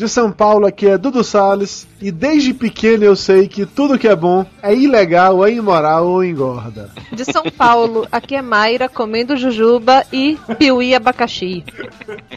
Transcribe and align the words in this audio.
De 0.00 0.08
São 0.08 0.32
Paulo 0.32 0.66
aqui 0.66 0.86
é 0.88 0.96
Dudu 0.96 1.22
Salles 1.22 1.86
e 2.00 2.10
desde 2.10 2.54
pequeno 2.54 3.04
eu 3.04 3.14
sei 3.14 3.46
que 3.46 3.66
tudo 3.66 3.98
que 3.98 4.08
é 4.08 4.16
bom 4.16 4.46
é 4.62 4.74
ilegal, 4.74 5.44
é 5.44 5.52
imoral 5.52 6.06
ou 6.06 6.24
engorda. 6.24 6.90
De 7.12 7.22
São 7.22 7.42
Paulo, 7.42 8.08
aqui 8.10 8.34
é 8.34 8.40
Mayra 8.40 8.88
comendo 8.88 9.36
jujuba 9.36 10.06
e 10.10 10.38
piuí 10.58 10.94
abacaxi. 10.94 11.62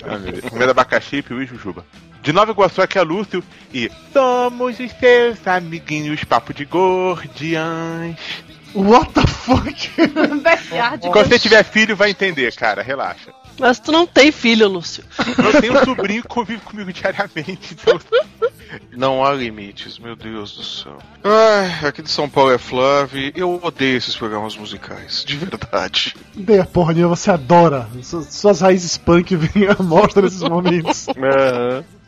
Ah. 0.03 0.49
Comendo 0.49 0.71
abacaxi, 0.71 1.21
piuí 1.21 1.45
e 1.45 1.47
jujuba. 1.47 1.85
De 2.21 2.33
Nova 2.33 2.51
Iguaçu 2.51 2.81
aqui 2.81 2.99
é 2.99 3.01
Lúcio 3.01 3.41
e 3.73 3.89
somos 4.11 4.77
os 4.77 4.91
seus 4.91 5.47
amiguinhos 5.47 6.21
papo 6.25 6.53
de 6.53 6.65
gordiãs. 6.65 8.17
What 8.75 9.13
the 9.13 9.25
fuck? 9.25 9.89
Quando 11.13 11.29
você 11.29 11.39
tiver 11.39 11.63
filho, 11.63 11.95
vai 11.95 12.09
entender, 12.09 12.53
cara, 12.55 12.81
relaxa. 12.81 13.31
Mas 13.59 13.79
tu 13.79 13.91
não 13.91 14.05
tem 14.07 14.31
filho, 14.31 14.67
Lúcio. 14.67 15.03
Eu 15.37 15.61
tenho 15.61 15.79
um 15.79 15.85
sobrinho 15.85 16.21
que 16.23 16.27
convive 16.27 16.61
comigo 16.61 16.91
diariamente, 16.91 17.73
então 17.73 17.99
Não 18.91 19.23
há 19.23 19.31
limites, 19.31 19.99
meu 19.99 20.15
Deus 20.15 20.55
do 20.55 20.63
céu. 20.63 20.97
Ai, 21.23 21.87
aqui 21.87 22.01
de 22.01 22.09
São 22.09 22.27
Paulo 22.27 22.51
é 22.51 22.57
Flávio. 22.57 23.31
Eu 23.35 23.59
odeio 23.63 23.97
esses 23.97 24.15
programas 24.15 24.55
musicais, 24.57 25.23
de 25.23 25.37
verdade. 25.37 26.15
Ideia 26.35 26.65
porra 26.65 26.93
nenhuma, 26.93 27.15
você 27.15 27.29
adora. 27.29 27.87
Su- 28.01 28.23
Suas 28.29 28.61
raízes 28.61 28.97
punk 28.97 29.35
vêm 29.37 29.67
à 29.67 29.81
mostra 29.83 30.23
nesses 30.23 30.41
momentos. 30.41 31.05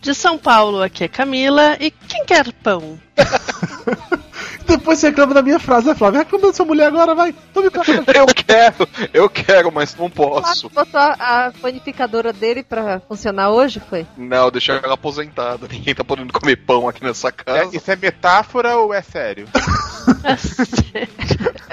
De 0.02 0.14
São 0.16 0.38
Paulo, 0.38 0.82
aqui 0.82 1.04
é 1.04 1.08
Camila. 1.08 1.78
E 1.80 1.92
quem 1.92 2.26
quer 2.26 2.52
pão? 2.54 3.00
Depois 4.68 5.00
você 5.00 5.10
reclama 5.10 5.34
da 5.34 5.42
minha 5.42 5.60
frase, 5.60 5.88
né, 5.88 5.96
Flávio? 5.96 6.20
Reclama 6.20 6.48
da 6.48 6.54
sua 6.54 6.66
mulher 6.66 6.88
agora, 6.88 7.14
vai. 7.16 7.34
Tome. 7.54 7.68
Eu 8.16 8.26
quero, 8.28 8.88
eu 9.14 9.30
quero, 9.30 9.72
mas 9.72 9.96
não 9.96 10.10
posso. 10.10 10.70
Botou 10.70 11.00
a, 11.00 11.48
a 11.48 11.52
panificadora 11.62 12.32
dele 12.32 12.64
pra 12.64 13.00
funcionar 13.08 13.50
hoje, 13.50 13.82
foi? 13.90 14.06
Não, 14.18 14.50
deixar 14.52 14.82
ela 14.84 14.94
aposentada. 14.94 15.68
Ninguém 15.70 15.94
tá 15.96 16.04
podendo 16.04 16.32
comer 16.32 16.56
pão 16.58 16.88
aqui 16.88 17.04
nessa 17.04 17.32
casa. 17.32 17.74
é- 17.74 17.78
isso 17.78 17.92
é 17.92 17.96
metáfora 17.96 18.78
ou 18.78 18.94
é 18.94 19.02
sério? 19.02 19.48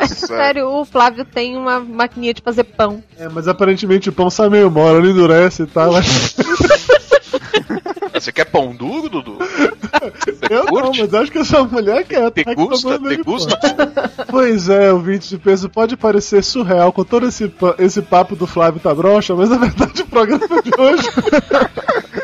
Sério, 0.06 0.68
o 0.68 0.84
Flávio 0.84 1.24
tem 1.24 1.56
uma 1.56 1.80
maquininha 1.80 2.34
de 2.34 2.42
fazer 2.42 2.64
pão. 2.64 3.02
É, 3.18 3.28
mas 3.28 3.46
aparentemente 3.48 4.08
o 4.08 4.12
pão 4.12 4.30
sai 4.30 4.48
meio 4.48 4.70
mole, 4.70 4.98
ele 4.98 5.10
endurece 5.10 5.62
e 5.62 5.66
tal. 5.66 5.92
Você 8.22 8.30
quer 8.30 8.44
pão 8.44 8.72
duro, 8.72 9.08
Dudu? 9.08 9.38
Eu 10.48 10.64
não, 10.64 10.66
curte? 10.66 11.00
mas 11.00 11.12
acho 11.12 11.32
que 11.32 11.38
essa 11.38 11.64
mulher 11.64 12.04
quer. 12.04 12.30
Te 12.30 12.44
tá 12.44 12.54
gusta? 12.54 12.96
Te 13.00 13.16
gusta? 13.16 13.58
Pois 14.30 14.68
é, 14.68 14.92
ouvinte 14.92 15.28
de 15.28 15.38
peso, 15.38 15.68
pode 15.68 15.96
parecer 15.96 16.44
surreal 16.44 16.92
com 16.92 17.02
todo 17.02 17.26
esse, 17.26 17.52
esse 17.80 18.00
papo 18.00 18.36
do 18.36 18.46
Flávio 18.46 18.80
tá 18.80 18.94
broxa, 18.94 19.34
mas 19.34 19.50
na 19.50 19.56
verdade 19.58 20.02
o 20.02 20.06
programa 20.06 20.62
de 20.62 20.70
hoje. 20.78 21.08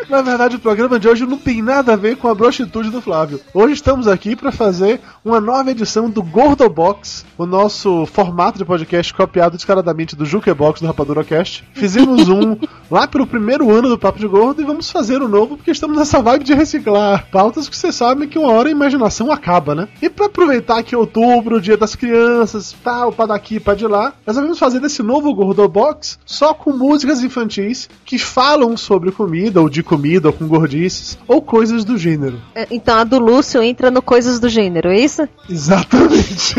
Na 0.09 0.23
verdade, 0.23 0.57
o 0.57 0.61
programa 0.61 0.99
de 0.99 1.07
hoje 1.07 1.27
não 1.27 1.37
tem 1.37 1.61
nada 1.61 1.93
a 1.93 1.97
ver 1.97 2.17
com 2.17 2.29
a 2.29 2.35
broxitude 2.35 2.91
do 2.91 3.01
Flávio. 3.01 3.41
Hoje 3.53 3.75
estamos 3.75 4.09
aqui 4.09 4.35
para 4.35 4.51
fazer 4.51 5.01
uma 5.25 5.41
nova 5.41 5.71
edição 5.71 6.09
do 6.09 6.23
Gordo 6.23 6.69
Box, 6.69 7.27
o 7.37 7.45
nosso 7.45 8.07
formato 8.07 8.59
de 8.59 8.65
podcast 8.65 9.13
copiado 9.13 9.57
descaradamente 9.57 10.17
do 10.17 10.25
Jukebox 10.25 10.81
do 10.81 10.87
Rapadura 10.87 11.23
Cast. 11.25 11.65
Fizemos 11.75 12.29
um 12.29 12.57
lá 12.91 13.07
pelo 13.07 13.27
primeiro 13.27 13.71
ano 13.71 13.89
do 13.89 13.99
Papo 13.99 14.19
de 14.19 14.27
Gordo 14.27 14.63
e 14.63 14.65
vamos 14.65 14.91
fazer 14.91 15.21
um 15.21 15.29
novo 15.29 15.57
porque 15.57 15.71
estamos 15.71 15.99
nessa 15.99 16.23
vibe 16.23 16.45
de 16.45 16.55
reciclar 16.55 17.29
pautas 17.31 17.69
que 17.69 17.77
vocês 17.77 17.95
sabem 17.95 18.29
que 18.29 18.39
uma 18.39 18.53
hora 18.53 18.69
a 18.69 18.73
imaginação 18.73 19.31
acaba, 19.31 19.75
né? 19.75 19.89
E 20.01 20.09
para 20.09 20.27
aproveitar 20.27 20.83
que 20.83 20.95
é 20.95 20.99
outubro, 20.99 21.61
dia 21.61 21.77
das 21.77 21.95
crianças, 21.95 22.75
tal, 22.83 23.13
pra 23.13 23.27
daqui, 23.27 23.61
pra 23.61 23.75
de 23.75 23.87
lá, 23.87 24.15
resolvemos 24.27 24.59
fazer 24.59 24.81
desse 24.81 25.03
novo 25.03 25.35
Gordo 25.35 25.69
Box 25.69 26.19
só 26.25 26.55
com 26.55 26.73
músicas 26.73 27.23
infantis 27.23 27.91
que 28.05 28.19
falam 28.19 28.77
sobre 28.77 29.13
comida, 29.13 29.61
ou 29.61 29.69
de 29.69 29.83
comida, 29.83 29.98
ou 30.29 30.33
com 30.33 30.47
gordices, 30.47 31.19
ou 31.27 31.43
coisas 31.43 31.85
do 31.85 31.99
gênero. 31.99 32.41
É, 32.55 32.67
Então 32.71 32.97
a 32.97 33.05
do 33.05 33.19
Lúcio 33.19 33.63
entra 33.63 33.91
no 33.91 34.01
Coisas 34.01 34.39
do 34.39 34.49
Gênero, 34.49 34.91
é 34.91 35.01
isso? 35.01 35.29
Exatamente. 35.49 36.55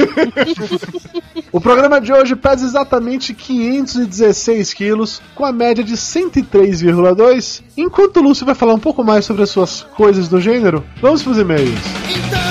o 1.51 1.59
programa 1.61 1.99
de 2.01 2.11
hoje 2.11 2.35
pesa 2.35 2.65
exatamente 2.65 3.33
516 3.33 4.73
quilos, 4.73 5.21
com 5.33 5.45
a 5.45 5.51
média 5.51 5.83
de 5.83 5.95
103,2. 5.95 7.61
Enquanto 7.77 8.17
o 8.17 8.23
Lúcio 8.23 8.45
vai 8.45 8.55
falar 8.55 8.73
um 8.73 8.79
pouco 8.79 9.03
mais 9.03 9.25
sobre 9.25 9.43
as 9.43 9.49
suas 9.49 9.83
coisas 9.95 10.27
do 10.27 10.39
gênero, 10.39 10.83
vamos 11.01 11.23
pros 11.23 11.37
e-mails. 11.37 11.79
Então 12.27 12.48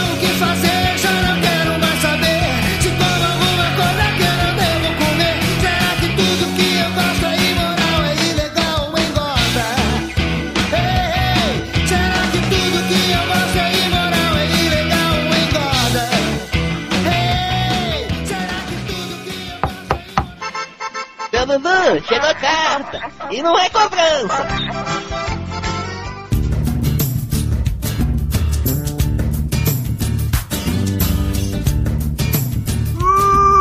Chegou 21.88 22.34
carta. 22.34 23.00
E 23.30 23.42
não 23.42 23.58
é 23.58 23.70
cobrança. 23.70 24.46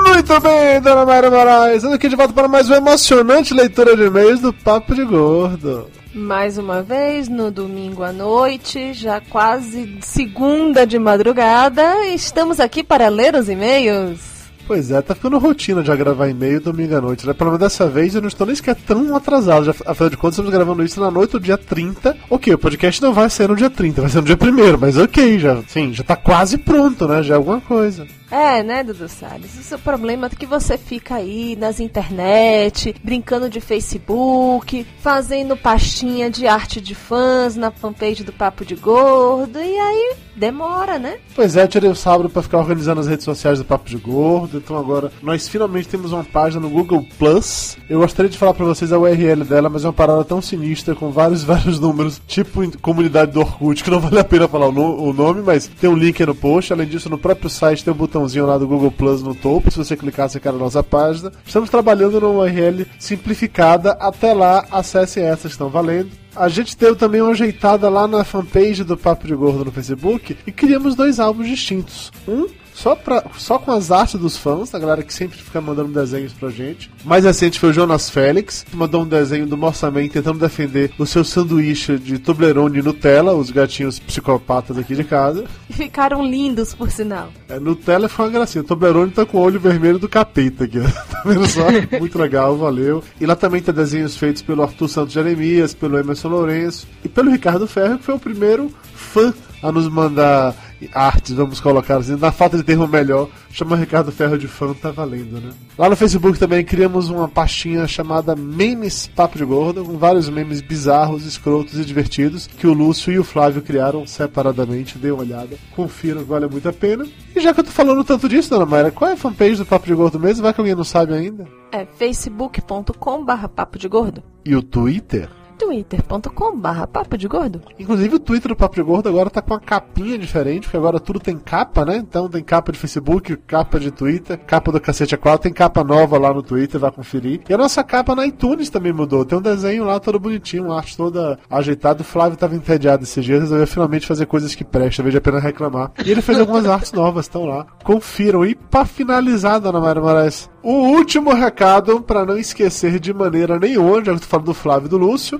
Muito 0.06 0.42
bem, 0.42 0.82
dona 0.82 1.06
Mayra 1.06 1.32
Moraes. 1.32 1.76
Estamos 1.78 1.96
aqui 1.96 2.10
de 2.10 2.18
volta 2.18 2.34
para 2.34 2.50
mais 2.50 2.68
uma 2.68 2.78
emocionante 2.78 3.54
leitura 3.54 3.96
de 3.96 4.04
e-mails 4.04 4.42
do 4.42 4.52
Papo 4.52 4.94
de 4.94 5.06
Gordo. 5.06 5.90
Mais 6.14 6.58
uma 6.58 6.84
vez, 6.84 7.30
no 7.30 7.50
domingo 7.50 8.04
à 8.04 8.12
noite, 8.12 8.94
já 8.94 9.22
quase 9.22 10.00
segunda 10.02 10.86
de 10.86 11.00
madrugada, 11.00 12.06
estamos 12.08 12.60
aqui 12.60 12.84
para 12.84 13.08
ler 13.08 13.36
os 13.36 13.48
e-mails. 13.48 14.37
Pois 14.68 14.92
é, 14.92 15.02
tá 15.02 15.16
ficando 15.16 15.38
rotina 15.38 15.82
já 15.82 15.96
gravar 15.96 16.28
e-mail 16.28 16.60
domingo 16.60 16.94
à 16.94 17.00
noite, 17.00 17.26
né? 17.26 17.32
Pelo 17.32 17.52
menos 17.52 17.62
dessa 17.62 17.88
vez 17.88 18.14
eu 18.14 18.20
não 18.22 18.28
estou 18.28 18.46
nem 18.46 18.54
sequer 18.54 18.76
tão 18.76 19.16
atrasado. 19.16 19.66
Já, 19.66 19.72
afinal 19.86 20.10
de 20.10 20.18
contas, 20.18 20.34
estamos 20.34 20.52
gravando 20.52 20.84
isso 20.84 21.00
na 21.00 21.10
noite 21.10 21.32
do 21.32 21.40
dia 21.40 21.58
30. 21.58 22.18
Ok, 22.30 22.54
o 22.54 22.58
podcast 22.58 23.02
não 23.02 23.14
vai 23.14 23.30
ser 23.30 23.48
no 23.48 23.56
dia 23.56 23.70
30, 23.70 24.02
vai 24.02 24.10
ser 24.10 24.18
no 24.18 24.26
dia 24.26 24.36
1 24.36 24.78
mas 24.78 24.98
ok, 24.98 25.40
já, 25.40 25.64
sim, 25.68 25.94
já 25.94 26.04
tá 26.04 26.18
quase 26.18 26.58
pronto, 26.58 27.08
né? 27.08 27.24
Já 27.24 27.36
é 27.36 27.38
alguma 27.38 27.62
coisa. 27.62 28.06
É, 28.30 28.62
né, 28.62 28.84
Dudu 28.84 29.08
Salles? 29.08 29.58
O 29.58 29.64
seu 29.64 29.80
problema 29.80 30.28
é 30.28 30.30
que 30.30 30.46
você 30.46 30.78
fica 30.78 31.16
aí 31.16 31.56
nas 31.56 31.80
internet, 31.80 32.94
brincando 33.02 33.50
de 33.50 33.62
Facebook, 33.62 34.86
fazendo 35.00 35.56
pastinha 35.56 36.30
de 36.30 36.46
arte 36.46 36.82
de 36.82 36.94
fãs 36.94 37.56
na 37.56 37.72
fanpage 37.72 38.24
do 38.26 38.34
Papo 38.34 38.66
de 38.66 38.76
Gordo, 38.76 39.58
e 39.60 39.80
aí 39.80 40.16
demora, 40.36 41.00
né? 41.00 41.18
Pois 41.34 41.56
é, 41.56 41.64
eu 41.64 41.68
tirei 41.68 41.90
o 41.90 41.96
sábado 41.96 42.30
pra 42.30 42.42
ficar 42.44 42.58
organizando 42.60 43.00
as 43.00 43.08
redes 43.08 43.24
sociais 43.24 43.60
do 43.60 43.66
Papo 43.66 43.90
de 43.90 43.98
Gordo, 43.98 44.58
então 44.58 44.78
agora 44.78 45.10
nós 45.24 45.48
finalmente 45.48 45.88
temos 45.88 46.12
uma 46.12 46.24
página 46.24 46.62
no 46.62 46.70
Google 46.70 47.06
Plus. 47.18 47.78
Eu 47.90 48.00
gostaria 48.00 48.30
de 48.30 48.38
falar 48.38 48.54
pra 48.54 48.66
vocês 48.66 48.92
a 48.92 49.00
URL 49.00 49.46
dela, 49.46 49.70
mas 49.70 49.86
é 49.86 49.88
uma 49.88 49.94
parada 49.94 50.24
tão 50.26 50.42
sinistra, 50.42 50.94
com 50.94 51.12
vários, 51.12 51.44
vários 51.46 51.80
números, 51.80 52.22
tipo 52.28 52.70
comunidade 52.82 53.32
do 53.32 53.40
Orkut, 53.40 53.84
que 53.84 53.90
não 53.90 54.02
vale 54.02 54.20
a 54.20 54.24
pena 54.24 54.48
falar 54.50 54.68
o, 54.68 54.72
no- 54.72 55.02
o 55.02 55.14
nome, 55.14 55.42
mas 55.42 55.66
tem 55.68 55.90
um 55.90 55.96
link 55.96 56.22
aí 56.22 56.26
no 56.28 56.36
post. 56.36 56.74
Além 56.74 56.88
disso, 56.88 57.10
no 57.10 57.18
próprio 57.18 57.50
site 57.50 57.84
tem 57.86 57.94
um 57.94 57.98
botãozinho 58.18 58.46
lá 58.46 58.58
do 58.58 58.68
Google 58.68 58.92
Plus 58.92 59.22
no 59.22 59.36
topo, 59.36 59.70
se 59.70 59.78
você 59.78 59.96
clicar, 59.96 60.28
você 60.28 60.40
cai 60.40 60.52
na 60.52 60.58
nossa 60.58 60.82
página. 60.82 61.32
Estamos 61.46 61.70
trabalhando 61.70 62.20
numa 62.20 62.44
URL 62.44 62.86
simplificada, 62.98 63.92
até 64.00 64.34
lá, 64.34 64.66
acessem 64.72 65.24
essa, 65.24 65.48
estão 65.48 65.70
valendo. 65.70 66.10
A 66.38 66.50
gente 66.50 66.78
deu 66.78 66.96
também 66.96 67.22
uma 67.22 67.32
ajeitada 67.32 67.90
lá 67.90 68.08
na 68.08 68.24
fanpage 68.24 68.84
do 68.84 68.96
Papo 68.96 69.26
de 69.26 69.34
Gordo 69.34 69.66
no 69.66 69.72
Facebook 69.72 70.38
e 70.46 70.52
criamos 70.52 70.96
dois 70.96 71.20
álbuns 71.20 71.48
distintos. 71.48 72.12
Um 72.28 72.48
só, 72.78 72.94
pra, 72.96 73.24
só 73.36 73.58
com 73.58 73.72
as 73.72 73.90
artes 73.90 74.20
dos 74.20 74.38
fãs, 74.38 74.76
a 74.76 74.78
galera 74.78 75.02
que 75.02 75.12
sempre 75.12 75.40
fica 75.40 75.60
mandando 75.60 75.92
desenhos 75.92 76.32
pra 76.32 76.52
gente. 76.52 76.92
Mais 77.04 77.26
recente 77.26 77.60
foi 77.60 77.70
o 77.70 77.74
Jonas 77.74 78.08
Félix, 78.08 78.64
que 78.70 78.78
mandou 78.78 79.02
um 79.02 79.08
desenho 79.08 79.48
do 79.48 79.58
Morsaman 79.58 80.08
tentando 80.08 80.38
defender 80.38 80.92
o 81.00 81.06
seu 81.06 81.24
sanduíche 81.24 81.98
de 81.98 82.20
Toblerone 82.20 82.78
e 82.78 82.82
Nutella, 82.84 83.34
os 83.34 83.50
gatinhos 83.50 83.98
psicopatas 83.98 84.78
aqui 84.78 84.94
de 84.94 85.04
casa. 85.04 85.46
Ficaram 85.72 86.24
lindos, 86.24 86.76
por 86.76 86.92
sinal. 86.92 87.30
É, 87.50 87.60
Nutella 87.60 88.08
foi 88.08 88.26
uma 88.26 88.32
gracinha. 88.32 88.64
Toblerone 88.64 89.10
tá 89.10 89.26
com 89.26 89.40
o 89.40 89.42
olho 89.42 89.60
vermelho 89.60 89.98
do 89.98 90.08
capeta 90.08 90.66
aqui. 90.66 90.78
Tá 91.18 91.24
vendo 91.26 91.48
só? 91.48 91.66
Muito 92.00 92.20
legal, 92.20 92.56
valeu. 92.58 93.04
E 93.20 93.26
lá 93.26 93.36
também 93.36 93.60
tem 93.60 93.74
desenhos 93.74 94.16
feitos 94.16 94.44
pelo 94.44 94.62
Arthur 94.62 94.88
Santos 94.88 95.14
Jeremias, 95.14 95.74
pelo 95.74 95.98
Emerson 95.98 96.27
Lourenço 96.28 96.88
e 97.04 97.10
pelo 97.10 97.32
Ricardo 97.32 97.68
Ferro, 97.68 97.98
que 97.98 98.04
foi 98.04 98.16
o 98.16 98.20
primeiro 98.20 98.72
fã 98.94 99.34
a 99.62 99.72
nos 99.72 99.88
mandar 99.90 100.56
artes, 100.94 101.34
vamos 101.34 101.60
colocar 101.60 101.98
assim, 101.98 102.16
na 102.16 102.32
falta 102.32 102.58
de 102.58 102.64
termo 102.64 102.88
melhor, 102.88 103.30
chama 103.52 103.76
Ricardo 103.76 104.12
Ferro 104.12 104.38
de 104.38 104.48
fã, 104.48 104.74
tá 104.74 104.92
valendo, 104.92 105.42
né? 105.42 105.52
Lá 105.78 105.90
no 105.90 105.96
Facebook 105.96 106.38
também 106.38 106.64
criamos 106.64 107.10
uma 107.10 107.28
pastinha 107.28 107.88
chamada 107.88 108.36
Memes 108.36 109.08
Papo 109.08 109.38
de 109.38 109.46
Gordo, 109.46 109.84
com 109.84 109.98
vários 109.98 110.30
memes 110.30 110.62
bizarros, 110.62 111.26
escrotos 111.26 111.80
e 111.80 111.86
divertidos 111.86 112.46
que 112.46 112.68
o 112.68 112.74
Lúcio 112.74 113.12
e 113.12 113.18
o 113.18 113.24
Flávio 113.24 113.62
criaram 113.62 114.06
separadamente. 114.06 114.98
Dê 114.98 115.12
uma 115.12 115.24
olhada, 115.24 115.58
confiram, 115.76 116.24
vale 116.24 116.48
muito 116.48 116.70
a 116.70 116.74
pena. 116.74 117.06
E 117.36 117.40
já 117.40 117.54
que 117.54 117.60
eu 117.60 117.64
tô 117.64 117.72
falando 117.72 118.04
tanto 118.04 118.30
disso, 118.30 118.50
dona 118.50 118.66
Mayra, 118.66 118.92
qual 118.92 119.10
é 119.10 119.14
a 119.14 119.18
fanpage 119.18 119.56
do 119.56 119.66
Papo 119.66 119.88
de 119.88 119.96
Gordo 119.96 120.20
mesmo? 120.20 120.44
Vai 120.44 120.54
que 120.54 120.62
alguém 120.62 120.76
não 120.76 120.84
sabe 120.84 121.14
ainda? 121.14 121.48
É 121.72 121.86
facebook.com 121.86 123.26
barra 123.26 123.50
papo 123.50 123.78
de 123.78 123.88
gordo. 123.88 124.24
E 124.46 124.56
o 124.56 124.62
Twitter? 124.62 125.30
twitter.com 125.58 126.58
barra 126.58 126.88
papo 126.88 127.18
de 127.18 127.28
gordo. 127.28 127.62
Inclusive 127.80 128.16
o 128.16 128.20
Twitter 128.20 128.50
do 128.50 128.56
Papo 128.56 128.76
de 128.76 128.84
Gordo 128.84 129.10
agora 129.10 129.30
tá 129.30 129.42
com 129.42 129.54
uma 129.54 129.60
capinha 129.60 130.18
diferente, 130.18 130.64
porque 130.64 130.78
agora 130.78 131.00
tudo 131.00 131.20
tem 131.20 131.38
capa, 131.38 131.84
né? 131.84 131.98
Então 131.98 132.30
tem 132.30 132.44
capa 132.44 132.72
de 132.72 132.80
Facebook, 132.80 133.36
capa 133.48 133.80
de 133.80 133.92
Twitter, 133.92 134.38
capa 134.38 134.72
do 134.72 134.80
Cacete 134.80 135.18
A4, 135.18 135.40
tem 135.40 135.54
capa 135.54 135.84
nova 135.84 136.18
lá 136.18 136.34
no 136.34 136.44
Twitter, 136.44 136.80
vai 136.80 136.92
conferir. 136.92 137.42
E 137.50 137.54
a 137.54 137.58
nossa 137.58 137.84
capa 137.84 138.16
na 138.16 138.26
iTunes 138.26 138.70
também 138.70 138.94
mudou. 138.94 139.26
Tem 139.26 139.38
um 139.38 139.42
desenho 139.42 139.84
lá 139.84 140.00
todo 140.00 140.20
bonitinho, 140.20 140.66
uma 140.66 140.78
arte 140.78 140.96
toda 140.96 141.40
ajeitada. 141.50 142.02
O 142.02 142.06
Flávio 142.06 142.38
tava 142.38 142.56
entediado 142.56 143.04
esses 143.04 143.24
dias, 143.24 143.42
resolveu 143.42 143.68
finalmente 143.68 144.08
fazer 144.08 144.26
coisas 144.26 144.54
que 144.54 144.64
prestam, 144.64 145.06
veja 145.06 145.18
a 145.18 145.22
pena 145.22 145.40
reclamar. 145.40 145.92
E 146.06 146.12
ele 146.12 146.22
fez 146.22 146.40
algumas 146.40 146.66
artes 146.66 146.92
novas, 146.92 147.26
estão 147.26 147.46
lá. 147.46 147.66
Confiram. 147.84 148.46
E 148.46 148.56
pra 148.56 148.86
finalizar, 148.86 149.60
dona 149.60 149.80
Maria 149.80 150.02
Moraes, 150.02 150.50
o 150.62 150.72
último 150.72 151.34
recado, 151.34 152.02
para 152.02 152.26
não 152.26 152.38
esquecer 152.38 153.00
de 153.00 153.14
maneira 153.14 153.58
nenhuma, 153.58 154.04
já 154.04 154.14
que 154.14 154.20
tô 154.20 154.28
falando 154.28 154.48
do 154.48 154.54
Flávio 154.54 154.88
e 154.88 154.90
do 154.90 154.98
Lúcio, 154.98 155.40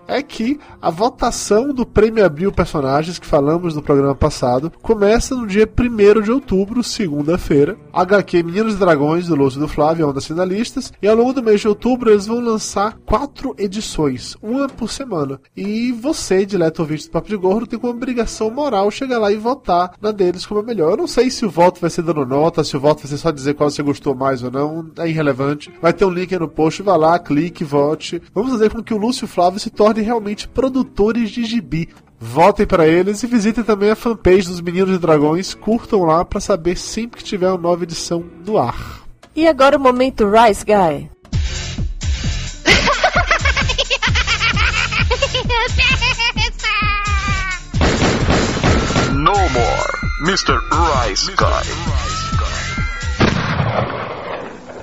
é 0.11 0.21
que 0.21 0.59
a 0.81 0.89
votação 0.89 1.73
do 1.73 1.85
Prêmio 1.85 2.25
Abril 2.25 2.51
Personagens, 2.51 3.17
que 3.17 3.25
falamos 3.25 3.73
no 3.73 3.81
programa 3.81 4.13
passado, 4.13 4.71
começa 4.81 5.33
no 5.33 5.47
dia 5.47 5.67
1 5.67 6.21
de 6.21 6.31
outubro, 6.31 6.83
segunda-feira. 6.83 7.77
HQ 7.93 8.43
Meninos 8.43 8.73
e 8.73 8.77
Dragões, 8.77 9.27
do 9.27 9.35
Lúcio 9.35 9.59
do 9.59 9.69
Flávio, 9.69 10.03
é 10.03 10.05
uma 10.05 10.13
das 10.13 10.27
finalistas. 10.27 10.91
E 11.01 11.07
ao 11.07 11.15
longo 11.15 11.33
do 11.33 11.41
mês 11.41 11.61
de 11.61 11.67
outubro, 11.67 12.11
eles 12.11 12.27
vão 12.27 12.41
lançar 12.41 12.97
quatro 13.05 13.55
edições, 13.57 14.35
uma 14.41 14.67
por 14.67 14.89
semana. 14.89 15.39
E 15.55 15.93
você, 15.93 16.45
dileto 16.45 16.81
ouvinte 16.81 17.05
do 17.05 17.11
Papo 17.11 17.29
de 17.29 17.37
Gordo, 17.37 17.67
tem 17.67 17.79
como 17.79 17.93
obrigação 17.93 18.51
moral 18.51 18.91
chegar 18.91 19.17
lá 19.17 19.31
e 19.31 19.37
votar 19.37 19.93
na 20.01 20.11
deles 20.11 20.45
como 20.45 20.59
a 20.59 20.63
melhor. 20.63 20.91
Eu 20.91 20.97
não 20.97 21.07
sei 21.07 21.29
se 21.29 21.45
o 21.45 21.49
voto 21.49 21.79
vai 21.79 21.89
ser 21.89 22.01
dando 22.01 22.25
nota, 22.25 22.63
se 22.65 22.75
o 22.75 22.79
voto 22.81 22.99
vai 22.99 23.07
ser 23.07 23.17
só 23.17 23.31
dizer 23.31 23.53
qual 23.53 23.69
você 23.69 23.81
gostou 23.81 24.13
mais 24.13 24.43
ou 24.43 24.51
não, 24.51 24.91
é 24.97 25.07
irrelevante. 25.07 25.71
Vai 25.81 25.93
ter 25.93 26.03
um 26.03 26.09
link 26.09 26.33
aí 26.33 26.39
no 26.39 26.49
post, 26.49 26.83
vá 26.83 26.97
lá, 26.97 27.17
clique, 27.17 27.63
vote. 27.63 28.21
Vamos 28.33 28.51
fazer 28.51 28.69
com 28.69 28.83
que 28.83 28.93
o 28.93 28.97
Lúcio 28.97 29.25
Flávio 29.25 29.59
se 29.59 29.69
tornem 30.01 30.03
realmente 30.03 30.47
produtores 30.47 31.29
de 31.29 31.45
gibi. 31.45 31.89
Votem 32.19 32.65
para 32.65 32.87
eles 32.87 33.23
e 33.23 33.27
visitem 33.27 33.63
também 33.63 33.89
a 33.91 33.95
fanpage 33.95 34.47
dos 34.47 34.61
Meninos 34.61 34.95
e 34.95 34.99
Dragões. 34.99 35.53
Curtam 35.53 36.03
lá 36.03 36.25
para 36.25 36.39
saber 36.39 36.75
sempre 36.75 37.19
que 37.19 37.23
tiver 37.23 37.47
uma 37.47 37.57
nova 37.57 37.83
edição 37.83 38.23
no 38.45 38.57
ar. 38.57 39.01
E 39.35 39.47
agora 39.47 39.77
o 39.77 39.79
momento 39.79 40.29
Rice 40.29 40.65
Guy. 40.65 41.09
No 49.13 49.33
more, 49.33 49.93
Mr. 50.25 50.59
Rice 51.05 51.31
Guy. 51.35 52.40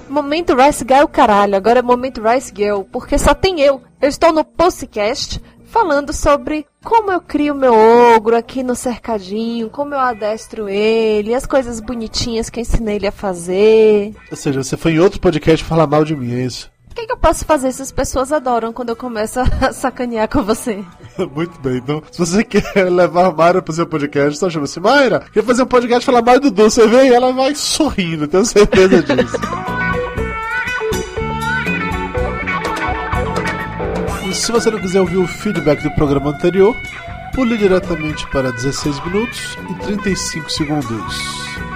Momento 0.09 0.55
Rice 0.57 0.85
o 1.03 1.09
caralho, 1.09 1.57
agora 1.57 1.81
é 1.81 1.83
momento 1.83 2.23
Rice 2.23 2.53
Girl, 2.55 2.83
porque 2.91 3.19
só 3.19 3.35
tem 3.35 3.61
eu. 3.61 3.83
Eu 4.01 4.09
estou 4.09 4.33
no 4.33 4.43
Postcast 4.43 5.41
falando 5.67 6.13
sobre 6.13 6.67
como 6.83 7.13
eu 7.13 7.21
crio 7.21 7.55
meu 7.55 7.75
ogro 7.75 8.35
aqui 8.35 8.63
no 8.63 8.75
cercadinho, 8.75 9.69
como 9.69 9.95
eu 9.95 10.01
adestro 10.01 10.69
ele, 10.69 11.35
as 11.35 11.47
coisas 11.47 11.81
bonitinhas 11.81 12.49
que 12.49 12.59
eu 12.59 12.63
ensinei 12.63 12.97
ele 12.97 13.07
a 13.07 13.13
fazer. 13.13 14.15
Ou 14.31 14.37
seja, 14.37 14.63
você 14.63 14.77
foi 14.77 14.93
em 14.93 14.99
outro 14.99 15.21
podcast 15.21 15.65
falar 15.65 15.87
mal 15.87 16.05
de 16.05 16.17
mim, 16.17 16.35
é 16.35 16.45
isso? 16.45 16.71
O 16.91 16.95
que, 16.95 17.07
que 17.07 17.13
eu 17.13 17.19
posso 17.19 17.45
fazer 17.45 17.71
se 17.71 17.83
as 17.83 17.93
pessoas 17.93 18.33
adoram 18.33 18.73
quando 18.73 18.89
eu 18.89 18.97
começo 18.97 19.39
a 19.39 19.71
sacanear 19.73 20.29
com 20.29 20.43
você? 20.43 20.83
Muito 21.33 21.61
bem, 21.61 21.77
então, 21.77 22.03
se 22.11 22.19
você 22.19 22.43
quer 22.43 22.65
levar 22.91 23.27
a 23.27 23.31
Mayra 23.31 23.63
pro 23.63 23.75
seu 23.75 23.87
podcast, 23.87 24.39
só 24.39 24.49
chama 24.51 24.65
assim, 24.65 24.81
Mayra, 24.81 25.21
quer 25.33 25.45
fazer 25.45 25.63
um 25.63 25.67
podcast 25.67 26.05
falar 26.05 26.23
mais 26.23 26.41
do 26.41 26.51
Dudu, 26.51 26.71
você 26.71 26.89
vem 26.89 27.11
e 27.11 27.15
ela 27.15 27.33
vai 27.33 27.55
sorrindo, 27.55 28.27
tenho 28.27 28.45
certeza 28.45 29.03
disso. 29.03 29.78
Se 34.35 34.53
você 34.53 34.71
não 34.71 34.81
quiser 34.81 35.01
ouvir 35.01 35.17
o 35.17 35.27
feedback 35.27 35.83
do 35.83 35.91
programa 35.93 36.31
anterior, 36.31 36.75
pule 37.35 37.57
diretamente 37.57 38.27
para 38.29 38.53
16 38.53 39.05
minutos 39.05 39.57
e 39.71 39.75
35 39.85 40.51
segundos. 40.51 41.68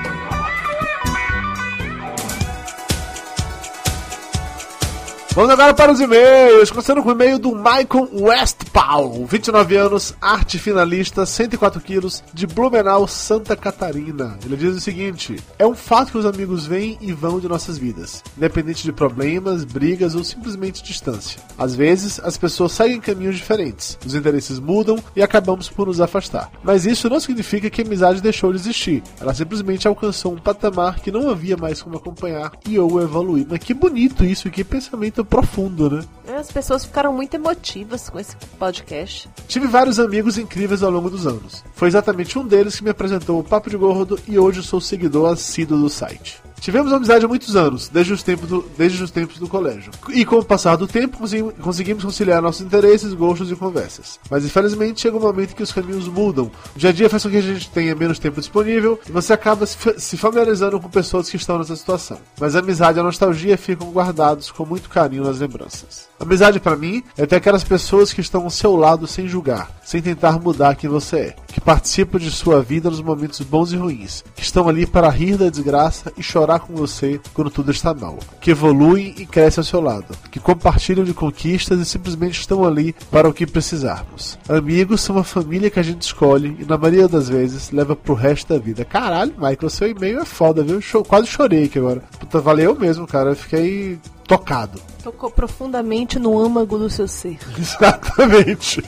Vamos 5.34 5.50
agora 5.50 5.73
para 5.73 5.90
os 5.90 5.99
e-mails. 5.99 6.70
Começando 6.70 7.02
com 7.02 7.08
o 7.08 7.12
e-mail 7.12 7.38
do 7.38 7.56
Michael 7.56 8.06
Westphal, 8.12 9.25
29 9.25 9.76
anos, 9.76 10.14
arte 10.20 10.58
finalista, 10.58 11.25
104 11.25 11.81
quilos, 11.81 12.23
de 12.34 12.46
Blumenau, 12.46 13.08
Santa 13.08 13.56
Catarina. 13.56 14.38
Ele 14.44 14.58
diz 14.58 14.76
o 14.76 14.81
seguinte: 14.81 15.43
É 15.58 15.67
um 15.67 15.75
fato 15.75 16.12
que 16.12 16.19
os 16.19 16.26
amigos 16.26 16.67
vêm 16.67 16.99
e 17.00 17.12
vão 17.12 17.40
de 17.40 17.49
nossas 17.49 17.79
vidas, 17.79 18.23
independente 18.37 18.82
de 18.82 18.93
problemas, 18.93 19.64
brigas 19.64 20.14
ou 20.14 20.23
simplesmente 20.23 20.82
distância. 20.82 21.40
Às 21.56 21.75
vezes, 21.75 22.20
as 22.23 22.37
pessoas 22.37 22.73
seguem 22.73 23.00
caminhos 23.00 23.37
diferentes, 23.37 23.96
os 24.05 24.14
interesses 24.14 24.58
mudam 24.58 24.99
e 25.17 25.23
acabamos 25.23 25.67
por 25.67 25.87
nos 25.87 26.02
afastar. 26.02 26.50
Mas 26.62 26.85
isso 26.85 27.08
não 27.08 27.19
significa 27.19 27.70
que 27.70 27.81
a 27.81 27.85
amizade 27.87 28.20
deixou 28.20 28.52
de 28.52 28.58
existir. 28.58 29.02
Ela 29.19 29.32
simplesmente 29.32 29.88
alcançou 29.88 30.35
um 30.35 30.38
patamar 30.38 31.00
que 31.00 31.11
não 31.11 31.31
havia 31.31 31.56
mais 31.56 31.81
como 31.81 31.96
acompanhar 31.96 32.52
e 32.69 32.78
ou 32.78 33.00
evoluir. 33.00 33.46
Mas 33.49 33.61
que 33.61 33.73
bonito 33.73 34.26
isso, 34.26 34.50
que 34.50 34.62
pensamento 34.62 35.22
profundo, 35.25 35.91
né? 35.91 36.05
As 36.39 36.51
pessoas 36.51 36.85
ficaram 36.85 37.13
muito 37.13 37.35
emotivas 37.35 38.09
com 38.09 38.19
esse 38.19 38.37
podcast. 38.59 39.29
Tive 39.47 39.67
vários 39.67 39.99
amigos 40.01 40.39
incríveis 40.39 40.83
ao 40.83 40.91
longo 40.91 41.11
dos 41.11 41.27
anos. 41.27 41.65
Foi 41.75 41.89
exatamente 41.89 42.39
um 42.39 42.47
deles 42.47 42.77
que 42.77 42.85
me 42.85 42.91
apresentou 42.91 43.39
o 43.39 43.45
Papo 43.45 43.71
de 43.71 43.77
Gordo 43.77 44.19
e 44.27 44.39
hoje 44.39 44.63
sou 44.63 44.81
seguidor 44.81 45.33
assíduo 45.33 45.79
do 45.79 45.89
site. 45.89 46.41
Tivemos 46.62 46.93
amizade 46.93 47.25
há 47.25 47.29
muitos 47.29 47.56
anos, 47.56 47.88
desde 47.88 48.12
os 48.12 48.23
tempos 48.23 48.49
do, 48.49 48.64
desde 48.79 49.03
os 49.03 49.11
tempos 49.11 49.37
do 49.37 49.49
colégio. 49.49 49.91
E 50.11 50.25
com 50.25 50.37
o 50.38 50.44
passar 50.44 50.76
do 50.76 50.87
tempo, 50.87 51.19
consegui- 51.19 51.50
conseguimos 51.61 52.05
conciliar 52.05 52.41
nossos 52.41 52.61
interesses, 52.64 53.12
gostos 53.14 53.50
e 53.50 53.56
conversas. 53.56 54.20
Mas 54.31 54.44
infelizmente 54.44 55.00
chega 55.00 55.17
um 55.17 55.20
momento 55.20 55.56
que 55.56 55.62
os 55.64 55.73
caminhos 55.73 56.06
mudam. 56.06 56.53
O 56.76 56.79
dia 56.79 56.91
a 56.91 56.93
dia 56.93 57.11
faz 57.11 57.25
com 57.25 57.31
que 57.31 57.37
a 57.38 57.43
gente 57.43 57.69
tenha 57.70 57.97
menos 57.97 58.20
tempo 58.20 58.38
disponível 58.38 58.97
e 59.09 59.11
você 59.11 59.32
acaba 59.32 59.67
se 59.67 59.76
fa- 59.76 59.99
se 59.99 60.16
familiarizando 60.16 60.78
com 60.78 60.88
pessoas 60.88 61.28
que 61.28 61.37
estão 61.37 61.59
nessa 61.59 61.75
situação. 61.75 62.19
Mas 62.38 62.54
a 62.54 62.61
amizade 62.61 62.97
e 62.97 63.00
a 63.00 63.04
nostalgia 63.04 63.59
ficam 63.59 63.90
guardados 63.90 64.52
com 64.52 64.64
muito 64.64 64.88
carinho 64.88 65.25
nas 65.25 65.40
lembranças. 65.40 66.07
Amizade 66.21 66.61
pra 66.61 66.76
mim 66.76 67.02
é 67.19 67.26
ter 67.26 67.35
aquelas 67.35 67.64
pessoas 67.64 68.12
que 68.12 68.21
estão 68.21 68.45
ao 68.45 68.50
seu 68.50 68.76
lado 68.76 69.09
sem 69.09 69.26
julgar, 69.26 69.69
sem 69.85 70.00
tentar 70.00 70.38
mudar 70.38 70.76
quem 70.76 70.88
você 70.88 71.16
é, 71.16 71.37
que 71.49 71.61
participam 71.61 72.19
de 72.21 72.31
sua 72.31 72.62
vida 72.62 72.88
nos 72.88 73.00
momentos 73.02 73.40
bons 73.40 73.73
e 73.73 73.76
ruins, 73.76 74.23
que 74.37 74.42
estão 74.45 74.69
ali 74.69 74.87
para 74.87 75.09
rir 75.11 75.37
da 75.37 75.50
desgraça 75.50 76.12
e 76.16 76.23
chorar 76.23 76.51
com 76.61 76.75
você 76.75 77.21
quando 77.35 77.50
tudo 77.50 77.71
está 77.71 77.92
mal, 77.94 78.18
que 78.40 78.50
evoluem 78.50 79.14
e 79.18 79.26
crescem 79.26 79.61
ao 79.61 79.66
seu 79.66 79.80
lado, 79.80 80.06
que 80.30 80.40
compartilham 80.40 81.04
de 81.04 81.14
conquistas 81.14 81.78
e 81.80 81.85
simplesmente 81.85 82.40
estão 82.40 82.64
ali 82.64 82.94
para 83.11 83.28
o 83.28 83.32
que 83.32 83.47
precisarmos. 83.47 84.38
Amigos 84.49 85.00
são 85.00 85.16
uma 85.16 85.25
família 85.25 85.71
que 85.71 85.80
a 85.80 85.82
gente 85.82 86.02
escolhe 86.02 86.56
e 86.61 86.64
na 86.64 86.76
maioria 86.78 87.09
das 87.09 87.28
vezes 87.28 87.71
leva 87.71 87.94
pro 87.97 88.14
resto 88.14 88.52
da 88.52 88.59
vida. 88.59 88.85
Caralho, 88.85 89.32
Michael, 89.37 89.71
seu 89.71 89.88
e-mail 89.88 90.21
é 90.21 90.25
foda, 90.25 90.62
viu? 90.62 90.80
Cho- 90.80 91.02
quase 91.04 91.26
chorei 91.26 91.64
aqui 91.64 91.78
agora. 91.78 92.02
Puta, 92.18 92.40
valeu 92.40 92.78
mesmo, 92.78 93.06
cara. 93.06 93.30
Eu 93.30 93.37
fiquei 93.37 93.99
tocado. 94.26 94.80
Tocou 95.02 95.30
profundamente 95.30 96.18
no 96.18 96.38
âmago 96.38 96.78
do 96.78 96.88
seu 96.88 97.09
ser. 97.09 97.38
Exatamente. 97.59 98.82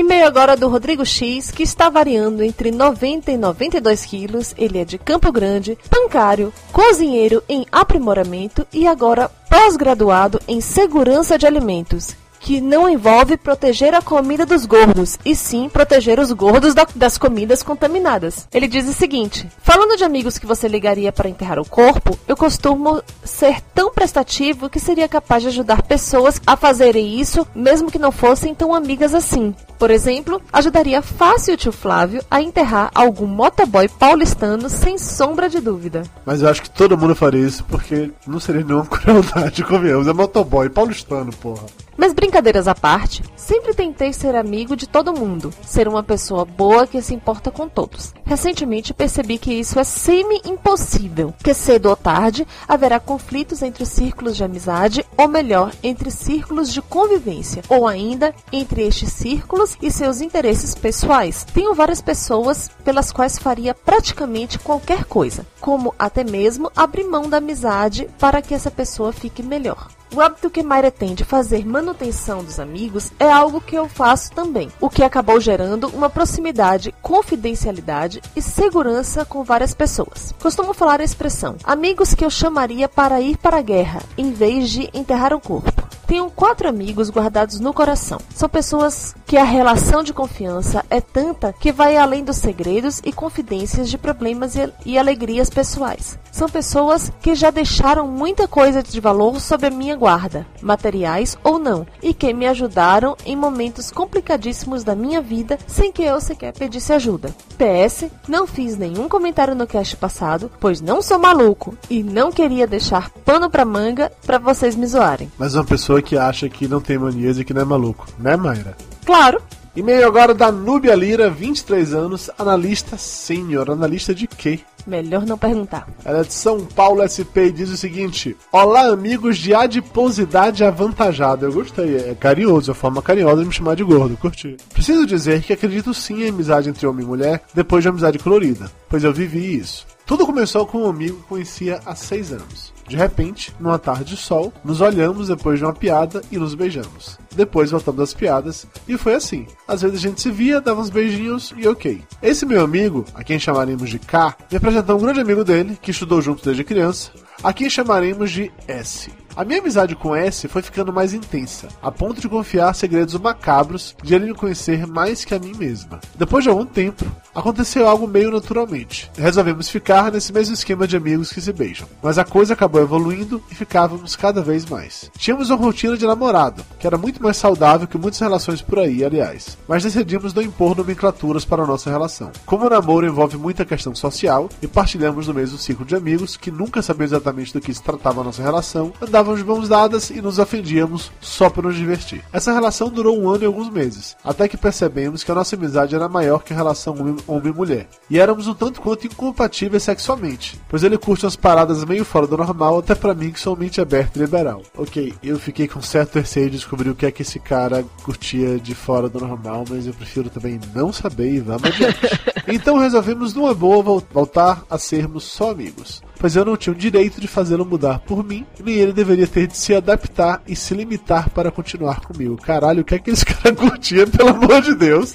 E-mail 0.00 0.26
agora 0.26 0.56
do 0.56 0.66
Rodrigo 0.66 1.04
X, 1.04 1.50
que 1.50 1.62
está 1.62 1.90
variando 1.90 2.42
entre 2.42 2.70
90 2.70 3.32
e 3.32 3.36
92 3.36 4.06
quilos. 4.06 4.54
Ele 4.56 4.78
é 4.78 4.84
de 4.84 4.96
Campo 4.96 5.30
Grande, 5.30 5.76
bancário, 5.90 6.54
cozinheiro 6.72 7.42
em 7.46 7.66
aprimoramento 7.70 8.66
e 8.72 8.86
agora 8.86 9.30
pós-graduado 9.50 10.40
em 10.48 10.58
segurança 10.62 11.36
de 11.36 11.46
alimentos. 11.46 12.16
Que 12.42 12.58
não 12.60 12.88
envolve 12.88 13.36
proteger 13.36 13.94
a 13.94 14.00
comida 14.02 14.46
dos 14.46 14.64
gordos, 14.64 15.18
e 15.24 15.36
sim 15.36 15.68
proteger 15.68 16.18
os 16.18 16.32
gordos 16.32 16.74
da- 16.74 16.86
das 16.94 17.18
comidas 17.18 17.62
contaminadas. 17.62 18.48
Ele 18.52 18.66
diz 18.66 18.88
o 18.88 18.94
seguinte: 18.94 19.46
Falando 19.62 19.96
de 19.96 20.04
amigos 20.04 20.38
que 20.38 20.46
você 20.46 20.66
ligaria 20.66 21.12
para 21.12 21.28
enterrar 21.28 21.58
o 21.58 21.68
corpo, 21.68 22.18
eu 22.26 22.36
costumo 22.36 23.02
ser 23.22 23.60
tão 23.74 23.92
prestativo 23.92 24.70
que 24.70 24.80
seria 24.80 25.06
capaz 25.06 25.42
de 25.42 25.48
ajudar 25.50 25.82
pessoas 25.82 26.40
a 26.46 26.56
fazerem 26.56 27.20
isso, 27.20 27.46
mesmo 27.54 27.90
que 27.90 27.98
não 27.98 28.10
fossem 28.10 28.54
tão 28.54 28.74
amigas 28.74 29.14
assim. 29.14 29.54
Por 29.78 29.90
exemplo, 29.90 30.40
ajudaria 30.52 31.00
fácil 31.02 31.54
o 31.54 31.56
tio 31.56 31.72
Flávio 31.72 32.22
a 32.30 32.40
enterrar 32.42 32.90
algum 32.94 33.26
motoboy 33.26 33.86
paulistano 33.88 34.68
sem 34.70 34.96
sombra 34.98 35.48
de 35.48 35.60
dúvida. 35.60 36.02
Mas 36.24 36.40
eu 36.42 36.48
acho 36.48 36.62
que 36.62 36.70
todo 36.70 36.96
mundo 36.98 37.14
faria 37.14 37.46
isso 37.46 37.64
porque 37.64 38.10
não 38.26 38.40
seria 38.40 38.64
nenhuma 38.64 38.84
crueldade, 38.88 39.62
convenhamos. 39.62 40.06
É 40.08 40.12
motoboy, 40.12 40.68
paulistano, 40.70 41.30
porra. 41.32 41.64
Mas 42.00 42.14
brincadeiras 42.14 42.66
à 42.66 42.74
parte, 42.74 43.22
sempre 43.36 43.74
tentei 43.74 44.10
ser 44.10 44.34
amigo 44.34 44.74
de 44.74 44.88
todo 44.88 45.12
mundo, 45.12 45.52
ser 45.62 45.86
uma 45.86 46.02
pessoa 46.02 46.46
boa 46.46 46.86
que 46.86 47.02
se 47.02 47.12
importa 47.12 47.50
com 47.50 47.68
todos. 47.68 48.14
Recentemente 48.24 48.94
percebi 48.94 49.36
que 49.36 49.52
isso 49.52 49.78
é 49.78 49.84
semi-impossível, 49.84 51.34
que 51.44 51.52
cedo 51.52 51.90
ou 51.90 51.96
tarde 51.96 52.46
haverá 52.66 52.98
conflitos 52.98 53.60
entre 53.60 53.84
círculos 53.84 54.34
de 54.34 54.42
amizade, 54.42 55.04
ou 55.14 55.28
melhor, 55.28 55.74
entre 55.82 56.10
círculos 56.10 56.72
de 56.72 56.80
convivência, 56.80 57.62
ou 57.68 57.86
ainda 57.86 58.34
entre 58.50 58.80
estes 58.86 59.12
círculos 59.12 59.76
e 59.82 59.90
seus 59.90 60.22
interesses 60.22 60.74
pessoais. 60.74 61.44
Tenho 61.52 61.74
várias 61.74 62.00
pessoas 62.00 62.70
pelas 62.82 63.12
quais 63.12 63.38
faria 63.38 63.74
praticamente 63.74 64.58
qualquer 64.58 65.04
coisa, 65.04 65.44
como 65.60 65.94
até 65.98 66.24
mesmo 66.24 66.72
abrir 66.74 67.04
mão 67.04 67.28
da 67.28 67.36
amizade 67.36 68.08
para 68.18 68.40
que 68.40 68.54
essa 68.54 68.70
pessoa 68.70 69.12
fique 69.12 69.42
melhor. 69.42 69.99
O 70.12 70.20
hábito 70.20 70.50
que 70.50 70.62
Mayra 70.62 70.90
tem 70.90 71.14
de 71.14 71.22
fazer 71.22 71.64
manutenção 71.64 72.42
dos 72.42 72.58
amigos 72.58 73.12
é 73.16 73.30
algo 73.30 73.60
que 73.60 73.76
eu 73.76 73.88
faço 73.88 74.32
também, 74.32 74.68
o 74.80 74.90
que 74.90 75.04
acabou 75.04 75.40
gerando 75.40 75.86
uma 75.86 76.10
proximidade, 76.10 76.92
confidencialidade 77.00 78.20
e 78.34 78.42
segurança 78.42 79.24
com 79.24 79.44
várias 79.44 79.72
pessoas. 79.72 80.34
Costumo 80.42 80.74
falar 80.74 81.00
a 81.00 81.04
expressão 81.04 81.56
amigos 81.62 82.12
que 82.12 82.24
eu 82.24 82.30
chamaria 82.30 82.88
para 82.88 83.20
ir 83.20 83.36
para 83.36 83.58
a 83.58 83.62
guerra, 83.62 84.02
em 84.18 84.32
vez 84.32 84.70
de 84.70 84.90
enterrar 84.92 85.32
o 85.32 85.40
corpo. 85.40 85.99
Tenho 86.10 86.28
quatro 86.28 86.68
amigos 86.68 87.08
guardados 87.08 87.60
no 87.60 87.72
coração. 87.72 88.18
São 88.34 88.48
pessoas 88.48 89.14
que 89.24 89.36
a 89.36 89.44
relação 89.44 90.02
de 90.02 90.12
confiança 90.12 90.84
é 90.90 91.00
tanta 91.00 91.52
que 91.52 91.70
vai 91.70 91.96
além 91.96 92.24
dos 92.24 92.38
segredos 92.38 93.00
e 93.04 93.12
confidências 93.12 93.88
de 93.88 93.96
problemas 93.96 94.56
e, 94.84 94.98
alegrias 94.98 95.48
pessoais. 95.48 96.18
São 96.32 96.48
pessoas 96.48 97.12
que 97.22 97.36
já 97.36 97.52
deixaram 97.52 98.08
muita 98.08 98.48
coisa 98.48 98.82
de 98.82 98.98
valor 98.98 99.40
sob 99.40 99.68
a 99.68 99.70
minha 99.70 99.94
guarda, 99.94 100.44
materiais 100.60 101.38
ou 101.44 101.60
não, 101.60 101.86
e 102.02 102.12
que 102.12 102.34
me 102.34 102.48
ajudaram 102.48 103.16
em 103.24 103.36
momentos 103.36 103.92
complicadíssimos 103.92 104.82
da 104.82 104.96
minha 104.96 105.20
vida 105.20 105.60
sem 105.68 105.92
que 105.92 106.02
eu 106.02 106.20
sequer 106.20 106.52
pedisse 106.52 106.92
ajuda. 106.92 107.32
PS, 107.56 108.10
não 108.26 108.48
fiz 108.48 108.76
nenhum 108.76 109.08
comentário 109.08 109.54
no 109.54 109.66
cast 109.66 109.96
passado, 109.96 110.50
pois 110.58 110.80
não 110.80 111.02
sou 111.02 111.20
maluco 111.20 111.76
e 111.88 112.02
não 112.02 112.32
queria 112.32 112.66
deixar 112.66 113.10
pano 113.24 113.48
pra 113.48 113.64
manga 113.64 114.10
pra 114.26 114.38
vocês 114.38 114.74
me 114.74 114.88
zoarem. 114.88 115.30
Mas 115.38 115.54
uma 115.54 115.64
pessoa 115.64 115.99
que 116.02 116.16
acha 116.16 116.48
que 116.48 116.68
não 116.68 116.80
tem 116.80 116.98
manias 116.98 117.38
e 117.38 117.44
que 117.44 117.54
não 117.54 117.62
é 117.62 117.64
maluco, 117.64 118.06
né, 118.18 118.36
Mayra? 118.36 118.76
Claro, 119.04 119.40
E-mail 119.74 120.04
agora 120.04 120.34
da 120.34 120.50
Núbia 120.50 120.96
Lira, 120.96 121.30
23 121.30 121.94
anos, 121.94 122.28
analista 122.36 122.98
sênior. 122.98 123.70
Analista 123.70 124.12
de 124.12 124.26
quê? 124.26 124.60
melhor 124.86 125.24
não 125.26 125.38
perguntar. 125.38 125.88
Ela 126.04 126.20
é 126.20 126.24
de 126.24 126.32
São 126.32 126.64
Paulo 126.64 127.06
SP 127.06 127.46
e 127.46 127.52
diz 127.52 127.70
o 127.70 127.76
seguinte: 127.76 128.36
Olá, 128.50 128.88
amigos 128.88 129.38
de 129.38 129.54
adiposidade 129.54 130.64
avantajada. 130.64 131.46
Eu 131.46 131.52
gostei, 131.52 131.96
é 131.96 132.14
carinhoso, 132.14 132.70
é 132.70 132.72
a 132.72 132.74
forma 132.74 133.02
carinhosa 133.02 133.42
de 133.42 133.48
me 133.48 133.54
chamar 133.54 133.76
de 133.76 133.84
gordo, 133.84 134.16
curti. 134.16 134.56
Preciso 134.72 135.06
dizer 135.06 135.42
que 135.42 135.52
acredito 135.52 135.94
sim 135.94 136.24
em 136.24 136.28
amizade 136.28 136.68
entre 136.68 136.86
homem 136.86 137.04
e 137.04 137.08
mulher 137.08 137.42
depois 137.54 137.82
de 137.82 137.88
amizade 137.88 138.18
colorida, 138.18 138.70
pois 138.88 139.04
eu 139.04 139.12
vivi 139.12 139.56
isso. 139.56 139.86
Tudo 140.04 140.26
começou 140.26 140.66
com 140.66 140.82
um 140.82 140.90
amigo 140.90 141.18
que 141.18 141.28
conhecia 141.28 141.80
há 141.86 141.94
seis 141.94 142.32
anos. 142.32 142.72
De 142.90 142.96
repente, 142.96 143.54
numa 143.60 143.78
tarde 143.78 144.16
de 144.16 144.16
sol, 144.16 144.52
nos 144.64 144.80
olhamos 144.80 145.28
depois 145.28 145.60
de 145.60 145.64
uma 145.64 145.72
piada 145.72 146.22
e 146.28 146.36
nos 146.36 146.56
beijamos. 146.56 147.20
Depois 147.36 147.70
voltamos 147.70 148.00
às 148.00 148.12
piadas 148.12 148.66
e 148.88 148.98
foi 148.98 149.14
assim. 149.14 149.46
Às 149.68 149.82
vezes 149.82 149.98
a 149.98 150.00
gente 150.00 150.20
se 150.20 150.28
via, 150.28 150.60
dava 150.60 150.80
uns 150.80 150.90
beijinhos 150.90 151.54
e 151.56 151.68
ok. 151.68 152.02
Esse 152.20 152.44
meu 152.44 152.64
amigo, 152.64 153.04
a 153.14 153.22
quem 153.22 153.38
chamaremos 153.38 153.90
de 153.90 154.00
K, 154.00 154.36
me 154.50 154.56
apresentou 154.56 154.96
um 154.96 155.02
grande 155.02 155.20
amigo 155.20 155.44
dele, 155.44 155.78
que 155.80 155.92
estudou 155.92 156.20
junto 156.20 156.44
desde 156.44 156.64
criança, 156.64 157.12
a 157.44 157.52
quem 157.52 157.70
chamaremos 157.70 158.32
de 158.32 158.50
S. 158.66 159.12
A 159.36 159.44
minha 159.44 159.60
amizade 159.60 159.94
com 159.94 160.14
S 160.14 160.48
foi 160.48 160.60
ficando 160.60 160.92
mais 160.92 161.14
intensa, 161.14 161.68
a 161.80 161.92
ponto 161.92 162.20
de 162.20 162.28
confiar 162.28 162.74
segredos 162.74 163.14
macabros 163.14 163.94
de 164.02 164.14
ele 164.14 164.26
me 164.26 164.34
conhecer 164.34 164.86
mais 164.86 165.24
que 165.24 165.32
a 165.32 165.38
mim 165.38 165.52
mesma. 165.56 166.00
Depois 166.16 166.42
de 166.42 166.50
algum 166.50 166.66
tempo, 166.66 167.04
aconteceu 167.34 167.88
algo 167.88 168.06
meio 168.06 168.30
naturalmente. 168.30 169.10
Resolvemos 169.16 169.68
ficar 169.68 170.10
nesse 170.10 170.32
mesmo 170.32 170.54
esquema 170.54 170.86
de 170.86 170.96
amigos 170.96 171.32
que 171.32 171.40
se 171.40 171.52
beijam. 171.52 171.88
Mas 172.02 172.18
a 172.18 172.24
coisa 172.24 172.54
acabou 172.54 172.80
evoluindo 172.80 173.42
e 173.50 173.54
ficávamos 173.54 174.16
cada 174.16 174.42
vez 174.42 174.64
mais. 174.64 175.10
Tínhamos 175.16 175.50
uma 175.50 175.58
rotina 175.58 175.96
de 175.96 176.06
namorado, 176.06 176.64
que 176.78 176.86
era 176.86 176.98
muito 176.98 177.22
mais 177.22 177.36
saudável 177.36 177.86
que 177.86 177.98
muitas 177.98 178.20
relações 178.20 178.62
por 178.62 178.78
aí, 178.78 179.04
aliás. 179.04 179.56
Mas 179.68 179.82
decidimos 179.82 180.34
não 180.34 180.42
impor 180.42 180.76
nomenclaturas 180.76 181.44
para 181.44 181.62
a 181.62 181.66
nossa 181.66 181.90
relação. 181.90 182.32
Como 182.46 182.66
o 182.66 182.70
namoro 182.70 183.06
envolve 183.06 183.36
muita 183.36 183.64
questão 183.64 183.94
social 183.94 184.48
e 184.62 184.66
partilhamos 184.66 185.26
no 185.26 185.34
mesmo 185.34 185.58
ciclo 185.58 185.84
de 185.84 185.94
amigos 185.94 186.36
que 186.36 186.50
nunca 186.50 186.82
sabiam 186.82 187.04
exatamente 187.04 187.52
do 187.52 187.60
que 187.60 187.72
se 187.72 187.82
tratava 187.82 188.20
a 188.20 188.24
nossa 188.24 188.42
relação, 188.42 188.92
andávamos 189.00 189.40
de 189.40 189.46
mãos 189.46 189.68
dadas 189.68 190.10
e 190.10 190.20
nos 190.20 190.38
ofendíamos 190.38 191.12
só 191.20 191.48
por 191.48 191.64
nos 191.64 191.76
divertir. 191.76 192.24
Essa 192.32 192.52
relação 192.52 192.88
durou 192.88 193.18
um 193.18 193.28
ano 193.28 193.44
e 193.44 193.46
alguns 193.46 193.70
meses, 193.70 194.16
até 194.24 194.48
que 194.48 194.56
percebemos 194.56 195.22
que 195.22 195.30
a 195.30 195.34
nossa 195.34 195.56
amizade 195.56 195.94
era 195.94 196.08
maior 196.08 196.42
que 196.42 196.52
a 196.52 196.56
relação 196.56 196.94
homem- 197.26 197.40
homem-mulher. 197.50 197.88
E 198.08 198.18
éramos 198.18 198.46
um 198.46 198.54
tanto 198.54 198.80
quanto 198.80 199.06
incompatíveis 199.06 199.82
sexualmente, 199.82 200.60
pois 200.68 200.82
ele 200.82 200.98
curte 200.98 201.24
umas 201.24 201.36
paradas 201.36 201.84
meio 201.84 202.04
fora 202.04 202.26
do 202.26 202.36
normal, 202.36 202.78
até 202.78 202.94
pra 202.94 203.14
mim 203.14 203.30
que 203.30 203.40
sou 203.40 203.56
mente 203.56 203.80
aberta 203.80 204.18
e 204.18 204.22
liberal. 204.22 204.62
Ok, 204.76 205.14
eu 205.22 205.38
fiquei 205.38 205.66
com 205.68 205.80
certo 205.80 206.16
receio 206.18 206.50
de 206.50 206.56
descobrir 206.56 206.90
o 206.90 206.94
que 206.94 207.06
é 207.06 207.10
que 207.10 207.22
esse 207.22 207.38
cara 207.38 207.84
curtia 208.02 208.58
de 208.58 208.74
fora 208.74 209.08
do 209.08 209.20
normal, 209.20 209.64
mas 209.68 209.86
eu 209.86 209.94
prefiro 209.94 210.28
também 210.30 210.60
não 210.74 210.92
saber 210.92 211.32
e 211.32 211.40
vamos 211.40 211.64
adiante. 211.64 211.98
então 212.48 212.78
resolvemos 212.78 213.34
numa 213.34 213.54
boa 213.54 213.82
vol- 213.82 214.02
voltar 214.12 214.62
a 214.70 214.78
sermos 214.78 215.24
só 215.24 215.50
amigos 215.50 216.02
pois 216.20 216.36
eu 216.36 216.44
não 216.44 216.56
tinha 216.56 216.72
o 216.72 216.76
direito 216.76 217.18
de 217.18 217.26
fazê-lo 217.26 217.64
mudar 217.64 217.98
por 218.00 218.22
mim, 218.22 218.46
nem 218.62 218.74
ele 218.74 218.92
deveria 218.92 219.26
ter 219.26 219.46
de 219.46 219.56
se 219.56 219.74
adaptar 219.74 220.42
e 220.46 220.54
se 220.54 220.74
limitar 220.74 221.30
para 221.30 221.50
continuar 221.50 222.00
comigo. 222.00 222.36
Caralho, 222.36 222.82
o 222.82 222.84
que 222.84 222.94
é 222.94 222.98
que 222.98 223.10
esse 223.10 223.24
cara 223.26 223.54
curtia, 223.54 224.06
pelo 224.06 224.28
amor 224.28 224.60
de 224.60 224.74
Deus? 224.74 225.14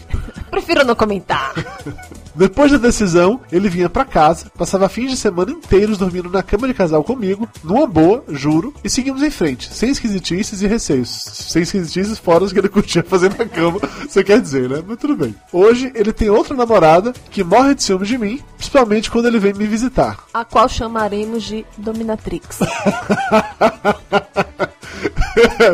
Prefiro 0.50 0.84
não 0.84 0.96
comentar. 0.96 1.54
Depois 2.36 2.72
da 2.72 2.78
decisão, 2.78 3.40
ele 3.52 3.70
vinha 3.70 3.90
pra 3.90 4.04
casa, 4.04 4.52
passava 4.58 4.90
fins 4.90 5.12
de 5.12 5.18
semana 5.18 5.52
inteiros 5.52 5.98
dormindo 5.98 6.30
na 6.30 6.44
cama 6.44 6.68
de 6.68 6.74
casal 6.74 7.04
comigo, 7.04 7.48
numa 7.64 7.88
boa, 7.88 8.24
juro, 8.30 8.74
e 8.84 8.90
seguimos 8.90 9.24
em 9.24 9.32
frente, 9.32 9.74
sem 9.74 9.90
esquisitices 9.90 10.62
e 10.62 10.68
receios. 10.68 11.10
Sem 11.10 11.62
esquisitices 11.64 12.20
fora 12.20 12.44
os 12.44 12.52
que 12.52 12.60
ele 12.60 12.68
curtia 12.70 13.04
fazer 13.04 13.34
na 13.38 13.46
cama, 13.46 13.80
você 14.08 14.24
quer 14.24 14.42
dizer, 14.42 14.70
né? 14.70 14.84
Mas 14.86 14.98
tudo 14.98 15.16
bem. 15.16 15.34
Hoje, 15.52 15.92
ele 15.96 16.12
tem 16.12 16.30
outra 16.30 16.56
namorada 16.56 17.14
que 17.32 17.44
morre 17.44 17.74
de 17.74 17.84
ciúmes 17.84 18.10
de 18.10 18.18
mim, 18.18 18.42
principalmente 18.58 19.10
quando 19.10 19.28
ele 19.28 19.40
vem 19.40 19.54
me 19.54 19.66
visitar. 19.66 20.18
A 20.34 20.44
qual 20.44 20.68
chamaremos 20.68 21.44
de 21.44 21.66
Dominatrix. 21.78 22.60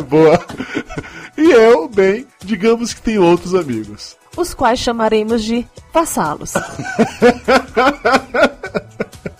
Boa. 0.07 0.39
E 1.37 1.51
eu, 1.51 1.87
bem, 1.87 2.27
digamos 2.43 2.93
que 2.93 3.01
tenho 3.01 3.23
outros 3.23 3.55
amigos. 3.55 4.20
Os 4.35 4.53
quais 4.53 4.79
chamaremos 4.79 5.43
de 5.43 5.67
vassalos. 5.93 6.53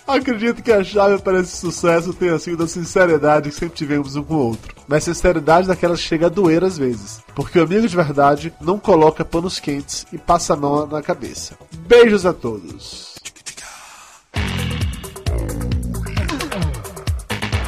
Acredito 0.07 0.61
que 0.61 0.71
a 0.73 0.83
chave 0.83 1.21
para 1.21 1.39
esse 1.39 1.55
sucesso 1.55 2.13
tenha 2.13 2.37
sido 2.37 2.63
a 2.63 2.67
sinceridade 2.67 3.49
que 3.49 3.55
sempre 3.55 3.77
tivemos 3.77 4.17
um 4.17 4.23
com 4.23 4.33
o 4.33 4.47
outro. 4.47 4.75
Mas 4.85 5.05
sinceridade 5.05 5.67
daquelas 5.67 6.01
que 6.01 6.07
chega 6.07 6.25
a 6.25 6.29
doer 6.29 6.65
às 6.65 6.77
vezes. 6.77 7.21
Porque 7.33 7.57
o 7.57 7.63
amigo 7.63 7.87
de 7.87 7.95
verdade 7.95 8.53
não 8.59 8.77
coloca 8.77 9.23
panos 9.23 9.57
quentes 9.57 10.05
e 10.11 10.17
passa 10.17 10.53
a 10.53 10.57
mão 10.57 10.85
na 10.85 11.01
cabeça. 11.01 11.57
Beijos 11.87 12.25
a 12.25 12.33
todos. 12.33 13.11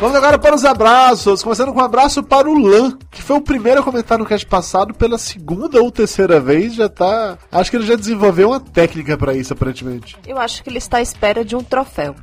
Vamos 0.02 0.18
agora 0.18 0.38
para 0.38 0.54
os 0.54 0.66
abraços. 0.66 1.42
Começando 1.42 1.72
com 1.72 1.80
um 1.80 1.84
abraço 1.84 2.22
para 2.22 2.50
o 2.50 2.58
Lan, 2.58 2.98
que 3.24 3.28
foi 3.28 3.38
o 3.38 3.42
primeiro 3.42 3.80
a 3.80 3.84
comentar 3.84 4.20
no 4.20 4.26
cast 4.26 4.46
passado 4.46 4.94
pela 4.94 5.18
segunda 5.18 5.82
ou 5.82 5.90
terceira 5.90 6.40
vez. 6.42 6.76
Já 6.76 6.90
tá. 6.90 7.38
Acho 7.52 7.72
que 7.72 7.78
ele 7.78 7.86
já 7.86 7.96
desenvolveu 7.96 8.50
uma 8.50 8.60
técnica 8.60 9.18
para 9.18 9.34
isso, 9.34 9.54
aparentemente. 9.54 10.18
Eu 10.28 10.38
acho 10.38 10.62
que 10.62 10.70
ele 10.70 10.78
está 10.78 10.98
à 10.98 11.02
espera 11.02 11.44
de 11.46 11.56
um 11.56 11.64
troféu. 11.64 12.16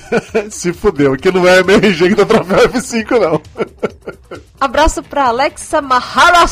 Se 0.50 0.72
fudeu, 0.72 1.14
que 1.16 1.30
não 1.30 1.46
é 1.46 1.60
MRG 1.60 2.08
que 2.08 2.14
dá 2.14 2.24
troféu 2.24 2.68
F5, 2.70 3.10
não. 3.20 3.40
Abraço 4.58 5.02
pra 5.02 5.26
Alexa 5.26 5.82
Mahara 5.82 6.46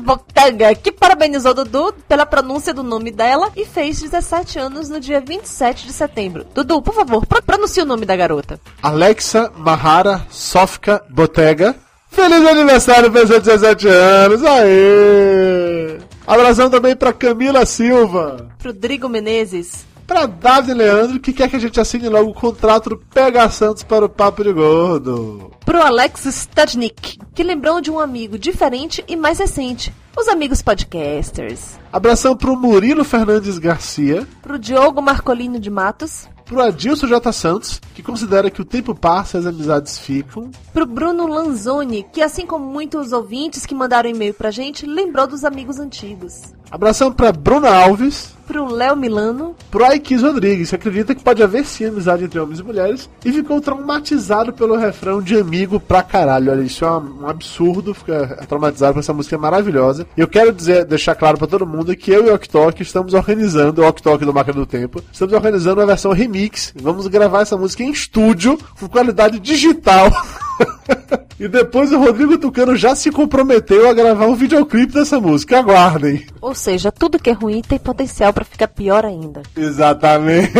Botanga, 0.00 0.72
que 0.76 0.92
parabenizou 0.92 1.52
Dudu 1.52 1.92
pela 2.08 2.24
pronúncia 2.24 2.72
do 2.72 2.84
nome 2.84 3.10
dela 3.10 3.50
e 3.56 3.64
fez 3.64 4.00
17 4.00 4.58
anos 4.60 4.88
no 4.88 5.00
dia 5.00 5.20
27 5.20 5.86
de 5.86 5.92
setembro. 5.92 6.46
Dudu, 6.54 6.80
por 6.80 6.94
favor, 6.94 7.26
pro- 7.26 7.42
pronuncie 7.42 7.82
o 7.82 7.86
nome 7.86 8.06
da 8.06 8.14
garota. 8.14 8.60
Alexa 8.80 9.50
Mahara 9.56 10.24
Sofka 10.30 11.02
Botega. 11.10 11.74
Feliz 12.14 12.46
aniversário 12.46 13.10
para 13.10 13.26
seus 13.26 13.42
17 13.42 13.88
anos, 13.88 14.42
aê! 14.44 15.98
Abração 16.24 16.70
também 16.70 16.94
pra 16.94 17.12
Camila 17.12 17.66
Silva. 17.66 18.48
Rodrigo 18.64 19.08
Menezes. 19.08 19.84
Pra 20.06 20.26
Davi 20.26 20.72
Leandro, 20.72 21.18
que 21.18 21.32
quer 21.32 21.48
que 21.50 21.56
a 21.56 21.58
gente 21.58 21.80
assine 21.80 22.08
logo 22.08 22.30
o 22.30 22.34
contrato 22.34 22.90
do 22.90 22.98
Pega 22.98 23.50
Santos 23.50 23.82
para 23.82 24.04
o 24.04 24.08
Papo 24.08 24.44
de 24.44 24.52
Gordo. 24.52 25.50
Pro 25.64 25.82
Alex 25.82 26.26
Stadnik, 26.26 27.18
que 27.34 27.42
lembrou 27.42 27.80
de 27.80 27.90
um 27.90 27.98
amigo 27.98 28.38
diferente 28.38 29.02
e 29.08 29.16
mais 29.16 29.40
recente. 29.40 29.92
Os 30.16 30.28
amigos 30.28 30.62
podcasters. 30.62 31.80
Abração 31.92 32.36
pro 32.36 32.56
Murilo 32.56 33.02
Fernandes 33.02 33.58
Garcia. 33.58 34.24
Pro 34.40 34.58
Diogo 34.58 35.02
Marcolino 35.02 35.58
de 35.58 35.70
Matos. 35.70 36.28
Pro 36.44 36.60
Adilson 36.60 37.06
J. 37.06 37.32
Santos, 37.32 37.80
que 37.94 38.02
considera 38.02 38.50
que 38.50 38.60
o 38.60 38.64
tempo 38.64 38.94
passa 38.94 39.38
e 39.38 39.40
as 39.40 39.46
amizades 39.46 39.98
ficam. 39.98 40.50
Pro 40.72 40.84
Bruno 40.84 41.26
Lanzoni, 41.26 42.04
que 42.12 42.20
assim 42.20 42.46
como 42.46 42.66
muitos 42.66 43.12
ouvintes 43.12 43.64
que 43.64 43.74
mandaram 43.74 44.10
e-mail 44.10 44.34
pra 44.34 44.50
gente, 44.50 44.84
lembrou 44.84 45.26
dos 45.26 45.42
amigos 45.42 45.78
antigos. 45.78 46.52
Abração 46.74 47.12
pra 47.12 47.30
Bruna 47.30 47.72
Alves. 47.72 48.34
Pro 48.48 48.66
Léo 48.66 48.96
Milano, 48.96 49.54
Pro 49.70 49.84
Aikis 49.84 50.20
Rodrigues, 50.20 50.68
que 50.68 50.74
acredita 50.74 51.14
que 51.14 51.22
pode 51.22 51.40
haver 51.40 51.64
sim 51.64 51.86
amizade 51.86 52.24
entre 52.24 52.38
homens 52.38 52.58
e 52.58 52.62
mulheres. 52.64 53.08
E 53.24 53.32
ficou 53.32 53.60
traumatizado 53.60 54.52
pelo 54.52 54.76
refrão 54.76 55.22
de 55.22 55.38
amigo 55.38 55.78
pra 55.78 56.02
caralho. 56.02 56.50
Olha, 56.50 56.62
isso 56.62 56.84
é 56.84 56.90
um 56.90 57.28
absurdo, 57.28 57.94
fica 57.94 58.44
traumatizado 58.48 58.94
por 58.94 58.98
essa 58.98 59.14
música 59.14 59.38
maravilhosa. 59.38 60.04
E 60.16 60.20
eu 60.20 60.26
quero 60.26 60.52
dizer, 60.52 60.84
deixar 60.84 61.14
claro 61.14 61.38
pra 61.38 61.46
todo 61.46 61.64
mundo 61.64 61.96
que 61.96 62.10
eu 62.10 62.26
e 62.26 62.30
o 62.30 62.34
Oktok 62.34 62.82
estamos 62.82 63.14
organizando, 63.14 63.80
o 63.80 63.88
Oktok 63.88 64.24
do 64.24 64.34
Máquina 64.34 64.56
do 64.56 64.66
Tempo, 64.66 65.00
estamos 65.12 65.32
organizando 65.32 65.80
uma 65.80 65.86
versão 65.86 66.12
remix. 66.12 66.74
Vamos 66.76 67.06
gravar 67.06 67.42
essa 67.42 67.56
música 67.56 67.84
em 67.84 67.90
estúdio, 67.90 68.58
com 68.78 68.88
qualidade 68.88 69.38
digital. 69.38 70.10
E 71.38 71.48
depois 71.48 71.90
o 71.90 71.98
Rodrigo 71.98 72.38
Tucano 72.38 72.76
já 72.76 72.94
se 72.94 73.10
comprometeu 73.10 73.88
a 73.88 73.92
gravar 73.92 74.26
um 74.26 74.36
videoclipe 74.36 74.92
dessa 74.92 75.18
música. 75.18 75.58
Aguardem. 75.58 76.24
ou 76.40 76.54
seja, 76.54 76.92
tudo 76.92 77.18
que 77.18 77.28
é 77.28 77.32
ruim 77.32 77.60
tem 77.60 77.76
potencial 77.76 78.32
pra 78.32 78.44
ficar 78.44 78.68
pior 78.68 79.04
ainda. 79.04 79.42
Exatamente. 79.56 80.52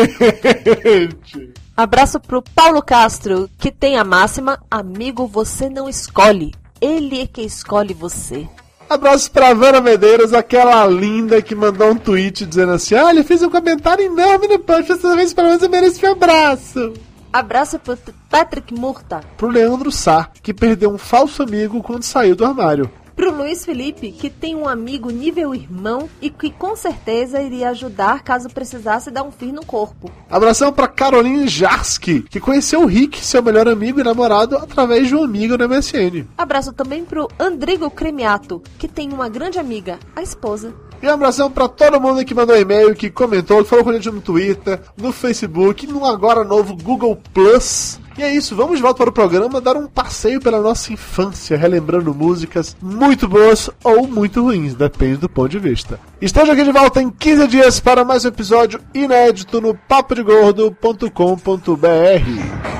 Abraço 1.76 2.18
pro 2.18 2.42
Paulo 2.42 2.82
Castro, 2.82 3.48
que 3.56 3.70
tem 3.70 3.96
a 3.96 4.04
máxima: 4.04 4.60
amigo 4.70 5.26
você 5.26 5.68
não 5.68 5.88
escolhe, 5.88 6.52
ele 6.80 7.22
é 7.22 7.26
que 7.26 7.42
escolhe 7.42 7.94
você. 7.94 8.46
Abraço 8.88 9.30
pra 9.30 9.54
Vera 9.54 9.80
Medeiros, 9.80 10.34
aquela 10.34 10.86
linda 10.86 11.40
que 11.40 11.54
mandou 11.54 11.90
um 11.90 11.96
tweet 11.96 12.44
dizendo 12.44 12.72
assim: 12.72 12.94
Olha, 12.94 13.24
fiz 13.24 13.42
um 13.42 13.50
comentário 13.50 14.04
enorme 14.04 14.48
no 14.48 14.58
post, 14.58 14.92
dessa 14.92 15.16
vez 15.16 15.32
pelo 15.32 15.48
menos 15.48 15.62
eu 15.62 15.70
mereço 15.70 16.04
um 16.04 16.12
abraço. 16.12 16.92
Abraço 17.34 17.80
pro 17.80 17.98
Patrick 18.30 18.72
Murta, 18.72 19.20
Pro 19.36 19.48
Leandro 19.48 19.90
Sá, 19.90 20.30
que 20.40 20.54
perdeu 20.54 20.88
um 20.92 20.96
falso 20.96 21.42
amigo 21.42 21.82
quando 21.82 22.04
saiu 22.04 22.36
do 22.36 22.44
armário. 22.44 22.88
pro 23.16 23.34
Luiz 23.34 23.64
Felipe, 23.64 24.12
que 24.12 24.30
tem 24.30 24.54
um 24.54 24.68
amigo 24.68 25.10
nível 25.10 25.52
irmão 25.52 26.08
e 26.22 26.30
que 26.30 26.48
com 26.50 26.76
certeza 26.76 27.42
iria 27.42 27.70
ajudar 27.70 28.22
caso 28.22 28.48
precisasse 28.48 29.10
dar 29.10 29.24
um 29.24 29.32
fim 29.32 29.50
no 29.50 29.66
corpo. 29.66 30.12
Abração 30.30 30.72
pra 30.72 30.86
Caroline 30.86 31.48
Jarski, 31.48 32.22
que 32.22 32.38
conheceu 32.38 32.82
o 32.82 32.86
Rick, 32.86 33.24
seu 33.24 33.42
melhor 33.42 33.66
amigo 33.66 33.98
e 33.98 34.04
namorado, 34.04 34.56
através 34.56 35.08
de 35.08 35.16
um 35.16 35.24
amigo 35.24 35.58
no 35.58 35.68
MSN. 35.68 36.26
Abraço 36.38 36.72
também 36.72 37.04
pro 37.04 37.28
Andrigo 37.38 37.90
Cremiato, 37.90 38.62
que 38.78 38.86
tem 38.86 39.12
uma 39.12 39.28
grande 39.28 39.58
amiga, 39.58 39.98
a 40.14 40.22
esposa. 40.22 40.72
E 41.04 41.06
um 41.06 41.12
abração 41.12 41.50
pra 41.50 41.68
todo 41.68 42.00
mundo 42.00 42.24
que 42.24 42.34
mandou 42.34 42.58
e-mail, 42.58 42.94
que 42.94 43.10
comentou, 43.10 43.62
que 43.62 43.68
falou 43.68 43.84
com 43.84 43.90
a 43.90 43.92
gente 43.92 44.10
no 44.10 44.22
Twitter, 44.22 44.80
no 44.96 45.12
Facebook, 45.12 45.86
no 45.86 46.06
agora 46.06 46.42
novo 46.42 46.74
Google 46.74 47.20
Plus. 47.34 48.00
E 48.16 48.22
é 48.22 48.34
isso, 48.34 48.56
vamos 48.56 48.76
de 48.76 48.82
volta 48.82 49.02
para 49.02 49.10
o 49.10 49.12
programa 49.12 49.60
dar 49.60 49.76
um 49.76 49.86
passeio 49.86 50.40
pela 50.40 50.62
nossa 50.62 50.94
infância, 50.94 51.58
relembrando 51.58 52.14
músicas 52.14 52.74
muito 52.80 53.28
boas 53.28 53.68
ou 53.82 54.08
muito 54.08 54.44
ruins, 54.44 54.72
depende 54.72 55.18
do 55.18 55.28
ponto 55.28 55.50
de 55.50 55.58
vista. 55.58 56.00
Esteja 56.22 56.54
aqui 56.54 56.64
de 56.64 56.72
volta 56.72 57.02
em 57.02 57.10
15 57.10 57.48
dias 57.48 57.78
para 57.78 58.02
mais 58.02 58.24
um 58.24 58.28
episódio 58.28 58.80
inédito 58.94 59.60
no 59.60 59.74
papodegordo.com.br. 59.74 62.74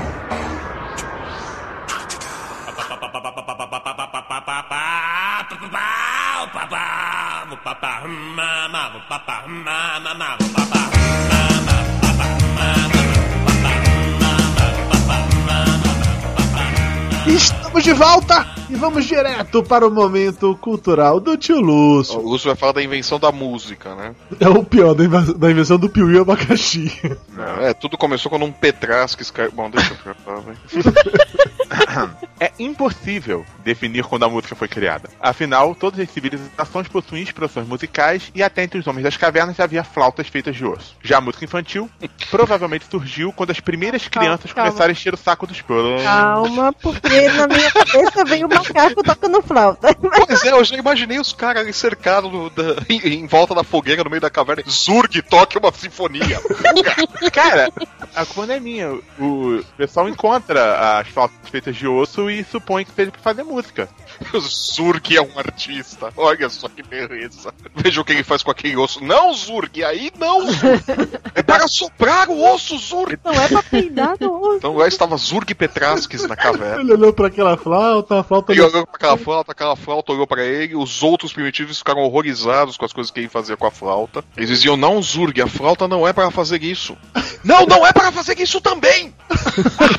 Estamos 17.27 17.83
de 17.83 17.93
volta 17.93 18.47
e 18.69 18.75
vamos 18.75 19.05
direto 19.05 19.63
para 19.63 19.87
o 19.87 19.91
momento 19.91 20.55
cultural 20.57 21.19
do 21.19 21.35
tio 21.35 21.59
Lúcio. 21.59 22.19
O 22.19 22.29
Lúcio 22.29 22.47
vai 22.47 22.55
falar 22.55 22.73
da 22.73 22.83
invenção 22.83 23.19
da 23.19 23.31
música, 23.31 23.95
né? 23.95 24.15
É 24.39 24.47
o 24.47 24.63
pior 24.63 24.93
da, 24.93 25.51
invenção 25.51 25.77
do 25.77 25.89
Piuí 25.89 26.17
abacaxi. 26.17 26.91
É, 27.61 27.73
tudo 27.73 27.97
começou 27.97 28.29
quando 28.29 28.45
um 28.45 28.51
Petrasques 28.51 29.31
caiu. 29.31 29.51
Bom, 29.51 29.69
deixa 29.69 29.93
eu 30.05 30.15
falar, 30.15 30.41
vai. 30.41 30.55
É 32.37 32.51
impossível 32.59 33.45
definir 33.63 34.03
quando 34.03 34.23
a 34.25 34.29
música 34.29 34.55
foi 34.55 34.67
criada. 34.67 35.09
Afinal, 35.21 35.73
todas 35.73 35.99
as 36.01 36.09
civilizações 36.11 36.85
possuem 36.89 37.23
expressões 37.23 37.65
musicais 37.65 38.29
e 38.35 38.43
até 38.43 38.61
entre 38.63 38.77
os 38.77 38.85
homens 38.87 39.03
das 39.03 39.15
cavernas 39.15 39.57
havia 39.57 39.85
flautas 39.85 40.27
feitas 40.27 40.53
de 40.53 40.65
osso. 40.65 40.97
Já 41.01 41.17
a 41.19 41.21
música 41.21 41.45
infantil 41.45 41.89
provavelmente 42.29 42.85
surgiu 42.91 43.31
quando 43.31 43.51
as 43.51 43.61
primeiras 43.61 44.07
crianças 44.09 44.51
calma. 44.51 44.69
começaram 44.69 44.89
a 44.89 44.91
encher 44.91 45.13
o 45.13 45.17
saco 45.17 45.47
dos 45.47 45.61
pães. 45.61 46.03
Calma, 46.03 46.73
porque 46.73 47.29
na 47.29 47.47
minha 47.47 47.71
cabeça 47.71 48.25
veio 48.25 48.47
o 48.47 48.49
macaco 48.49 49.01
tocando 49.01 49.41
flauta. 49.41 49.95
Pois 49.95 50.43
é, 50.43 50.51
eu 50.51 50.63
já 50.65 50.75
imaginei 50.75 51.19
os 51.19 51.31
caras 51.31 51.61
ali 51.63 51.71
cercados 51.71 52.29
no- 52.29 52.49
da- 52.49 52.75
em, 52.89 52.99
em 53.23 53.27
volta 53.27 53.55
da 53.55 53.63
fogueira 53.63 54.03
no 54.03 54.09
meio 54.09 54.21
da 54.21 54.29
caverna. 54.29 54.63
Zurg, 54.69 55.21
toque 55.21 55.57
uma 55.57 55.71
sinfonia. 55.71 56.41
Cara, 57.31 57.69
a 58.13 58.25
culpa 58.25 58.45
não 58.47 58.55
é 58.55 58.59
minha. 58.59 58.91
O 59.17 59.63
pessoal 59.77 60.09
encontra 60.09 60.99
as 60.99 61.07
flautas 61.07 61.37
feitas 61.55 61.77
de 61.77 61.87
osso 61.87 62.29
e 62.29 62.43
supõe 62.43 62.83
que 62.83 62.91
seja 62.91 63.11
pra 63.11 63.21
fazer 63.21 63.43
música. 63.43 63.87
O 64.33 64.39
Zurg 64.39 65.15
é 65.15 65.21
um 65.21 65.37
artista. 65.37 66.09
Olha 66.15 66.49
só 66.49 66.69
que 66.69 66.81
beleza. 66.81 67.53
Veja 67.75 67.99
o 67.99 68.05
que 68.05 68.13
ele 68.13 68.23
faz 68.23 68.41
com 68.43 68.49
aquele 68.51 68.77
osso. 68.77 69.03
Não, 69.03 69.33
Zurg, 69.33 69.83
aí 69.83 70.09
não, 70.17 70.41
Zurg. 70.51 70.83
É 71.35 71.43
para 71.43 71.67
soprar 71.67 72.29
o 72.29 72.53
osso, 72.53 72.77
Zurg. 72.77 73.19
Não 73.23 73.33
é 73.33 73.47
pra 73.49 73.61
peidar 73.61 74.15
no 74.19 74.39
osso. 74.41 74.57
Então 74.57 74.75
lá 74.77 74.87
estava 74.87 75.17
Zurg 75.17 75.53
Petrasques 75.53 76.25
na 76.25 76.35
caverna. 76.35 76.81
Ele 76.81 76.93
olhou 76.93 77.11
para 77.11 77.27
aquela 77.27 77.57
flauta, 77.57 78.21
a 78.21 78.23
flauta 78.23 78.53
Ele 78.53 78.61
olhou 78.61 78.87
pra 78.87 78.95
aquela 78.95 79.17
flauta, 79.17 79.51
aquela 79.51 79.75
flauta 79.75 80.13
olhou 80.13 80.25
pra 80.25 80.43
ele, 80.45 80.75
os 80.77 81.03
outros 81.03 81.33
primitivos 81.33 81.77
ficaram 81.77 82.01
horrorizados 82.01 82.77
com 82.77 82.85
as 82.85 82.93
coisas 82.93 83.11
que 83.11 83.19
ele 83.19 83.27
fazia 83.29 83.57
com 83.57 83.67
a 83.67 83.71
flauta. 83.71 84.23
Eles 84.37 84.49
diziam, 84.49 84.77
não, 84.77 85.01
Zurg, 85.01 85.41
a 85.41 85.47
flauta 85.47 85.89
não 85.89 86.07
é 86.07 86.13
para 86.13 86.31
fazer 86.31 86.63
isso. 86.63 86.97
não, 87.43 87.65
não 87.65 87.85
é 87.85 87.91
para 87.91 88.13
fazer 88.13 88.39
isso 88.39 88.61
também! 88.61 89.13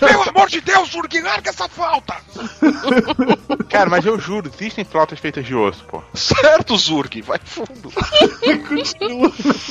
Pelo 0.01 0.29
amor 0.31 0.49
de 0.49 0.63
Deus, 0.63 0.91
Zurg, 0.91 1.21
larga 1.21 1.46
essa 1.49 1.69
flauta! 1.69 2.17
Cara, 3.69 3.91
mas 3.91 4.05
eu 4.05 4.19
juro, 4.19 4.51
existem 4.53 4.85
flautas 4.85 5.19
feitas 5.19 5.45
de 5.45 5.55
osso, 5.55 5.85
pô. 5.85 6.03
Certo, 6.15 6.77
Zurg, 6.77 7.23
vai 7.23 7.39
fundo. 7.45 7.93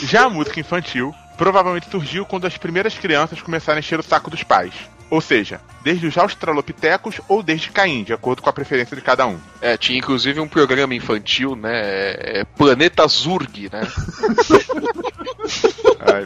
Já 0.04 0.26
a 0.26 0.30
música 0.30 0.60
infantil 0.60 1.14
provavelmente 1.38 1.90
surgiu 1.90 2.26
quando 2.26 2.46
as 2.46 2.58
primeiras 2.58 2.98
crianças 2.98 3.42
começaram 3.42 3.78
a 3.78 3.80
encher 3.80 4.00
o 4.00 4.04
saco 4.04 4.30
dos 4.30 4.44
pais. 4.44 4.74
Ou 5.10 5.22
seja, 5.22 5.62
desde 5.84 6.08
os 6.08 6.18
australopitecos 6.18 7.22
ou 7.28 7.44
desde 7.44 7.70
Caim, 7.70 8.04
de 8.04 8.12
acordo 8.14 8.42
com 8.42 8.50
a 8.50 8.54
preferência 8.54 8.96
de 8.96 9.02
cada 9.02 9.28
um. 9.28 9.40
É, 9.62 9.78
tinha 9.78 10.00
inclusive 10.00 10.40
um 10.40 10.48
programa 10.48 10.96
infantil, 10.96 11.56
né? 11.56 11.82
é- 11.82 12.40
é 12.40 12.44
Planeta 12.44 13.08
Zurg, 13.08 13.70
né? 13.72 13.82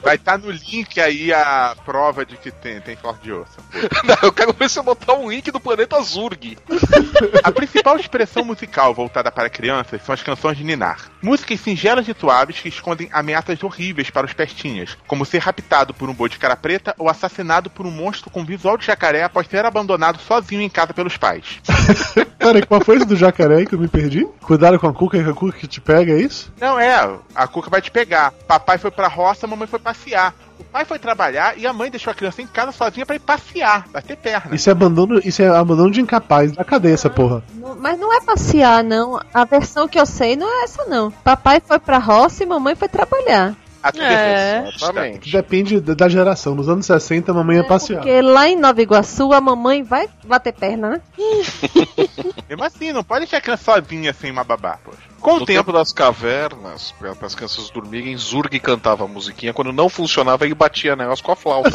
Vai 0.03 0.15
estar 0.15 0.37
no 0.37 0.49
link 0.51 0.99
aí 0.99 1.33
a 1.33 1.75
prova 1.85 2.25
de 2.25 2.37
que 2.37 2.51
tem, 2.51 2.79
tem 2.81 2.95
flauta 2.95 3.19
de 3.21 3.31
osso. 3.31 3.57
Não, 4.03 4.17
eu 4.23 4.31
quero 4.31 4.53
ver 4.53 4.69
você 4.69 4.81
botar 4.81 5.13
um 5.13 5.29
link 5.29 5.51
do 5.51 5.59
Planeta 5.59 6.01
Zurg. 6.01 6.57
A 7.43 7.51
principal 7.51 7.97
expressão 7.97 8.43
musical 8.43 8.93
voltada 8.93 9.31
para 9.31 9.49
crianças 9.49 10.01
são 10.03 10.13
as 10.13 10.23
canções 10.23 10.57
de 10.57 10.63
Ninar. 10.63 11.09
Músicas 11.21 11.59
singelas 11.59 12.07
e 12.07 12.15
suaves 12.17 12.59
que 12.59 12.69
escondem 12.69 13.09
ameaças 13.11 13.61
horríveis 13.63 14.09
para 14.09 14.25
os 14.25 14.33
pestinhas, 14.33 14.97
como 15.07 15.25
ser 15.25 15.39
raptado 15.39 15.93
por 15.93 16.09
um 16.09 16.13
boi 16.13 16.29
de 16.29 16.37
cara 16.37 16.55
preta 16.55 16.95
ou 16.97 17.09
assassinado 17.09 17.69
por 17.69 17.85
um 17.85 17.91
monstro 17.91 18.29
com 18.29 18.45
visual 18.45 18.68
de 18.77 18.85
jacaré 18.85 19.23
após 19.23 19.47
ser 19.47 19.65
abandonado 19.65 20.19
sozinho 20.19 20.61
em 20.61 20.69
casa 20.69 20.93
pelos 20.93 21.17
pais. 21.17 21.59
Peraí, 22.37 22.65
qual 22.65 22.81
foi 22.81 22.97
esse 22.97 23.05
do 23.05 23.15
jacaré 23.15 23.65
que 23.65 23.75
eu 23.75 23.79
me 23.79 23.87
perdi? 23.87 24.25
Cuidado 24.41 24.79
com 24.79 24.87
a 24.87 24.93
cuca, 24.93 25.21
que 25.21 25.29
a 25.29 25.33
cuca 25.33 25.57
que 25.57 25.67
te 25.67 25.81
pega, 25.81 26.13
é 26.13 26.17
isso? 26.21 26.51
Não 26.59 26.79
é, 26.79 27.09
a 27.35 27.47
Cuca 27.47 27.69
vai 27.69 27.81
te 27.81 27.91
pegar. 27.91 28.31
Papai 28.47 28.77
foi 28.77 28.91
pra 28.91 29.07
roça, 29.07 29.45
a 29.45 29.49
mamãe 29.49 29.67
foi 29.67 29.79
passear. 29.79 30.33
O 30.59 30.63
pai 30.63 30.85
foi 30.85 30.99
trabalhar 30.99 31.57
e 31.57 31.65
a 31.65 31.71
mãe 31.73 31.89
deixou 31.89 32.11
a 32.11 32.13
criança 32.13 32.41
em 32.41 32.47
casa 32.47 32.71
sozinha 32.71 33.05
pra 33.05 33.15
ir 33.15 33.19
passear, 33.19 33.85
bater 33.91 34.17
perna. 34.17 34.55
Isso 34.55 34.69
é 34.69 34.71
abandono, 34.71 35.19
isso 35.23 35.41
é 35.41 35.47
abandono 35.47 35.91
de 35.91 36.01
incapaz. 36.01 36.51
Da 36.51 36.63
cadeia 36.63 36.93
essa 36.93 37.09
porra. 37.09 37.43
Não- 37.55 37.75
Mas 37.75 37.97
não 37.99 38.13
é 38.13 38.21
passear, 38.21 38.83
não. 38.83 39.19
A 39.33 39.45
versão 39.45 39.87
que 39.87 39.99
eu 39.99 40.05
sei 40.05 40.35
não 40.35 40.47
é 40.61 40.63
essa, 40.65 40.85
não. 40.85 41.09
Papai 41.11 41.61
foi 41.65 41.79
pra 41.79 41.97
roça 41.97 42.43
e 42.43 42.45
mamãe 42.45 42.75
foi 42.75 42.87
trabalhar. 42.89 43.55
A 43.81 43.91
tua 43.91 44.03
É. 44.03 44.61
defesa. 44.61 44.75
Exatamente. 44.75 45.31
Depende 45.31 45.79
da 45.79 46.09
geração. 46.09 46.53
Nos 46.55 46.67
anos 46.67 46.85
60, 46.85 47.31
a 47.31 47.33
mamãe 47.33 47.57
ia 47.57 47.63
passear. 47.63 47.99
Porque 48.01 48.21
lá 48.21 48.47
em 48.49 48.57
Nova 48.57 48.81
Iguaçu 48.81 49.31
a 49.33 49.39
mamãe 49.39 49.83
vai 49.83 50.09
bater 50.25 50.53
perna, 50.53 50.89
né? 50.89 51.01
Mesmo 52.49 52.63
assim, 52.63 52.91
não 52.91 53.03
pode 53.03 53.21
deixar 53.21 53.37
a 53.37 53.41
criança 53.41 53.63
sozinha 53.63 54.13
sem 54.13 54.31
uma 54.31 54.43
babá, 54.43 54.77
poxa. 54.83 54.97
Com 55.21 55.31
o 55.31 55.39
No 55.39 55.45
tempo, 55.45 55.65
tempo 55.65 55.73
das 55.77 55.91
cavernas, 55.91 56.93
para 56.97 57.11
as 57.27 57.35
crianças 57.35 57.69
dormirem, 57.69 58.15
Zurg 58.15 58.57
cantava 58.59 59.03
a 59.03 59.07
musiquinha. 59.07 59.53
Quando 59.53 59.73
não 59.73 59.89
funcionava, 59.89 60.45
ele 60.45 60.55
batia 60.55 60.95
nelas 60.95 61.19
com 61.19 61.31
a 61.33 61.35
flauta. 61.35 61.71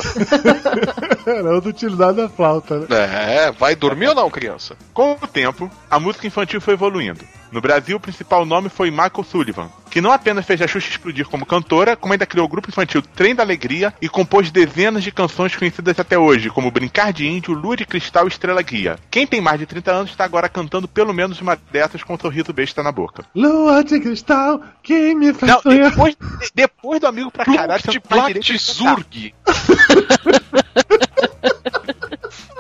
Era 1.27 1.55
outra 1.55 1.69
utilidade 1.71 2.17
da 2.17 2.29
flauta, 2.29 2.79
né? 2.81 2.87
é, 2.91 3.53
vai 3.53 3.77
dormir 3.77 4.09
ou 4.09 4.15
não, 4.15 4.31
criança? 4.31 4.77
com 4.95 5.13
o 5.13 5.27
tempo, 5.27 5.71
a 5.91 6.01
música 6.01 6.27
infantil 6.27 6.61
foi 6.61 6.75
evoluindo. 6.75 7.21
No 7.55 7.61
Brasil, 7.61 7.97
o 7.97 8.01
principal 8.01 8.45
nome 8.45 8.69
foi 8.69 8.91
Michael 8.91 9.23
Sullivan, 9.23 9.71
que 9.89 10.01
não 10.01 10.11
apenas 10.11 10.45
fez 10.45 10.61
a 10.61 10.67
Xuxa 10.67 10.91
explodir 10.91 11.25
como 11.29 11.47
cantora, 11.47 11.95
como 11.95 12.13
ainda 12.13 12.27
criou 12.27 12.47
o 12.47 12.49
grupo 12.49 12.69
infantil 12.69 13.01
Trem 13.01 13.33
da 13.33 13.45
Alegria 13.45 13.95
e 14.03 14.09
compôs 14.09 14.51
dezenas 14.51 15.05
de 15.05 15.13
canções 15.13 15.55
conhecidas 15.55 15.97
até 16.01 16.19
hoje, 16.19 16.51
como 16.51 16.69
Brincar 16.73 17.13
de 17.13 17.29
Índio, 17.29 17.55
Lua 17.55 17.77
de 17.77 17.87
Cristal 17.87 18.25
e 18.25 18.29
Estrela 18.29 18.61
Guia. 18.61 18.99
Quem 19.09 19.25
tem 19.25 19.41
mais 19.41 19.61
de 19.61 19.67
30 19.67 19.93
anos 19.93 20.11
está 20.11 20.25
agora 20.25 20.49
cantando 20.49 20.89
pelo 20.89 21.15
menos 21.15 21.41
uma 21.41 21.57
dessas 21.71 22.03
com 22.03 22.15
um 22.15 22.19
sorriso 22.19 22.53
besta 22.53 22.83
na 22.83 22.91
boca. 22.91 23.25
Lua 23.37 23.85
de 23.85 24.01
cristal, 24.01 24.61
que 24.83 25.15
me 25.15 25.33
faz 25.33 25.53
Não, 25.53 25.63
sonhar. 25.63 25.91
depois, 25.91 26.17
depois 26.53 27.01
do 27.01 27.07
amigo 27.07 27.31
pra 27.31 27.45
caralho, 27.45 27.81
você 27.81 27.87
não 27.87 27.93
faz 28.01 28.09
Plact 28.09 28.41
direito 28.41 29.07
de 29.13 29.33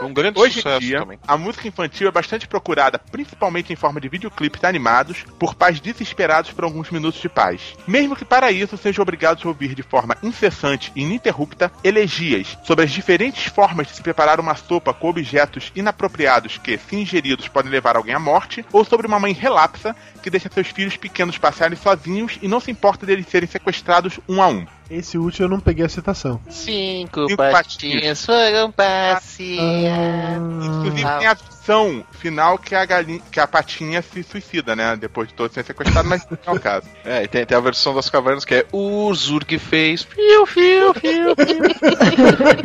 Foi 0.05 0.11
um 0.11 0.15
grande 0.15 0.39
Hoje 0.39 0.57
sucesso 0.57 0.81
dia, 0.81 0.99
também. 0.99 1.19
a 1.27 1.37
música 1.39 1.67
infantil 1.67 2.09
é 2.09 2.11
bastante 2.11 2.47
procurada, 2.47 2.99
principalmente 2.99 3.73
em 3.73 3.77
forma 3.77 3.99
de 3.99 4.07
videoclipes 4.07 4.63
animados, 4.63 5.25
por 5.39 5.55
pais 5.55 5.81
desesperados 5.81 6.53
por 6.53 6.65
alguns 6.65 6.91
minutos 6.91 7.21
de 7.23 7.29
paz. 7.29 7.75
Mesmo 7.87 8.15
que 8.15 8.25
para 8.25 8.53
isso 8.53 8.77
sejam 8.77 9.03
obrigados 9.03 9.43
a 9.45 9.49
ouvir 9.49 9.75
de 9.75 9.83
forma 9.83 10.15
incessante 10.23 10.93
e 10.95 11.03
ininterrupta 11.03 11.73
elegias 11.83 12.59
sobre 12.65 12.85
as 12.85 12.91
diferentes 12.91 13.47
formas 13.47 13.87
de 13.87 13.95
se 13.95 14.03
preparar 14.03 14.39
uma 14.39 14.55
sopa 14.55 14.93
com 14.93 15.09
objetos 15.09 15.73
inapropriados 15.75 16.59
que, 16.59 16.77
se 16.77 16.97
ingeridos, 16.97 17.49
podem 17.49 17.73
levar 17.73 17.97
alguém 17.97 18.15
à 18.15 18.21
morte, 18.21 18.63
ou 18.73 18.85
sobre 18.85 19.07
uma 19.07 19.19
mãe 19.19 19.33
relapsa 19.33 19.97
que 20.23 20.29
deixa 20.29 20.51
seus 20.53 20.69
filhos 20.69 20.99
pequenos 20.99 21.39
passarem 21.39 21.79
sozinhos 21.79 22.39
e 22.43 22.49
não 22.49 22.61
se 22.61 22.71
importa 22.71 23.07
deles 23.07 23.27
serem 23.27 23.49
sequestrados 23.49 24.21
um 24.29 24.43
a 24.43 24.49
um. 24.49 24.67
Esse 24.91 25.17
último 25.17 25.47
eu 25.47 25.51
não 25.51 25.61
peguei 25.61 25.85
a 25.85 25.89
citação. 25.89 26.39
Cinco 26.49 27.27
Cinco 27.29 27.37
patinhas 27.37 28.25
foram 28.25 28.71
passear. 28.71 30.39
Inclusive 30.63 31.05
Ah. 31.05 31.19
tem 31.19 31.27
a 31.29 31.37
versão 31.65 32.05
final 32.13 32.59
que 32.59 32.75
a 32.75 32.85
galinha, 32.85 33.23
que 33.31 33.41
a 33.41 33.47
patinha 33.47 34.03
se 34.03 34.23
suicida, 34.23 34.77
né? 34.77 34.97
Depois 34.97 35.29
de 35.29 35.35
todo 35.35 35.53
ser 35.53 35.65
sequestrado, 35.65 36.07
mas 36.07 36.27
não 36.29 36.39
é 36.47 36.57
o 36.57 36.61
caso. 36.61 36.87
É, 37.05 37.23
e 37.23 37.29
tem, 37.29 37.45
tem 37.45 37.57
a 37.57 37.61
versão 37.61 37.95
das 37.95 38.09
cavernas 38.09 38.47
que 38.47 38.55
é 38.55 38.67
o 38.73 39.13
Zurg 39.15 39.59
fez. 39.59 40.05
Fiu, 40.05 40.47
fiu, 40.47 40.95
fiu, 40.95 41.35
fiu. 41.37 41.69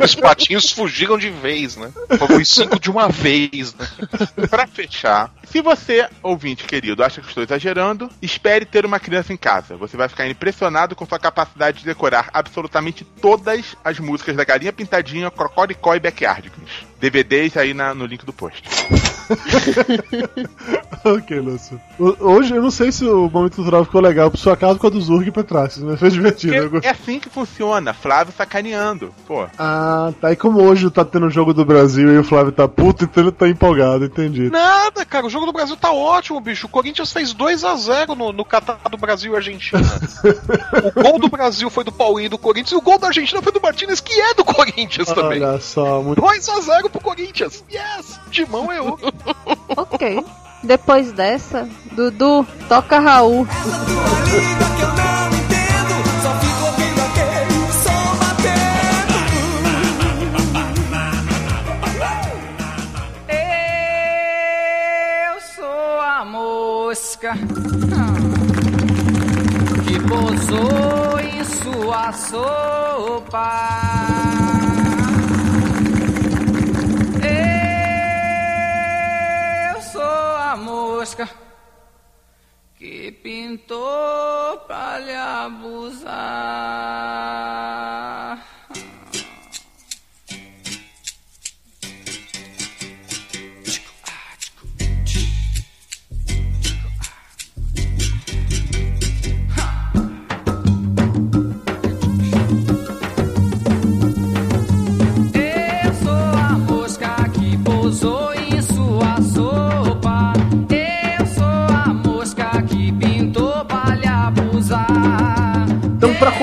Os 0.02 0.14
patinhos 0.14 0.72
fugiram 0.72 1.18
de 1.18 1.28
vez, 1.28 1.76
né? 1.76 1.92
Foram 2.18 2.42
cinco 2.42 2.80
de 2.80 2.90
uma 2.90 3.08
vez, 3.08 3.74
né? 3.74 3.86
Pra 4.48 4.66
fechar, 4.66 5.30
se 5.44 5.60
você, 5.60 6.08
ouvinte 6.22 6.64
querido, 6.64 7.04
acha 7.04 7.20
que 7.20 7.28
estou 7.28 7.42
exagerando, 7.42 8.08
espere 8.22 8.64
ter 8.64 8.86
uma 8.86 8.98
criança 8.98 9.32
em 9.32 9.36
casa. 9.36 9.76
Você 9.76 9.96
vai 9.96 10.08
ficar 10.08 10.26
impressionado 10.26 10.96
com 10.96 11.04
sua 11.04 11.18
capacidade 11.18 11.80
de 11.80 11.84
decorar 11.84 12.30
absolutamente 12.32 13.04
todas 13.04 13.76
as 13.84 13.98
músicas 13.98 14.36
da 14.36 14.44
Galinha 14.44 14.72
Pintadinha, 14.72 15.30
Crocodicó 15.30 15.94
e 15.94 16.00
Backyardigans. 16.00 16.89
DVDs 17.00 17.56
aí 17.56 17.72
na- 17.74 17.94
no 17.94 18.04
link 18.06 18.24
do 18.24 18.32
post. 18.32 18.62
ok, 21.04 21.40
Lúcio. 21.40 21.80
Hoje 21.98 22.54
eu 22.54 22.62
não 22.62 22.70
sei 22.70 22.90
se 22.92 23.04
o 23.04 23.28
momento 23.28 23.56
cultural 23.56 23.84
ficou 23.84 24.00
legal 24.00 24.30
por 24.30 24.36
sua 24.38 24.56
casa 24.56 24.78
com 24.78 24.86
a 24.86 24.90
do 24.90 25.00
Zurg 25.00 25.30
pra 25.30 25.42
trás, 25.42 25.78
mas 25.78 25.98
foi 25.98 26.10
divertido. 26.10 26.54
eu 26.54 26.70
Porque 26.70 26.86
é 26.86 26.90
assim 26.90 27.20
que 27.20 27.28
funciona, 27.28 27.94
Flávio 27.94 28.32
sacaneando. 28.36 29.14
Pô, 29.26 29.46
Ah, 29.58 30.12
tá. 30.20 30.32
E 30.32 30.36
como 30.36 30.62
hoje 30.62 30.90
tá 30.90 31.04
tendo 31.04 31.26
o 31.26 31.30
jogo 31.30 31.54
do 31.54 31.64
Brasil 31.64 32.12
e 32.12 32.18
o 32.18 32.24
Flávio 32.24 32.52
tá 32.52 32.66
puto, 32.66 33.04
então 33.04 33.22
ele 33.22 33.32
tá 33.32 33.48
empolgado, 33.48 34.04
entendi. 34.04 34.50
Nada, 34.50 35.04
cara, 35.04 35.26
o 35.26 35.30
jogo 35.30 35.46
do 35.46 35.52
Brasil 35.52 35.76
tá 35.76 35.92
ótimo, 35.92 36.40
bicho. 36.40 36.66
O 36.66 36.70
Corinthians 36.70 37.12
fez 37.12 37.32
2 37.32 37.64
a 37.64 37.76
0 37.76 38.14
no, 38.14 38.32
no 38.32 38.44
Catar 38.44 38.80
do 38.90 38.96
Brasil 38.96 39.32
e 39.32 39.36
Argentina. 39.36 39.80
o 40.84 41.02
gol 41.02 41.18
do 41.18 41.28
Brasil 41.28 41.70
foi 41.70 41.84
do 41.84 41.92
Paulinho 41.92 42.30
do 42.30 42.38
Corinthians 42.38 42.72
e 42.72 42.76
o 42.76 42.80
gol 42.80 42.98
da 42.98 43.08
Argentina 43.08 43.40
foi 43.42 43.52
do 43.52 43.60
Martinez, 43.60 44.00
que 44.00 44.12
é 44.12 44.34
do 44.34 44.44
Corinthians 44.44 45.08
também. 45.08 45.42
Olha 45.42 45.60
só, 45.60 46.02
muito 46.02 46.20
2 46.20 46.48
a 46.48 46.60
0 46.60 46.90
pro 46.90 47.00
Corinthians. 47.00 47.64
Yes! 47.70 48.18
Timão 48.30 48.70
é 48.70 48.80
o. 48.80 48.98
Ok. 49.76 50.24
Depois 50.62 51.12
dessa, 51.12 51.68
Dudu, 51.92 52.46
toca 52.68 52.98
Raul. 52.98 53.46
Eu 65.32 65.40
sou 65.40 66.00
a 66.00 66.24
mosca 66.24 67.32
que 69.86 69.98
pousou 70.08 71.20
em 71.20 71.44
sua 71.44 72.12
sopa. 72.12 73.99
A 81.00 81.02
mosca 81.02 81.26
que 82.76 83.10
pintou 83.10 84.58
pra 84.66 84.98
lhe 84.98 85.14
abusar. 85.14 86.10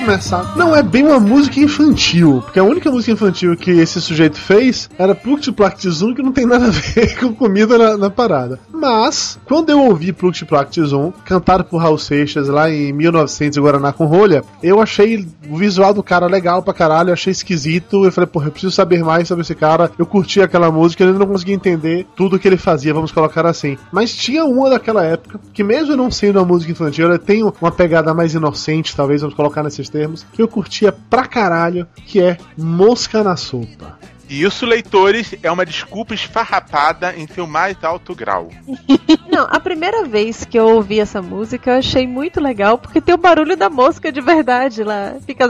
Começar, 0.07 0.55
não 0.55 0.73
é 0.73 0.81
bem 0.81 1.03
uma 1.03 1.19
música 1.19 1.59
infantil, 1.59 2.41
porque 2.41 2.57
a 2.57 2.63
única 2.63 2.89
música 2.89 3.11
infantil 3.11 3.57
que 3.57 3.71
esse 3.71 3.99
sujeito 3.99 4.37
fez 4.37 4.89
era 4.97 5.13
Pluct 5.13 5.51
Plact 5.51 5.89
Zoom, 5.89 6.15
que 6.15 6.23
não 6.23 6.31
tem 6.31 6.45
nada 6.45 6.67
a 6.67 6.69
ver 6.69 7.13
com 7.19 7.33
comida 7.33 7.77
na, 7.77 7.97
na 7.97 8.09
parada. 8.09 8.57
Mas, 8.77 9.39
quando 9.43 9.71
eu 9.71 9.83
ouvi 9.83 10.13
Pluct 10.13 10.45
Plact 10.45 10.79
Zoom, 10.83 11.11
cantado 11.25 11.63
por 11.63 11.79
Raul 11.79 11.97
Seixas 11.97 12.47
lá 12.47 12.69
em 12.69 12.93
1900 12.93 13.57
em 13.57 13.61
Guaraná 13.61 13.91
com 13.91 14.05
rolha, 14.05 14.43
eu 14.61 14.79
achei 14.79 15.27
o 15.49 15.57
visual 15.57 15.95
do 15.95 16.03
cara 16.03 16.27
legal 16.27 16.61
pra 16.61 16.75
caralho, 16.75 17.11
achei 17.11 17.31
esquisito. 17.31 18.05
Eu 18.05 18.11
falei, 18.11 18.27
porra, 18.27 18.47
eu 18.47 18.51
preciso 18.51 18.71
saber 18.71 19.03
mais 19.03 19.27
sobre 19.27 19.41
esse 19.41 19.55
cara. 19.55 19.91
Eu 19.97 20.05
curti 20.05 20.41
aquela 20.41 20.71
música, 20.71 21.03
eu 21.03 21.07
ainda 21.07 21.19
não 21.19 21.25
consegui 21.25 21.53
entender 21.53 22.05
tudo 22.15 22.37
que 22.37 22.47
ele 22.47 22.55
fazia, 22.55 22.93
vamos 22.93 23.11
colocar 23.11 23.47
assim. 23.47 23.79
Mas 23.91 24.15
tinha 24.15 24.45
uma 24.45 24.69
daquela 24.69 25.03
época, 25.03 25.39
que 25.53 25.63
mesmo 25.63 25.95
não 25.95 26.11
sendo 26.11 26.37
uma 26.37 26.45
música 26.45 26.71
infantil, 26.71 27.07
ela 27.07 27.17
tem 27.17 27.43
uma 27.43 27.71
pegada 27.71 28.13
mais 28.13 28.35
inocente, 28.35 28.95
talvez, 28.95 29.21
vamos 29.21 29.35
colocar 29.35 29.63
nesses 29.63 29.89
termos, 29.89 30.23
que 30.31 30.41
eu 30.41 30.47
curtia 30.47 30.91
pra 30.91 31.25
caralho, 31.25 31.87
que 32.05 32.21
é 32.21 32.37
Mosca 32.55 33.23
na 33.23 33.35
Sopa. 33.35 33.97
E 34.29 34.43
isso, 34.43 34.65
leitores, 34.65 35.35
é 35.41 35.51
uma 35.51 35.65
desculpa 35.65 36.13
esfarrapada 36.13 37.15
em 37.15 37.27
seu 37.27 37.47
mais 37.47 37.81
alto 37.83 38.13
grau. 38.13 38.49
Não, 39.31 39.47
a 39.49 39.59
primeira 39.59 40.05
vez 40.05 40.43
que 40.43 40.57
eu 40.57 40.67
ouvi 40.67 40.99
essa 40.99 41.21
música 41.21 41.71
eu 41.71 41.79
achei 41.79 42.05
muito 42.05 42.41
legal 42.41 42.77
porque 42.77 43.01
tem 43.01 43.15
o 43.15 43.17
barulho 43.17 43.55
da 43.55 43.69
mosca 43.69 44.11
de 44.11 44.21
verdade 44.21 44.83
lá. 44.83 45.15
Fica. 45.25 45.47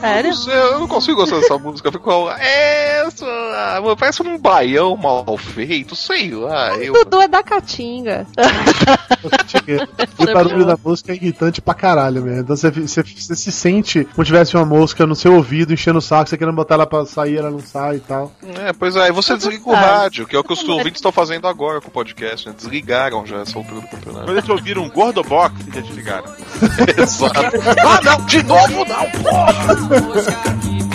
Sério? 0.00 0.30
Não 0.30 0.36
sei, 0.36 0.54
eu 0.54 0.80
não 0.80 0.88
consigo 0.88 1.16
gostar 1.16 1.40
dessa 1.40 1.58
música. 1.58 1.92
Fico, 1.92 2.30
é, 2.30 3.06
isso, 3.06 3.24
ah, 3.26 3.80
parece 3.98 4.22
um 4.22 4.38
baião 4.38 4.96
mal 4.96 5.36
feito, 5.36 5.94
sei 5.94 6.30
lá. 6.30 6.76
Eu... 6.76 6.92
O 6.92 7.04
Dudu 7.04 7.22
é 7.22 7.28
da 7.28 7.42
Caatinga. 7.42 8.26
o 10.18 10.24
barulho 10.32 10.64
da 10.64 10.78
música 10.82 11.12
é 11.12 11.16
irritante 11.16 11.60
pra 11.60 11.74
caralho 11.74 12.22
mesmo. 12.22 12.40
Então 12.40 12.56
você, 12.56 12.70
você, 12.70 13.02
você 13.02 13.36
se 13.36 13.52
sente 13.52 14.04
como 14.14 14.24
tivesse 14.24 14.56
uma 14.56 14.64
mosca 14.64 15.06
no 15.06 15.14
seu 15.14 15.34
ouvido 15.34 15.72
enchendo 15.72 15.98
o 15.98 16.02
saco, 16.02 16.30
você 16.30 16.38
querendo 16.38 16.54
botar 16.54 16.74
ela 16.74 16.86
pra 16.86 17.04
sair, 17.04 17.36
ela 17.38 17.50
não 17.50 17.60
sai 17.60 17.96
e 17.96 18.00
tal. 18.00 18.32
É, 18.64 18.72
pois 18.72 18.96
é, 18.96 19.02
aí 19.02 19.12
você 19.12 19.36
desliga 19.36 19.68
o 19.68 19.72
rádio, 19.72 20.26
que 20.26 20.36
é 20.36 20.38
o 20.38 20.44
que 20.44 20.52
os 20.52 20.66
ouvintes 20.68 20.96
estão 20.96 21.12
fazendo 21.12 21.46
agora 21.46 21.80
com 21.80 21.88
o 21.88 21.90
podcast, 21.90 22.48
né? 22.48 22.54
Desligaram 22.56 23.26
já 23.26 23.40
essa 23.40 23.58
altura 23.58 23.80
do 23.80 23.88
campeonato. 23.88 24.24
Quando 24.24 24.38
eles 24.38 24.48
ouviram 24.48 24.82
um 24.82 24.90
Gordobox, 24.90 25.54
já 25.72 25.80
desligaram. 25.80 26.24
Exato. 26.96 27.56
Ah, 27.86 28.00
não, 28.02 28.26
de 28.26 28.42
novo 28.42 28.84
não, 28.84 29.10
porra! 29.10 29.89
Mosca 29.90 30.32
que 30.60 30.66
pintou 30.66 30.89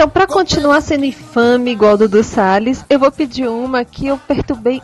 Então, 0.00 0.08
pra 0.08 0.26
continuar 0.26 0.80
sendo 0.80 1.04
infame 1.04 1.72
igual 1.72 1.94
do 1.94 2.08
Dudu 2.08 2.24
Salles, 2.24 2.82
eu 2.88 2.98
vou 2.98 3.12
pedir 3.12 3.46
uma 3.46 3.84
que 3.84 4.06
eu 4.06 4.16
perturbei 4.16 4.80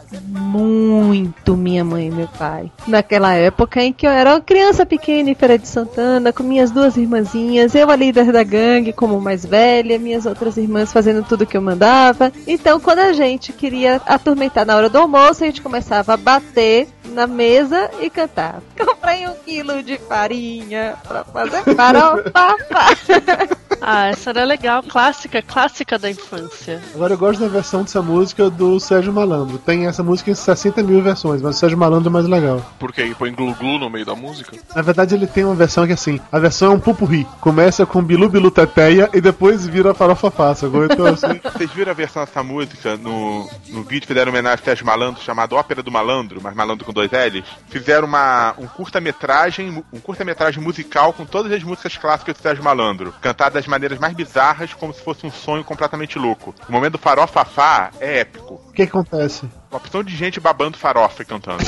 muito 0.46 1.56
minha 1.56 1.84
mãe 1.84 2.06
e 2.06 2.10
meu 2.10 2.28
pai. 2.28 2.70
Naquela 2.86 3.34
época 3.34 3.82
em 3.82 3.92
que 3.92 4.06
eu 4.06 4.10
era 4.10 4.30
uma 4.30 4.40
criança 4.40 4.86
pequena 4.86 5.30
em 5.30 5.34
Feira 5.34 5.58
de 5.58 5.66
Santana, 5.66 6.32
com 6.32 6.42
minhas 6.42 6.70
duas 6.70 6.96
irmãzinhas, 6.96 7.74
eu 7.74 7.90
a 7.90 7.96
líder 7.96 8.32
da 8.32 8.42
gangue 8.42 8.92
como 8.92 9.20
mais 9.20 9.44
velha, 9.44 9.98
minhas 9.98 10.26
outras 10.26 10.56
irmãs 10.56 10.92
fazendo 10.92 11.24
tudo 11.24 11.46
que 11.46 11.56
eu 11.56 11.62
mandava. 11.62 12.32
Então, 12.46 12.78
quando 12.78 13.00
a 13.00 13.12
gente 13.12 13.52
queria 13.52 14.00
atormentar 14.06 14.64
na 14.64 14.76
hora 14.76 14.88
do 14.88 14.98
almoço, 14.98 15.42
a 15.42 15.46
gente 15.46 15.60
começava 15.60 16.14
a 16.14 16.16
bater 16.16 16.88
na 17.12 17.26
mesa 17.26 17.90
e 18.00 18.10
cantar. 18.10 18.60
Comprei 18.78 19.26
um 19.26 19.34
quilo 19.44 19.82
de 19.82 19.98
farinha 19.98 20.94
pra 21.06 21.24
fazer 21.24 21.62
farofa. 21.74 22.32
Ah, 23.80 24.08
essa 24.08 24.30
era 24.30 24.44
legal, 24.44 24.82
clássica, 24.82 25.42
clássica 25.42 25.98
da 25.98 26.10
infância. 26.10 26.82
Agora 26.94 27.12
eu 27.12 27.18
gosto 27.18 27.40
da 27.40 27.46
versão 27.46 27.82
dessa 27.82 28.02
música 28.02 28.48
do 28.50 28.80
Sérgio 28.80 29.12
Malandro. 29.12 29.58
Tem 29.58 29.86
essa 29.86 30.02
música 30.02 30.30
em 30.30 30.34
60 30.46 30.82
mil 30.82 31.02
versões, 31.02 31.42
mas 31.42 31.56
o 31.56 31.58
Sérgio 31.58 31.76
Malandro 31.76 32.08
é 32.08 32.12
mais 32.12 32.26
legal. 32.26 32.64
Porque 32.78 33.02
aí 33.02 33.14
põe 33.14 33.32
glu-glu 33.32 33.78
no 33.78 33.90
meio 33.90 34.06
da 34.06 34.14
música. 34.14 34.56
Na 34.74 34.82
verdade, 34.82 35.14
ele 35.14 35.26
tem 35.26 35.44
uma 35.44 35.54
versão 35.54 35.84
que 35.84 35.90
é 35.90 35.94
assim: 35.94 36.20
a 36.30 36.38
versão 36.38 36.72
é 36.72 36.74
um 36.74 36.80
pupurri. 36.80 37.26
Começa 37.40 37.84
com 37.84 38.02
Bilu 38.02 38.28
Bilu 38.28 38.50
Teteia 38.50 39.10
e 39.12 39.20
depois 39.20 39.66
vira 39.66 39.94
farofa 39.94 40.30
fácil. 40.30 40.70
Então 40.84 41.06
assim. 41.06 41.40
Vocês 41.56 41.70
viram 41.72 41.90
a 41.90 41.94
versão 41.94 42.24
dessa 42.24 42.42
música 42.42 42.96
no, 42.96 43.48
no 43.68 43.82
vídeo? 43.82 44.06
Fizeram 44.06 44.30
homenagem 44.30 44.60
a 44.60 44.64
Sérgio 44.64 44.86
Malandro, 44.86 45.22
chamado 45.22 45.56
Ópera 45.56 45.82
do 45.82 45.90
Malandro, 45.90 46.40
mas 46.42 46.54
Malandro 46.54 46.84
com 46.84 46.92
dois 46.92 47.10
L's. 47.10 47.44
Fizeram 47.68 48.06
uma, 48.06 48.54
um 48.58 48.66
curta-metragem 48.66 49.84
um 49.92 50.00
curta-metragem 50.00 50.62
musical 50.62 51.12
com 51.12 51.24
todas 51.24 51.52
as 51.52 51.62
músicas 51.62 51.96
clássicas 51.96 52.36
do 52.36 52.42
Sérgio 52.42 52.64
Malandro, 52.64 53.12
cantadas 53.20 53.54
das 53.54 53.66
maneiras 53.66 53.98
mais 53.98 54.14
bizarras, 54.14 54.74
como 54.74 54.92
se 54.92 55.02
fosse 55.02 55.26
um 55.26 55.30
sonho 55.30 55.64
completamente 55.64 56.18
louco. 56.18 56.54
O 56.68 56.72
momento 56.72 56.92
do 56.92 56.98
farofafá 56.98 57.90
é 58.00 58.20
épico. 58.20 58.60
O 58.68 58.72
que 58.72 58.82
acontece? 58.82 59.48
Uma 59.76 59.82
opção 59.82 60.02
de 60.02 60.16
gente 60.16 60.40
babando 60.40 60.78
farofa 60.78 61.20
e 61.20 61.24
cantando. 61.26 61.62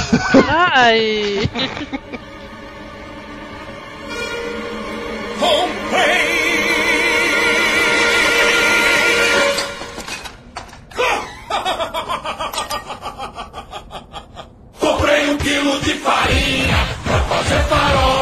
Ai! 0.49 1.51
Comprei 14.81 15.31
um 15.31 15.37
quilo 15.37 15.81
de 15.81 15.95
farinha 15.97 16.77
pra 17.05 17.21
fazer 17.21 17.63
farofa, 17.65 18.18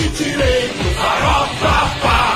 remexi 0.00 0.08
direito, 0.08 0.84
farofa. 0.96 1.90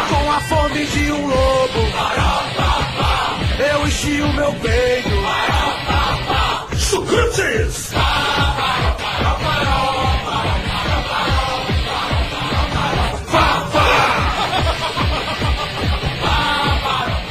Com 0.08 0.30
a 0.30 0.40
fome 0.40 0.86
de 0.86 1.12
um 1.12 1.26
lobo, 1.26 1.92
farofa. 1.92 3.62
Eu 3.72 3.86
enchi 3.86 4.20
o 4.20 4.32
meu 4.34 4.52
peito, 4.54 5.10
farofa, 5.22 6.66
fá. 7.92 8.03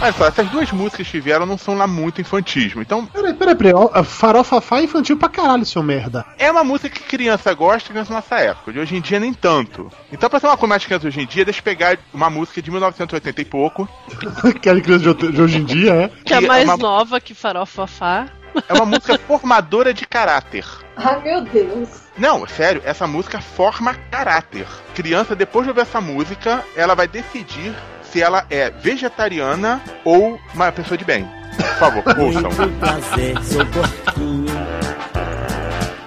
Olha 0.03 0.13
só, 0.13 0.27
essas 0.27 0.49
duas 0.49 0.71
músicas 0.71 1.07
que 1.07 1.19
vieram 1.19 1.45
não 1.45 1.57
são 1.57 1.75
lá 1.75 1.87
muito 1.87 2.19
infantismo. 2.21 2.81
Então, 2.81 3.05
Peraí, 3.05 3.33
peraí, 3.33 3.55
peraí. 3.55 3.73
ó, 3.73 4.03
Farofafá 4.03 4.79
é 4.79 4.83
infantil 4.83 5.17
pra 5.17 5.29
caralho, 5.29 5.65
seu 5.65 5.81
merda. 5.81 6.25
é 6.37 6.51
uma 6.51 6.63
música 6.63 6.89
que 6.89 7.01
criança 7.03 7.53
gosta, 7.53 7.89
criança 7.89 8.09
na 8.13 8.17
nossa 8.17 8.35
época. 8.35 8.73
De 8.73 8.79
hoje 8.79 8.95
em 8.95 9.01
dia, 9.01 9.19
nem 9.19 9.33
tanto. 9.33 9.89
Então, 10.11 10.29
pra 10.29 10.39
ser 10.39 10.47
uma 10.47 10.57
coisa 10.57 10.69
mais 10.69 10.85
criança 10.85 11.07
hoje 11.07 11.21
em 11.21 11.25
dia, 11.25 11.45
deixa 11.45 11.59
eu 11.59 11.63
pegar 11.63 11.97
uma 12.13 12.29
música 12.29 12.61
de 12.61 12.69
1980 12.69 13.41
e 13.41 13.45
pouco. 13.45 13.87
Aquela 14.43 14.81
criança 14.81 15.03
de 15.03 15.09
hoje- 15.09 15.31
de 15.31 15.41
hoje 15.41 15.57
em 15.57 15.63
dia, 15.63 15.93
é. 15.93 16.07
Que 16.25 16.33
é 16.33 16.37
Que 16.39 16.45
é 16.45 16.47
mais 16.47 16.65
uma- 16.65 16.77
nova 16.77 17.19
que 17.21 17.33
Farofafá. 17.33 18.27
É 18.69 18.73
uma 18.73 18.85
música 18.85 19.17
formadora 19.17 19.93
de 19.95 20.05
caráter. 20.05 20.63
Ai, 20.95 21.19
meu 21.23 21.41
Deus. 21.41 21.89
Não, 22.15 22.45
sério, 22.47 22.83
essa 22.85 23.07
música 23.07 23.41
forma 23.41 23.95
caráter. 24.11 24.67
Criança, 24.93 25.35
depois 25.35 25.63
de 25.65 25.69
ouvir 25.71 25.81
essa 25.81 25.99
música, 25.99 26.63
ela 26.75 26.93
vai 26.93 27.07
decidir 27.07 27.73
se 28.13 28.21
ela 28.21 28.45
é 28.47 28.69
vegetariana 28.69 29.81
ou 30.05 30.39
uma 30.53 30.71
pessoa 30.71 30.95
de 30.95 31.03
bem. 31.03 31.27
Por 31.57 31.65
favor, 31.79 32.03
ouçam. 32.19 32.43
Muito 32.43 32.79
prazer, 32.79 33.43
sou 33.43 33.65
porquinho. 33.65 34.45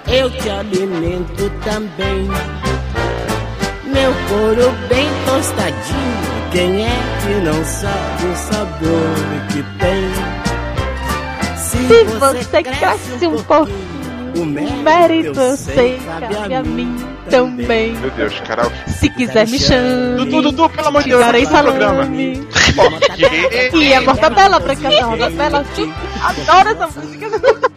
Eu 0.06 0.30
te 0.30 0.48
alimento 0.48 1.50
também. 1.64 2.28
Meu 3.84 4.14
couro 4.28 4.70
bem 4.88 5.08
tostadinho. 5.26 6.36
Quem 6.52 6.86
é 6.86 6.96
que 7.22 7.40
não 7.44 7.64
sabe 7.64 8.26
o 8.26 8.36
sabor 8.36 9.16
que 9.52 9.62
tem? 9.80 10.36
Se 11.56 12.04
você 12.04 12.62
cresce 12.62 13.26
um 13.26 13.42
pouquinho, 13.42 13.95
o 14.36 14.42
o 14.42 14.46
mérito 14.82 15.40
eu 15.40 15.56
sei, 15.56 15.98
cabe 16.20 16.54
a 16.54 16.62
mim 16.62 16.96
também. 17.30 17.92
Meu 17.96 18.10
Deus, 18.10 18.38
Carol. 18.40 18.70
Se 18.86 19.08
quiser 19.10 19.46
me 19.48 19.58
chame. 19.58 20.24
Dudu, 20.24 20.42
Dudu, 20.42 20.70
pelo 20.70 20.88
amor 20.88 21.02
de 21.02 21.10
Deus, 21.10 21.24
o 21.26 21.62
programa. 21.62 22.08
E 23.74 23.94
a 23.94 24.00
mortadela 24.00 24.60
branca 24.60 24.90
da 24.90 25.04
rodapela. 25.04 25.64
Adoro 26.22 26.68
essa 26.68 27.00
música. 27.00 27.26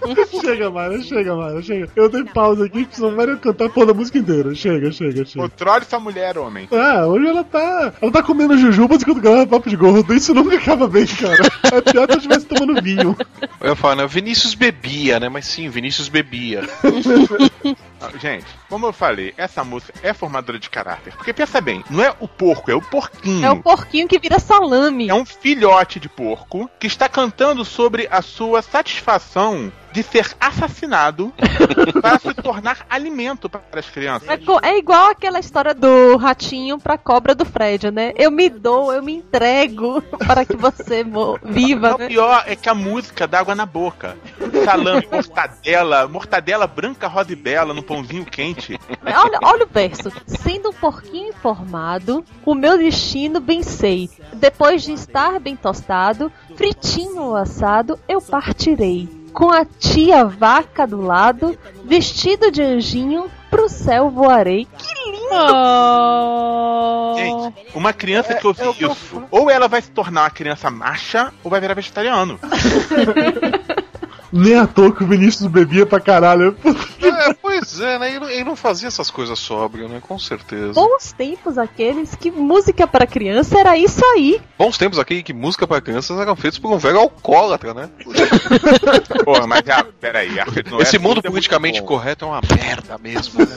Chega, 0.42 0.72
Mara, 0.72 1.00
chega, 1.04 1.36
Mara, 1.36 1.62
chega. 1.62 1.88
Eu 1.96 2.10
dei 2.10 2.24
pausa 2.24 2.66
aqui, 2.66 2.80
porque 2.80 2.96
senão 2.96 3.16
vai 3.16 3.36
cantar 3.38 3.66
a 3.66 3.70
porra 3.70 3.88
da 3.88 3.94
música 3.94 4.18
inteira. 4.18 4.56
Chega, 4.56 4.92
chega, 4.92 5.24
chega. 5.24 5.48
Controle 5.48 5.82
essa 5.82 6.00
mulher, 6.00 6.38
homem. 6.38 6.68
Ah, 6.72 7.06
hoje 7.06 7.28
ela 7.28 7.44
tá. 7.44 7.94
Ela 8.02 8.12
tá 8.12 8.24
comendo 8.24 8.58
jujubas 8.58 9.02
enquanto 9.02 9.22
grava 9.22 9.46
papo 9.46 9.70
de 9.70 9.76
gordo. 9.76 10.12
Isso 10.14 10.34
nunca 10.34 10.56
acaba 10.56 10.88
bem, 10.88 11.06
cara. 11.06 11.38
É 11.72 11.82
pior 11.82 12.08
que 12.08 12.14
eu 12.14 12.18
estivesse 12.18 12.46
tomando 12.46 12.82
vinho. 12.82 13.16
Eu 13.62 13.70
ia 13.70 13.76
falar, 13.76 13.98
né? 13.98 14.08
Vinícius 14.08 14.56
bebia, 14.56 15.20
né? 15.20 15.30
Mas 15.30 15.46
sim, 15.46 15.70
Vinícius 15.70 16.08
bebia. 16.10 16.49
Ah, 18.02 18.18
Gente, 18.18 18.46
como 18.70 18.86
eu 18.86 18.94
falei, 18.94 19.34
essa 19.36 19.62
música 19.62 19.94
é 20.02 20.14
formadora 20.14 20.58
de 20.58 20.70
caráter. 20.70 21.14
Porque 21.18 21.34
pensa 21.34 21.60
bem, 21.60 21.84
não 21.90 22.02
é 22.02 22.16
o 22.22 22.30
porco, 22.30 22.72
é 22.72 22.74
o 22.74 22.82
porquinho. 22.82 23.46
É 23.46 23.52
o 23.52 23.62
porquinho 23.62 24.08
que 24.08 24.18
vira 24.18 24.40
salame. 24.40 25.10
É 25.10 25.14
um 25.14 25.26
filhote 25.26 26.00
de 26.00 26.08
porco 26.08 26.70
que 26.80 26.88
está 26.88 27.10
cantando 27.10 27.66
sobre 27.66 28.08
a 28.10 28.22
sua 28.22 28.62
satisfação 28.62 29.70
de 29.92 30.04
ser 30.04 30.36
assassinado 30.40 31.34
para 32.02 32.20
se 32.20 32.34
tornar 32.34 32.86
alimento 32.90 33.50
para 33.50 33.62
as 33.80 33.90
crianças. 33.90 34.28
É, 34.30 34.70
é 34.70 34.78
igual 34.78 35.10
aquela 35.10 35.40
história 35.40 35.74
do 35.74 36.18
ratinho 36.18 36.80
pra 36.80 36.98
cobra 36.98 37.34
do 37.34 37.46
Fred, 37.46 37.92
né? 37.92 38.14
Eu 38.16 38.32
me 38.32 38.50
dou, 38.50 38.94
eu 38.94 39.02
me 39.02 39.14
entrego 39.14 40.02
para 40.26 40.46
que 40.46 40.56
você 40.56 41.04
viva, 41.44 41.96
O 41.96 41.98
né? 41.98 42.08
pior 42.08 42.44
é 42.46 42.56
que 42.56 42.70
a 42.70 42.74
música 42.74 43.28
dá 43.28 43.40
água 43.40 43.56
na 43.56 43.66
boca. 43.66 44.18
Salame, 44.64 45.08
mortadela, 45.12 46.08
mortadela 46.08 46.68
branca, 46.68 47.08
rosa 47.08 47.34
e 47.34 47.36
bela 47.36 47.74
no 47.74 47.84
pãozinho 47.84 48.26
quente. 48.26 48.80
Olha, 49.06 49.40
olha 49.44 49.66
o 49.66 49.70
verso. 49.70 50.12
Sendo 50.26 50.70
um 50.70 50.74
porquinho 50.74 51.30
informado, 51.30 52.24
o 52.46 52.54
meu 52.54 52.78
destino 52.78 53.40
bem 53.40 53.64
sei. 53.64 54.10
Depois 54.34 54.84
de 54.84 54.94
estar 54.94 55.40
bem 55.40 55.56
tostado, 55.56 56.32
fritinho 56.56 57.22
ou 57.22 57.36
assado, 57.36 58.00
eu 58.08 58.22
partirei. 58.22 59.19
Com 59.40 59.54
a 59.54 59.64
tia 59.64 60.26
vaca 60.26 60.86
do 60.86 61.00
lado, 61.00 61.58
vestido 61.86 62.52
de 62.52 62.62
anjinho, 62.62 63.32
pro 63.50 63.70
céu 63.70 64.10
voarei. 64.10 64.68
Que 64.78 64.94
lindo! 65.10 65.30
Oh. 65.32 67.16
Gente, 67.16 67.54
uma 67.74 67.94
criança 67.94 68.34
que 68.34 68.46
ouve 68.46 68.62
isso, 68.62 69.24
ou 69.32 69.50
ela 69.50 69.70
vai 69.70 69.82
se 69.82 69.92
tornar 69.92 70.24
uma 70.24 70.30
criança 70.30 70.70
macha, 70.70 71.32
ou 71.42 71.50
vai 71.50 71.62
virar 71.62 71.74
vegetariano. 71.74 72.38
Nem 74.30 74.60
à 74.60 74.68
toa 74.68 74.94
que 74.94 75.06
o 75.06 75.08
Vinícius 75.08 75.48
bebia 75.48 75.86
pra 75.86 76.02
caralho. 76.02 76.58
É, 77.02 77.34
pois 77.60 77.80
é, 77.80 78.00
né? 78.00 78.10
Ele, 78.10 78.20
não- 78.20 78.30
ele 78.30 78.44
não 78.44 78.56
fazia 78.56 78.88
essas 78.88 79.10
coisas 79.12 79.38
sóbrio, 79.40 79.88
né? 79.88 80.00
Com 80.02 80.18
certeza. 80.18 80.74
Bons 80.74 81.12
tempos 81.12 81.58
aqueles 81.58 82.16
que 82.16 82.32
música 82.32 82.88
para 82.88 83.06
criança 83.06 83.60
era 83.60 83.78
isso 83.78 84.04
aí. 84.06 84.42
Bons 84.58 84.78
tempos 84.78 84.98
aqui 85.00 85.22
que 85.24 85.34
música 85.34 85.68
pra 85.68 85.82
crianças 85.82 86.18
eram 86.20 86.36
feitos 86.36 86.60
por 86.60 86.72
um 86.72 86.78
velho 86.78 87.00
alcoólatra, 87.00 87.74
né? 87.74 87.90
Pô, 89.24 89.46
mas 89.48 89.64
já, 89.66 89.84
peraí, 90.00 90.40
Arcade 90.40 90.70
Noé 90.72 90.82
Esse 90.84 90.98
mundo 91.00 91.20
é 91.24 91.30
politicamente 91.30 91.82
bom. 91.82 91.88
correto 91.88 92.26
é 92.26 92.28
uma 92.28 92.42
merda 92.56 92.98
mesmo. 92.98 93.40
Né? 93.40 93.56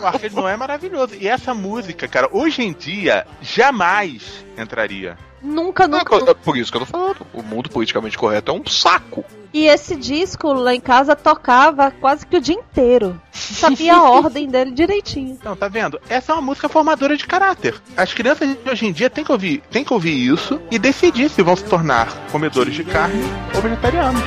O 0.00 0.06
Arcade 0.06 0.34
Noé 0.34 0.54
é 0.54 0.56
maravilhoso. 0.56 1.14
E 1.18 1.28
essa 1.28 1.54
música, 1.54 2.06
cara, 2.08 2.28
hoje 2.32 2.62
em 2.62 2.72
dia, 2.72 3.26
jamais 3.40 4.44
entraria. 4.58 5.16
Nunca, 5.46 5.86
Não, 5.86 5.98
nunca. 5.98 6.30
é 6.30 6.34
por 6.34 6.56
isso 6.56 6.70
que 6.72 6.76
eu 6.76 6.80
tô 6.80 6.86
falando. 6.86 7.26
O 7.32 7.42
mundo 7.42 7.70
politicamente 7.70 8.18
correto 8.18 8.50
é 8.50 8.54
um 8.54 8.66
saco. 8.66 9.24
E 9.54 9.66
esse 9.66 9.94
disco 9.96 10.52
lá 10.52 10.74
em 10.74 10.80
casa 10.80 11.14
tocava 11.14 11.90
quase 11.90 12.26
que 12.26 12.36
o 12.36 12.40
dia 12.40 12.56
inteiro. 12.56 13.18
Sabia 13.32 13.94
a 13.94 14.02
ordem 14.10 14.48
dele 14.48 14.72
direitinho. 14.72 15.30
Então, 15.40 15.56
tá 15.56 15.68
vendo? 15.68 16.00
Essa 16.08 16.32
é 16.32 16.34
uma 16.34 16.42
música 16.42 16.68
formadora 16.68 17.16
de 17.16 17.26
caráter. 17.26 17.74
As 17.96 18.12
crianças 18.12 18.48
de 18.48 18.68
hoje 18.70 18.86
em 18.86 18.92
dia 18.92 19.08
têm 19.08 19.24
que 19.24 19.32
ouvir, 19.32 19.62
têm 19.70 19.84
que 19.84 19.92
ouvir 19.92 20.12
isso 20.12 20.60
e 20.70 20.78
decidir 20.78 21.30
se 21.30 21.42
vão 21.42 21.56
se 21.56 21.64
tornar 21.64 22.08
comedores 22.30 22.74
de 22.74 22.84
carne 22.84 23.22
ou 23.54 23.62
vegetarianos. 23.62 24.20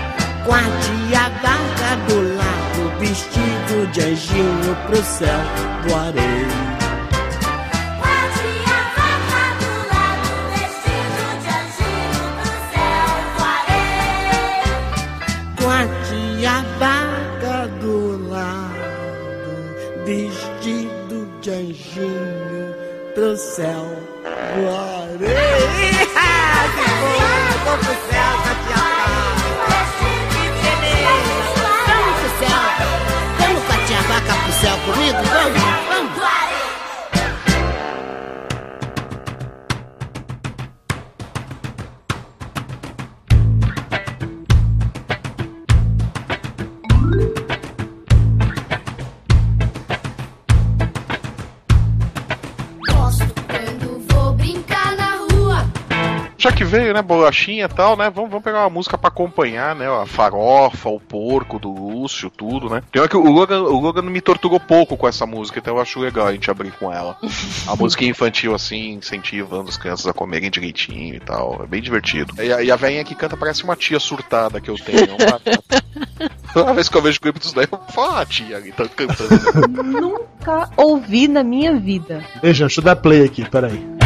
Com 0.45 0.53
a 0.53 0.62
do 2.08 2.36
lado, 2.36 2.99
vestido 2.99 3.91
de 3.91 4.01
anjinho 4.01 4.75
pro 4.88 5.03
céu 5.03 5.39
voarei. 5.88 6.79
Com 15.69 15.73
a 15.73 15.86
tia 15.86 16.65
Vaca 16.79 17.67
do 17.79 18.27
lado, 18.27 19.53
vestido 20.03 21.29
de 21.41 21.51
anjinho 21.51 22.75
pro 23.13 23.38
céu 23.38 23.86
voarei. 24.55 25.29
Que 26.75 26.86
bom, 27.01 27.65
vou 27.65 27.77
pro 27.77 27.93
céu 28.10 28.48
Já 56.49 56.55
que 56.55 56.65
veio, 56.65 56.95
né, 56.95 57.01
bolachinha 57.03 57.65
e 57.65 57.67
tal, 57.67 57.95
né? 57.95 58.09
Vamos, 58.09 58.31
vamos 58.31 58.43
pegar 58.43 58.62
uma 58.62 58.71
música 58.71 58.97
pra 58.97 59.09
acompanhar, 59.09 59.75
né? 59.75 59.88
A 59.88 60.07
farofa, 60.07 60.89
o 60.89 60.99
porco 60.99 61.59
do 61.59 61.71
Lúcio, 61.71 62.27
tudo, 62.27 62.67
né? 62.67 62.81
Pior 62.91 63.07
que 63.07 63.15
o 63.15 63.31
Logan, 63.31 63.62
o 63.62 63.79
Logan 63.79 64.01
me 64.01 64.19
torturou 64.19 64.59
pouco 64.59 64.97
com 64.97 65.07
essa 65.07 65.27
música, 65.27 65.59
então 65.59 65.75
eu 65.75 65.81
acho 65.81 65.99
legal 65.99 66.25
a 66.25 66.31
gente 66.31 66.49
abrir 66.49 66.71
com 66.71 66.91
ela. 66.91 67.15
A 67.67 67.75
música 67.77 68.03
infantil, 68.03 68.55
assim, 68.55 68.93
incentivando 68.93 69.69
as 69.69 69.77
crianças 69.77 70.07
a 70.07 70.13
comerem 70.13 70.49
direitinho 70.49 71.13
e 71.13 71.19
tal. 71.19 71.62
É 71.63 71.67
bem 71.67 71.83
divertido. 71.83 72.33
E 72.41 72.51
a, 72.51 72.63
e 72.63 72.71
a 72.71 72.75
velhinha 72.75 73.03
que 73.03 73.13
canta 73.13 73.38
parece 73.38 73.63
uma 73.63 73.75
tia 73.75 73.99
surtada 73.99 74.59
que 74.59 74.71
eu 74.71 74.75
tenho. 74.75 75.15
Uma... 75.17 75.39
Toda 76.51 76.73
vez 76.73 76.89
que 76.89 76.97
eu 76.97 77.01
vejo 77.03 77.19
o 77.19 77.21
clipe 77.21 77.39
disso 77.39 77.53
daí, 77.53 77.67
eu 77.71 77.79
falo, 77.93 78.17
ah, 78.17 78.25
tia 78.25 78.57
ali 78.57 78.71
tá 78.71 78.88
cantando. 78.88 79.29
Nunca 79.83 80.67
ouvi 80.75 81.27
na 81.27 81.43
minha 81.43 81.77
vida. 81.77 82.25
Veja, 82.41 82.65
deixa 82.65 82.79
eu 82.79 82.85
dar 82.85 82.95
play 82.95 83.23
aqui, 83.23 83.47
peraí. 83.47 83.98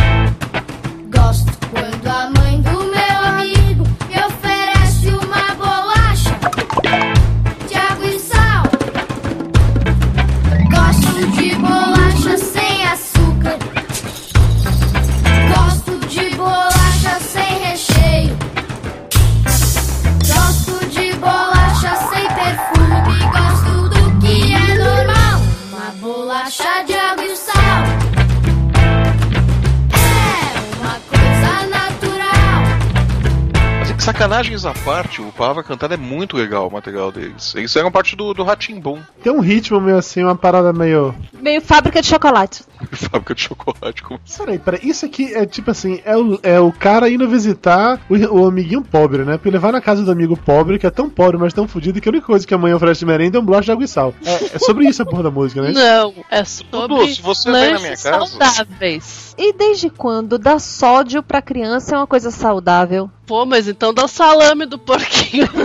Sacanagens 34.24 34.66
à 34.66 34.74
parte, 34.86 35.22
o 35.22 35.34
Palavra 35.34 35.62
Cantada 35.62 35.96
é 35.96 35.98
muito 35.98 36.38
legal 36.38 36.70
o 36.70 36.72
material 36.72 37.12
deles. 37.12 37.54
Eles 37.56 37.76
eram 37.76 37.92
parte 37.92 38.16
do, 38.16 38.34
do 38.34 38.42
Ratimbum, 38.42 39.02
Tem 39.22 39.34
um 39.34 39.42
ritmo 39.42 39.82
meio 39.82 39.98
assim, 39.98 40.24
uma 40.24 40.34
parada 40.34 40.72
meio. 40.72 41.14
Meio 41.34 41.60
fábrica 41.60 42.02
de 42.02 42.08
chocolate. 42.08 42.64
fábrica 42.93 43.36
de 43.36 43.41
chocolate. 43.41 44.04
Como... 44.04 44.19
Peraí, 44.38 44.60
peraí, 44.60 44.80
isso 44.84 45.06
aqui 45.06 45.34
é 45.34 45.46
tipo 45.46 45.72
assim, 45.72 46.02
é 46.06 46.17
o, 46.17 46.39
é 46.43 46.60
o 46.60 46.72
cara 46.72 47.10
indo 47.10 47.28
visitar 47.28 48.00
o, 48.10 48.15
o 48.41 48.48
amiguinho 48.48 48.82
pobre, 48.82 49.24
né? 49.24 49.38
Porque 49.38 49.50
levar 49.50 49.72
na 49.72 49.82
casa 49.82 50.04
do 50.04 50.12
amigo 50.12 50.36
pobre, 50.38 50.80
que 50.80 50.88
é 50.88 50.91
tão 50.91 51.10
pobre, 51.10 51.38
mas 51.38 51.54
tão 51.54 51.67
fudido, 51.67 52.00
que 52.02 52.10
a 52.10 52.12
única 52.12 52.26
coisa 52.28 52.46
que 52.46 52.54
a 52.54 52.58
mãe 52.58 52.74
oferece 52.74 53.00
de 53.00 53.06
merenda 53.06 53.38
é 53.38 53.41
um 53.41 53.46
bloco 53.46 53.63
de 53.63 53.72
água 53.72 53.84
e 53.84 53.88
sal. 53.88 54.13
É, 54.26 54.56
é 54.56 54.60
sobre 54.60 54.88
isso 54.88 55.02
a 55.02 55.06
porra 55.06 55.24
da 55.24 55.32
música, 55.32 55.62
né? 55.62 55.72
Não, 55.72 56.13
é 56.30 56.43
sobre 56.43 56.72
Dudu, 56.72 57.08
se 57.08 57.22
você 57.22 57.52
vem 57.52 57.74
na 57.74 57.80
minha 57.80 57.98
casa- 57.98 58.26
saudáveis. 58.26 59.36
E 59.38 59.54
desde 59.54 59.89
quando 59.89 60.38
dar 60.38 60.60
sódio 60.60 61.24
pra 61.24 61.41
criança 61.41 61.96
é 61.96 61.98
uma 61.98 62.08
coisa 62.08 62.30
saudável? 62.32 63.10
Pô, 63.26 63.46
mas 63.46 63.67
então 63.67 63.93
dá 63.93 64.04
o 64.04 64.08
salame 64.08 64.65
do 64.65 64.78
porquinho. 64.78 65.48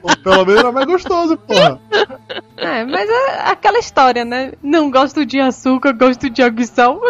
Pô, 0.00 0.16
Pelo 0.22 0.46
menos 0.46 0.60
era 0.60 0.72
mais 0.72 0.86
gostoso, 0.86 1.36
porra. 1.36 1.80
É, 2.56 2.84
mas 2.84 3.08
é 3.08 3.50
aquela 3.50 3.78
história, 3.78 4.24
né? 4.24 4.52
Não 4.62 4.90
gosto 4.90 5.24
de 5.26 5.40
açúcar, 5.40 5.67
gosto 5.76 6.30
de 6.30 6.42
água 6.42 6.64
sal. 6.64 7.00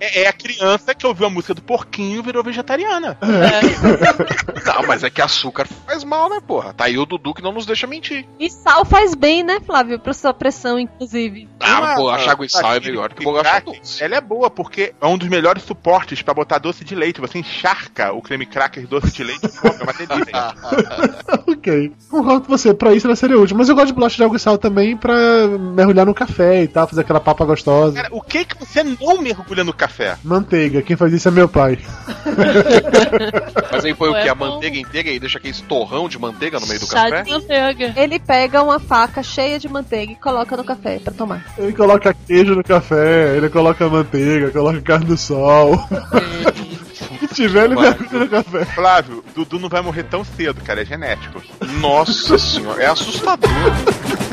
É, 0.00 0.22
é 0.22 0.28
a 0.28 0.32
criança 0.32 0.94
que 0.94 1.06
ouviu 1.06 1.26
a 1.26 1.30
música 1.30 1.54
do 1.54 1.62
porquinho 1.62 2.18
e 2.18 2.22
virou 2.22 2.42
vegetariana. 2.42 3.16
Não, 4.66 4.86
mas 4.86 5.02
é 5.04 5.10
que 5.10 5.20
açúcar 5.22 5.66
faz 5.86 6.02
mal, 6.04 6.28
né, 6.28 6.40
porra? 6.46 6.72
Tá 6.72 6.84
aí 6.84 6.98
o 6.98 7.06
Dudu 7.06 7.34
que 7.34 7.42
não 7.42 7.52
nos 7.52 7.66
deixa 7.66 7.86
mentir. 7.86 8.26
E 8.38 8.50
sal 8.50 8.84
faz 8.84 9.14
bem, 9.14 9.42
né, 9.42 9.60
Flávio? 9.60 9.98
Pra 9.98 10.12
sua 10.12 10.32
pressão, 10.32 10.78
inclusive. 10.78 11.48
Ah, 11.60 11.80
Uma- 11.80 11.94
bolacha 11.94 12.30
água 12.32 12.46
e 12.46 12.48
sal 12.48 12.74
é 12.74 12.80
melhor 12.80 13.12
que 13.12 13.24
Kat, 13.42 13.64
doce. 13.64 14.02
Ela 14.02 14.16
é 14.16 14.20
boa 14.20 14.48
porque 14.50 14.94
é 15.00 15.06
um 15.06 15.18
dos 15.18 15.28
melhores 15.28 15.62
suportes 15.62 16.22
pra 16.22 16.34
botar 16.34 16.58
doce 16.58 16.84
de 16.84 16.94
leite. 16.94 17.20
Você 17.20 17.38
encharca 17.38 18.12
o 18.12 18.22
creme 18.22 18.46
cracker 18.46 18.86
doce 18.86 19.12
de 19.12 19.22
leite 19.24 19.46
e 19.46 19.48
come, 19.50 19.74
é 19.78 19.82
uma 19.82 19.92
delícia. 19.92 20.54
ok. 21.46 21.92
Concordo 22.10 22.46
com 22.46 22.56
você, 22.56 22.74
pra 22.74 22.94
isso 22.94 23.06
ela 23.06 23.16
seria 23.16 23.38
útil. 23.38 23.56
Mas 23.56 23.68
eu 23.68 23.74
gosto 23.74 23.88
de 23.88 23.92
bolacha 23.94 24.16
de 24.16 24.24
água 24.24 24.36
e 24.36 24.40
sal 24.40 24.58
também 24.58 24.96
pra 24.96 25.14
mergulhar 25.48 26.06
no 26.06 26.14
café 26.14 26.62
e 26.62 26.68
tal, 26.68 26.86
fazer 26.88 27.02
aquela 27.02 27.20
papa 27.20 27.44
gostosa. 27.44 27.94
Cara, 28.02 28.08
o 28.14 28.20
que 28.20 28.44
que 28.44 28.58
você 28.58 28.82
não 28.82 29.20
mergulha 29.20 29.62
no 29.64 29.72
café? 29.72 29.93
Manteiga, 30.22 30.82
quem 30.82 30.96
faz 30.96 31.12
isso 31.12 31.28
é 31.28 31.30
meu 31.30 31.48
pai. 31.48 31.78
Mas 33.72 33.84
aí 33.84 33.94
põe 33.94 34.10
o 34.10 34.12
que? 34.14 34.18
é 34.20 34.30
A 34.30 34.34
bom. 34.34 34.54
manteiga 34.54 34.78
inteira 34.78 35.10
e 35.10 35.18
deixa 35.18 35.38
aquele 35.38 35.54
torrão 35.68 36.08
de 36.08 36.18
manteiga 36.18 36.58
no 36.60 36.66
meio 36.66 36.80
do 36.80 36.86
Chá 36.86 37.10
café? 37.10 37.22
de 37.22 37.30
manteiga. 37.30 37.94
Ele 37.96 38.18
pega 38.18 38.62
uma 38.62 38.78
faca 38.78 39.22
cheia 39.22 39.58
de 39.58 39.68
manteiga 39.68 40.12
e 40.12 40.16
coloca 40.16 40.56
no 40.56 40.64
café 40.64 40.98
pra 40.98 41.12
tomar. 41.12 41.44
Ele 41.58 41.72
coloca 41.72 42.14
queijo 42.26 42.54
no 42.54 42.62
café, 42.64 43.36
ele 43.36 43.48
coloca 43.48 43.88
manteiga, 43.88 44.50
coloca 44.50 44.80
carne 44.80 45.06
do 45.06 45.16
sol. 45.16 45.74
O 45.74 47.18
que 47.18 47.28
tiver, 47.34 47.64
ele 47.64 47.74
Vai. 47.74 47.90
mergulha 47.90 48.20
no 48.20 48.28
café. 48.28 48.64
Flávio, 48.66 49.24
Dudu 49.34 49.58
não 49.58 49.68
vai 49.68 49.82
morrer 49.82 50.04
tão 50.04 50.24
cedo, 50.24 50.60
cara, 50.62 50.82
é 50.82 50.84
genético. 50.84 51.42
Nossa 51.80 52.38
senhora, 52.38 52.82
é 52.82 52.86
assustador. 52.86 53.50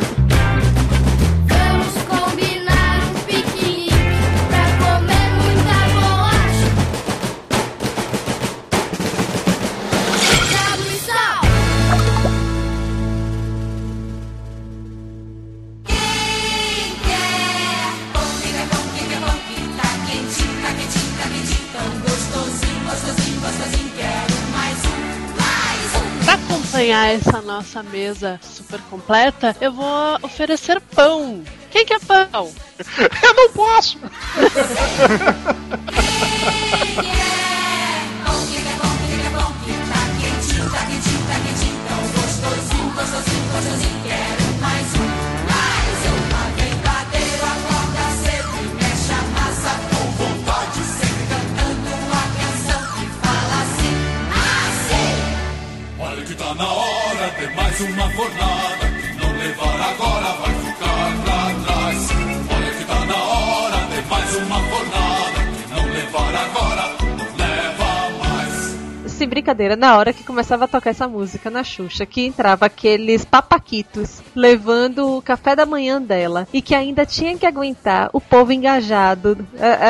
acompanhar 27.02 27.14
essa 27.14 27.42
nossa 27.42 27.84
mesa 27.84 28.40
super 28.44 28.80
completa, 28.82 29.56
eu 29.60 29.72
vou 29.72 30.18
oferecer 30.22 30.80
pão. 30.80 31.44
Quem 31.72 31.86
quer 31.86 32.00
pão? 32.02 32.52
Eu 33.24 33.34
não 33.34 33.50
posso! 33.54 33.98
uma 57.84 58.10
fornalha. 58.12 58.71
Brincadeira, 69.32 69.78
na 69.78 69.98
hora 69.98 70.12
que 70.12 70.26
começava 70.26 70.66
a 70.66 70.68
tocar 70.68 70.90
essa 70.90 71.08
música 71.08 71.50
na 71.50 71.64
Xuxa, 71.64 72.06
que 72.06 72.26
entrava 72.26 72.66
aqueles 72.66 73.24
papaquitos 73.24 74.22
levando 74.36 75.18
o 75.18 75.22
café 75.22 75.56
da 75.56 75.66
manhã 75.66 76.02
dela 76.02 76.46
e 76.52 76.62
que 76.62 76.76
ainda 76.76 77.06
tinha 77.06 77.38
que 77.38 77.46
aguentar 77.46 78.10
o 78.12 78.20
povo 78.20 78.52
engajado, 78.52 79.38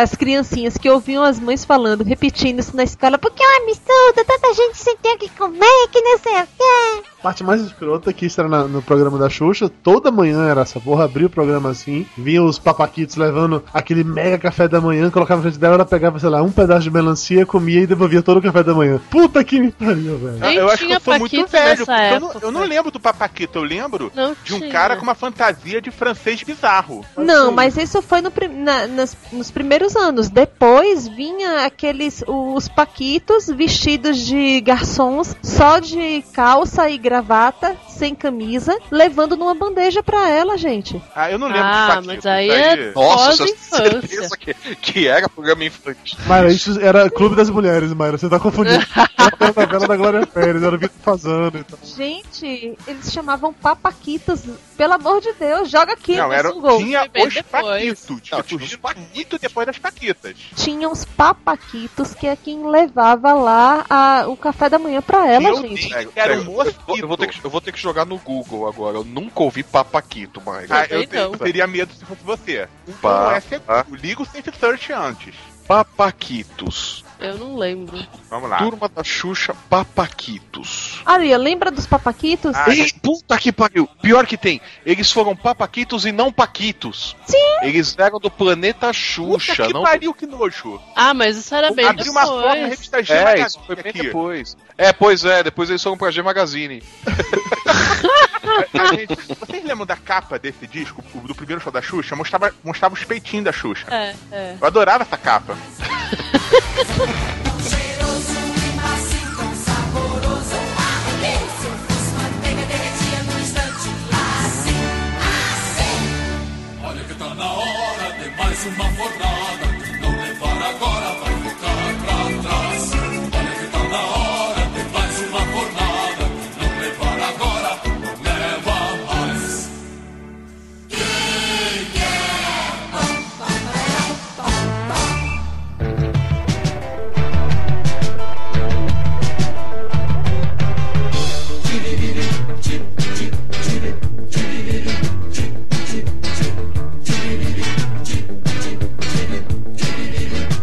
as 0.02 0.14
criancinhas 0.14 0.78
que 0.78 0.88
ouviam 0.90 1.24
as 1.24 1.40
mães 1.40 1.66
falando, 1.66 2.04
repetindo 2.04 2.60
isso 2.60 2.76
na 2.78 2.84
escola, 2.84 3.18
porque 3.18 3.42
é 3.42 3.48
um 3.48 3.64
absurdo, 3.64 4.28
tanta 4.28 4.54
gente 4.54 4.78
sem 4.78 4.96
ter 4.98 5.14
o 5.14 5.18
que 5.18 5.30
comer, 5.30 5.88
que 5.92 6.02
não 6.02 6.20
sei 6.20 6.34
o 6.34 6.46
quê. 6.46 7.04
parte 7.24 7.44
mais 7.44 7.62
escrota 7.62 8.10
é 8.10 8.14
que 8.14 8.26
isso 8.26 8.40
era 8.42 8.50
na- 8.50 8.64
no 8.64 8.82
programa 8.82 9.18
da 9.18 9.30
Xuxa. 9.30 9.70
Toda 9.70 10.10
manhã 10.12 10.48
era 10.48 10.62
essa 10.62 10.80
porra, 10.80 11.06
abria 11.06 11.28
o 11.28 11.30
programa 11.30 11.70
assim, 11.70 12.06
vinha 12.18 12.42
os 12.44 12.58
papaquitos 12.58 13.16
levando 13.16 13.64
aquele 13.74 14.04
mega 14.04 14.38
café 14.40 14.68
da 14.68 14.82
manhã, 14.82 15.10
colocava 15.12 15.38
na 15.40 15.44
frente 15.44 15.60
dela, 15.60 15.76
ela 15.76 15.86
pegava, 15.86 16.20
sei 16.20 16.30
lá, 16.30 16.42
um 16.42 16.52
pedaço 16.52 16.82
de 16.84 16.92
melancia, 16.92 17.46
comia 17.46 17.82
e 17.82 17.88
devolvia 17.88 18.22
todo 18.24 18.38
o 18.38 18.42
café 18.42 18.64
da 18.64 18.74
manhã. 18.74 19.00
Puta 19.10 19.31
que 19.44 19.60
me 19.60 19.72
pariu, 19.72 20.18
velho. 20.18 20.40
Nem 20.40 20.56
eu 20.56 20.70
acho 20.70 20.86
que 20.86 20.92
eu 20.92 21.00
sou 21.00 21.18
muito 21.20 21.32
Paquito 21.32 21.52
velho. 21.52 21.66
nessa 21.70 21.86
porque 21.86 22.02
Eu 22.16 22.20
não, 22.20 22.28
época. 22.30 22.46
eu 22.46 22.52
não 22.52 22.64
lembro 22.64 22.92
do 22.92 23.00
Papaquito, 23.00 23.60
eu 23.60 23.64
lembro 23.64 24.12
Não 24.16 24.36
de 24.44 24.54
um 24.54 24.60
tinha. 24.60 24.72
cara 24.72 24.96
com 24.98 25.04
uma 25.04 25.16
fantasia 25.16 25.82
de 25.82 25.92
francês 25.92 26.44
bizarro. 26.44 27.06
Não, 27.18 27.52
mas 27.52 27.78
isso 27.78 28.02
foi 28.02 28.22
no, 28.22 28.32
na- 28.54 28.88
nas- 28.88 29.16
nos 29.32 29.50
primeiros 29.52 29.96
anos. 29.96 30.30
Depois 30.30 31.08
vinha 31.08 31.66
aqueles 31.66 32.24
os 32.28 32.68
paquitos 32.68 33.48
vestidos 33.48 34.18
de 34.18 34.60
garçons, 34.62 35.36
só 35.42 35.80
de 35.80 36.24
calça 36.34 36.90
e 36.90 36.98
gravata, 36.98 37.76
sem 38.02 38.16
camisa, 38.16 38.76
levando 38.90 39.38
numa 39.38 39.54
bandeja 39.54 40.02
pra 40.02 40.28
ela, 40.28 40.58
gente. 40.58 41.00
Ah, 41.16 41.30
eu 41.30 41.38
não 41.38 41.46
lembro 41.46 41.62
Ah, 41.64 41.86
Paquitos. 41.90 42.08
mas 42.08 42.26
aí 42.26 42.50
é 42.50 42.92
Nossa, 42.96 43.32
você 43.46 43.54
pós-infância. 43.54 43.92
tem 43.92 44.02
certeza 44.10 44.38
que, 44.38 44.54
que 44.78 45.08
era 45.08 45.30
programa 45.30 45.64
infantil. 45.66 46.18
Mayra, 46.26 46.52
isso 46.52 46.80
era 46.82 47.08
Clube 47.12 47.36
das 47.36 47.52
Mulheres, 47.52 47.94
Mayra, 47.94 48.18
você 48.18 48.28
tá 48.28 48.40
confundindo. 48.40 48.84
Era 49.40 49.54
a 49.56 49.62
novela 49.68 49.88
da 49.88 49.96
Glória 49.98 50.26
Pérez, 50.28 50.64
era 50.64 50.76
o 50.76 50.80
Vitor 50.80 50.98
Fazano 51.04 51.52
e 51.60 51.64
tal. 51.64 51.78
Gente, 51.84 52.76
eles 52.88 53.12
chamavam 53.12 53.54
papaquitos. 53.54 54.42
Pelo 54.76 54.94
amor 54.94 55.22
de 55.22 55.32
Deus, 55.34 55.70
joga 55.70 55.94
aqui 55.94 56.16
Não, 56.18 56.28
no 56.28 56.34
era, 56.34 56.52
Google. 56.52 56.80
tinha 56.80 57.00
Foi 57.02 57.10
bem 57.10 57.28
os. 57.28 57.34
Paquitos. 57.44 58.10
Não, 58.32 58.42
tinha 58.42 58.58
os 58.60 58.78
muito 59.14 59.38
depois 59.40 59.68
das 59.68 59.78
Paquitas. 59.78 60.36
Tinha 60.56 60.90
os 60.90 61.06
papaquitos 61.06 62.16
que 62.16 62.26
é 62.26 62.36
quem 62.36 62.68
levava 62.68 63.34
lá 63.34 63.86
a- 63.88 64.26
o 64.28 64.36
café 64.36 64.70
da 64.70 64.80
manhã 64.80 65.02
pra 65.04 65.28
ela, 65.28 65.56
gente. 65.62 65.94
Era 66.16 66.34
um 66.34 66.38
eu, 66.38 66.44
mosquito. 66.46 66.98
eu 67.00 67.08
vou 67.08 67.18
ter 67.18 67.28
que, 67.28 67.46
eu 67.46 67.50
vou 67.50 67.62
ter 67.62 67.72
que 67.72 67.80
jogar 67.80 67.91
no 68.06 68.18
Google 68.18 68.68
agora. 68.68 68.98
Eu 68.98 69.04
nunca 69.04 69.44
ouvi 69.44 69.64
Papaquito, 69.64 70.42
mais. 70.42 70.70
Ah, 70.72 70.86
eu, 70.90 71.04
eu 71.04 71.38
teria 71.38 71.68
medo 71.68 71.94
se 71.94 72.06
fosse 72.06 72.24
você. 72.24 72.68
Então 72.88 73.32
é 73.32 73.40
seguro. 73.40 73.86
Liga 73.92 74.22
o 74.22 74.26
Safe 74.26 74.52
Search 74.60 74.94
antes. 74.94 75.36
Papaquitos. 75.68 77.01
Eu 77.22 77.38
não 77.38 77.56
lembro. 77.56 77.98
Vamos 78.30 78.50
lá. 78.50 78.58
Turma 78.58 78.90
da 78.90 79.04
Xuxa, 79.04 79.56
Papaquitos. 79.70 81.02
Aria, 81.06 81.38
lembra 81.38 81.70
dos 81.70 81.86
papaquitos? 81.86 82.56
Ah, 82.56 82.66
Ei, 82.70 82.92
puta 83.02 83.38
que 83.38 83.52
pariu! 83.52 83.88
Pior 84.02 84.26
que 84.26 84.36
tem, 84.38 84.60
eles 84.86 85.12
foram 85.12 85.36
papaquitos 85.36 86.06
e 86.06 86.12
não 86.12 86.32
paquitos. 86.34 87.16
Sim. 87.28 87.38
Eles 87.62 87.96
eram 87.98 88.20
do 88.20 88.30
planeta 88.32 88.88
Puta 88.88 88.94
Xuxa, 88.94 89.68
que 89.68 89.74
não. 89.74 89.84
pariu, 89.84 90.14
que 90.14 90.26
nojo. 90.26 90.82
Ah, 90.96 91.14
mas 91.14 91.38
isso 91.38 91.54
era 91.54 91.72
bem 91.72 91.86
Abriu 91.86 92.12
uma 92.12 92.22
foto 92.26 92.36
na 92.42 92.54
depois. 92.54 92.70
revista 92.70 93.04
G 93.04 93.14
É, 93.14 93.24
Magazine 93.24 93.48
isso 93.48 93.60
foi 93.68 93.76
bem 93.76 93.90
aqui. 93.92 94.02
depois. 94.04 94.58
É, 94.78 94.92
pois 94.92 95.24
é, 95.24 95.44
depois 95.44 95.70
eles 95.70 95.84
foram 95.84 95.98
pra 95.98 96.10
G 96.10 96.22
Magazine. 96.24 96.82
A- 98.52 98.84
a 98.84 98.88
gente- 98.96 99.16
vocês 99.40 99.64
lembram 99.64 99.86
da 99.86 99.96
capa 99.96 100.38
desse 100.40 100.66
disco, 100.68 101.04
o- 101.14 101.20
do 101.28 101.36
primeiro 101.36 101.62
show 101.62 101.72
da 101.72 101.82
Xuxa? 101.82 102.16
Mostrava, 102.16 102.54
mostrava 102.64 102.94
os 102.94 103.04
peitinhos 103.04 103.46
da 103.46 103.52
Xuxa. 103.52 103.86
É, 103.90 104.16
é. 104.32 104.56
Eu 104.60 104.68
adorava 104.68 105.04
essa 105.04 105.18
capa. 105.18 105.56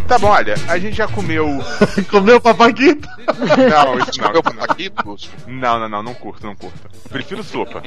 Tá 0.08 0.18
bom, 0.18 0.28
olha, 0.28 0.54
a 0.66 0.78
gente 0.78 0.96
já 0.96 1.06
comeu. 1.06 1.46
Comeu 2.10 2.40
papaquito? 2.40 3.06
Não, 3.26 3.98
isso 3.98 4.20
não. 4.20 4.32
Meu 4.32 4.42
isso 4.78 5.28
não. 5.46 5.54
Não, 5.54 5.80
não, 5.80 5.88
não, 5.88 6.02
não 6.02 6.14
curto, 6.14 6.46
não 6.46 6.56
curto. 6.56 6.78
Prefiro 7.10 7.44
sopa. 7.44 7.82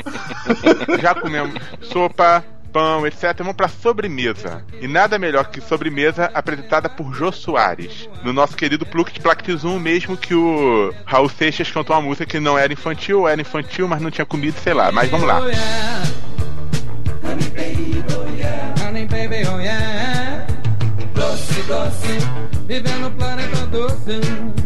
Já 1.01 1.15
comemos 1.15 1.59
sopa, 1.81 2.45
pão, 2.71 3.07
etc. 3.07 3.35
Vamos 3.39 3.55
pra 3.55 3.67
sobremesa. 3.67 4.63
E 4.79 4.87
nada 4.87 5.17
melhor 5.17 5.45
que 5.49 5.59
sobremesa 5.59 6.29
apresentada 6.31 6.87
por 6.87 7.11
Jô 7.11 7.31
Soares. 7.31 8.07
No 8.23 8.31
nosso 8.31 8.55
querido 8.55 8.85
Pluct 8.85 9.19
Plactizum, 9.19 9.79
mesmo 9.79 10.15
que 10.15 10.35
o 10.35 10.93
Raul 11.05 11.27
Seixas 11.27 11.71
cantou 11.71 11.95
uma 11.95 12.03
música 12.03 12.27
que 12.27 12.39
não 12.39 12.55
era 12.55 12.71
infantil, 12.71 13.27
era 13.27 13.41
infantil, 13.41 13.87
mas 13.87 13.99
não 13.99 14.11
tinha 14.11 14.25
comido, 14.27 14.59
sei 14.59 14.75
lá. 14.75 14.91
Mas 14.91 15.09
vamos 15.09 15.25
lá. 15.25 15.41
Doce, 21.67 22.17
vivendo 22.67 23.09
no 23.09 23.15
planeta 23.15 23.65
doce. 23.67 24.60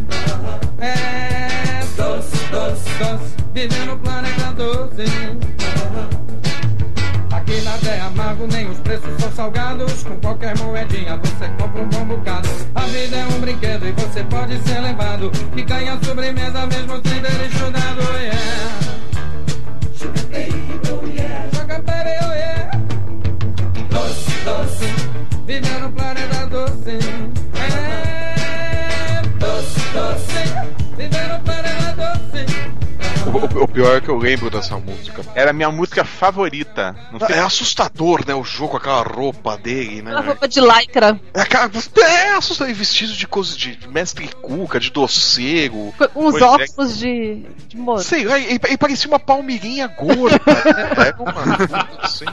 É 34.48 34.50
dessa 34.50 34.76
música. 34.76 35.22
Era 35.34 35.50
a 35.50 35.52
minha 35.52 35.70
música 35.70 36.04
favorita. 36.04 36.94
Não 37.12 37.20
sei 37.20 37.36
É 37.36 37.40
assustador, 37.40 38.24
né? 38.26 38.34
O 38.34 38.44
jogo 38.44 38.72
com 38.72 38.76
aquela 38.78 39.02
roupa 39.02 39.56
dele, 39.56 40.00
Uma 40.02 40.20
né? 40.20 40.26
roupa 40.26 40.48
de 40.48 40.60
lycra, 40.60 41.18
É, 41.34 41.44
cara, 41.44 41.70
é 42.00 42.30
assustador. 42.36 42.74
Vestido 42.74 43.12
de 43.12 43.26
coisa 43.26 43.56
de 43.56 43.78
mestre 43.88 44.28
cuca, 44.42 44.78
de 44.78 44.90
doceiro. 44.90 45.94
com 46.12 46.26
uns 46.26 46.40
é. 46.40 46.44
óculos 46.44 46.98
de, 46.98 47.46
de 47.68 47.76
moço. 47.76 48.04
Sei 48.04 48.24
lá, 48.24 48.38
e, 48.38 48.58
e 48.70 48.76
parecia 48.76 49.08
uma 49.08 49.18
palmeirinha 49.18 49.86
gorda. 49.86 50.40
né? 50.46 51.06
Era 51.06 51.16
uma 51.22 51.96
assim. 52.02 52.24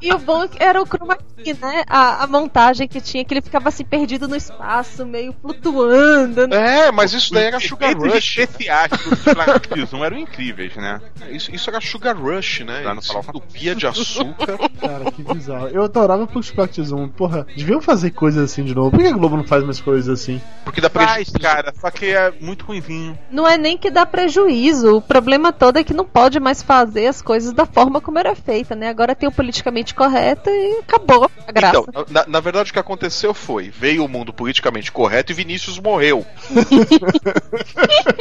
E 0.00 0.12
o 0.12 0.18
bom 0.18 0.46
era 0.58 0.80
o 0.82 0.86
chroma 0.86 1.16
key, 1.16 1.54
né? 1.60 1.84
A, 1.88 2.24
a 2.24 2.26
montagem 2.26 2.86
que 2.88 3.00
tinha, 3.00 3.24
que 3.24 3.32
ele 3.34 3.42
ficava 3.42 3.68
assim 3.68 3.84
perdido 3.84 4.28
no 4.28 4.36
espaço, 4.36 5.04
meio 5.06 5.34
flutuando. 5.40 6.46
né? 6.48 6.86
É, 6.88 6.92
mas 6.92 7.12
isso 7.12 7.32
daí 7.32 7.44
era 7.44 7.56
Os 7.58 7.64
Sugar 7.64 7.96
Rush. 7.96 8.38
especiais 8.38 8.90
do 8.90 9.34
Plactizum 9.34 10.04
eram 10.04 10.18
incríveis, 10.18 10.74
né? 10.76 11.00
Isso, 11.30 11.54
isso 11.54 11.70
era 11.70 11.80
Sugar 11.80 12.16
Rush, 12.16 12.60
né? 12.60 12.82
Entupia 13.28 13.74
de 13.74 13.86
açúcar. 13.86 14.58
Cara, 14.80 15.10
que 15.10 15.22
bizarro. 15.22 15.68
Eu 15.68 15.84
adorava 15.84 16.26
Plux 16.26 16.50
Plactizum. 16.50 17.08
Porra, 17.08 17.46
deviam 17.56 17.80
fazer 17.80 18.10
coisas 18.10 18.50
assim 18.50 18.64
de 18.64 18.74
novo. 18.74 18.90
Por 18.90 19.00
que 19.00 19.06
a 19.06 19.12
Globo 19.12 19.36
não 19.36 19.44
faz 19.44 19.64
mais 19.64 19.80
coisas 19.80 20.08
assim? 20.20 20.40
Porque 20.64 20.80
dá 20.80 20.88
Faz, 20.90 21.30
prejuízo. 21.30 21.38
cara, 21.38 21.72
só 21.80 21.90
que 21.90 22.06
é 22.06 22.32
muito 22.40 22.64
ruimzinho. 22.64 23.18
Não 23.30 23.46
é 23.46 23.56
nem 23.56 23.76
que 23.76 23.90
dá 23.90 24.04
prejuízo. 24.06 24.96
O 24.96 25.02
problema 25.02 25.52
todo 25.52 25.78
é 25.78 25.84
que 25.84 25.94
não 25.94 26.04
pode 26.04 26.40
mais 26.40 26.62
fazer 26.62 27.06
as 27.06 27.20
coisas 27.22 27.52
da 27.52 27.64
forma 27.66 28.00
como 28.00 28.18
era 28.18 28.34
feita, 28.34 28.74
né? 28.74 28.88
Agora 28.88 29.14
tem 29.14 29.28
o 29.28 29.32
politicamente 29.32 29.77
politicamente 29.78 29.94
correta 29.94 30.50
e 30.50 30.80
acabou 30.80 31.30
a 31.46 31.52
graça. 31.52 31.84
Então, 31.88 32.04
na, 32.10 32.26
na 32.26 32.40
verdade, 32.40 32.70
o 32.70 32.72
que 32.72 32.78
aconteceu 32.78 33.32
foi: 33.32 33.70
veio 33.70 34.04
o 34.04 34.08
mundo 34.08 34.32
politicamente 34.32 34.90
correto 34.90 35.32
e 35.32 35.34
Vinícius 35.34 35.78
morreu. 35.78 36.26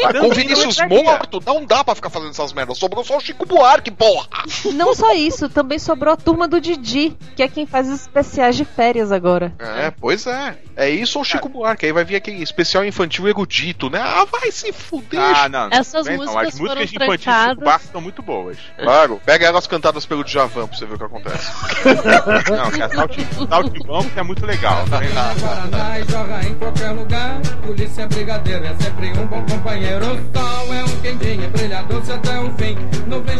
Mas 0.03 0.19
com 0.19 0.27
o 0.27 0.33
Vinícius 0.33 0.77
morto, 0.87 1.41
não 1.45 1.65
dá 1.65 1.83
pra 1.83 1.95
ficar 1.95 2.09
fazendo 2.09 2.31
essas 2.31 2.53
merdas. 2.53 2.77
Sobrou 2.77 3.03
só 3.03 3.17
o 3.17 3.21
Chico 3.21 3.45
Buarque, 3.45 3.91
porra! 3.91 4.27
Não 4.73 4.93
só 4.93 5.13
isso, 5.13 5.49
também 5.49 5.79
sobrou 5.79 6.13
a 6.13 6.17
turma 6.17 6.47
do 6.47 6.59
Didi, 6.61 7.15
que 7.35 7.43
é 7.43 7.47
quem 7.47 7.65
faz 7.65 7.87
os 7.87 8.01
especiais 8.01 8.55
de 8.55 8.65
férias 8.65 9.11
agora. 9.11 9.53
É, 9.59 9.91
pois 9.91 10.27
é. 10.27 10.57
É 10.75 10.89
isso 10.89 11.17
ou 11.17 11.25
Chico 11.25 11.49
Buarque. 11.49 11.85
Aí 11.87 11.91
vai 11.91 12.05
vir 12.05 12.15
aquele 12.15 12.43
especial 12.43 12.85
infantil 12.85 13.27
erudito, 13.27 13.89
né? 13.89 13.99
Ah, 13.99 14.25
vai 14.25 14.51
se 14.51 14.71
fuder. 14.71 15.19
Ah, 15.19 15.49
não. 15.49 15.69
não 15.69 15.77
Essas 15.77 16.05
não. 16.05 16.17
músicas 16.17 16.35
As 16.35 16.59
músicas 16.59 16.67
foram 16.67 16.81
infantis 16.83 17.25
do 17.25 17.49
Chico. 17.49 17.61
Buarque 17.61 17.87
são 17.87 18.01
muito 18.01 18.21
boas. 18.21 18.57
Claro, 18.77 19.19
pega 19.25 19.47
elas 19.47 19.65
cantadas 19.65 20.05
pelo 20.05 20.23
Djavan 20.23 20.67
pra 20.67 20.77
você 20.77 20.85
ver 20.85 20.95
o 20.95 20.97
que 20.97 21.03
acontece. 21.03 21.46
Não, 22.49 22.85
é 22.85 22.89
Saltim- 22.89 23.47
Saltimbanco 23.47 24.09
que 24.09 24.19
é 24.19 24.23
muito 24.23 24.45
legal. 24.45 24.85
Guaraná 24.87 25.99
e 25.99 26.11
joga 26.11 26.45
em 26.47 26.53
qualquer 26.55 26.91
lugar. 26.91 27.39
Polícia 27.65 28.07
brigadeiro 28.07 28.65
é 28.65 28.75
sempre 28.81 29.11
um 29.17 29.27
bom 29.27 29.43
companheiro. 29.45 30.05
Sol 30.33 30.73
é 30.73 30.83
um 30.83 31.01
quentinho, 31.01 31.49
doce 31.87 32.11
até 32.11 32.39
o 32.39 32.51
fim. 32.57 32.77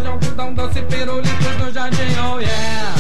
Algodão 0.08 0.53
doce, 0.53 0.82
pirulitos 0.84 1.58
no 1.60 1.72
jardim, 1.72 2.16
oh 2.20 2.39
yeah. 2.39 2.95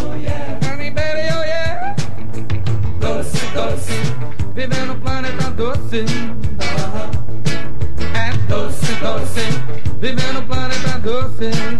Oh 0.00 0.14
yeah. 0.16 1.94
Doce, 3.00 3.46
doce, 3.54 3.92
viver 4.54 4.86
no 4.86 4.96
planeta 4.96 5.50
doce. 5.52 6.04
É 8.14 8.32
doce, 8.48 8.92
doce, 8.94 9.40
viver 10.00 10.32
no 10.32 10.42
planeta 10.42 10.98
doce. 10.98 11.77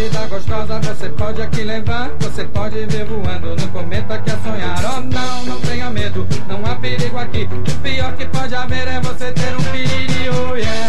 Vida 0.00 0.26
gostosa 0.28 0.80
você 0.80 1.10
pode 1.10 1.42
aqui 1.42 1.62
levar. 1.62 2.10
Você 2.20 2.44
pode 2.44 2.86
vir 2.86 3.04
voando 3.04 3.54
no 3.54 3.68
cometa 3.68 4.18
que 4.18 4.30
é 4.30 4.36
sonhar. 4.38 4.78
Oh 4.96 5.00
não, 5.02 5.44
não 5.44 5.60
tenha 5.60 5.90
medo, 5.90 6.26
não 6.48 6.64
há 6.64 6.74
perigo 6.76 7.18
aqui. 7.18 7.46
O 7.52 7.78
pior 7.82 8.16
que 8.16 8.24
pode 8.24 8.54
haver 8.54 8.88
é 8.88 8.98
você 8.98 9.30
ter 9.30 9.54
um 9.54 10.50
oh 10.50 10.56
yeah. 10.56 10.79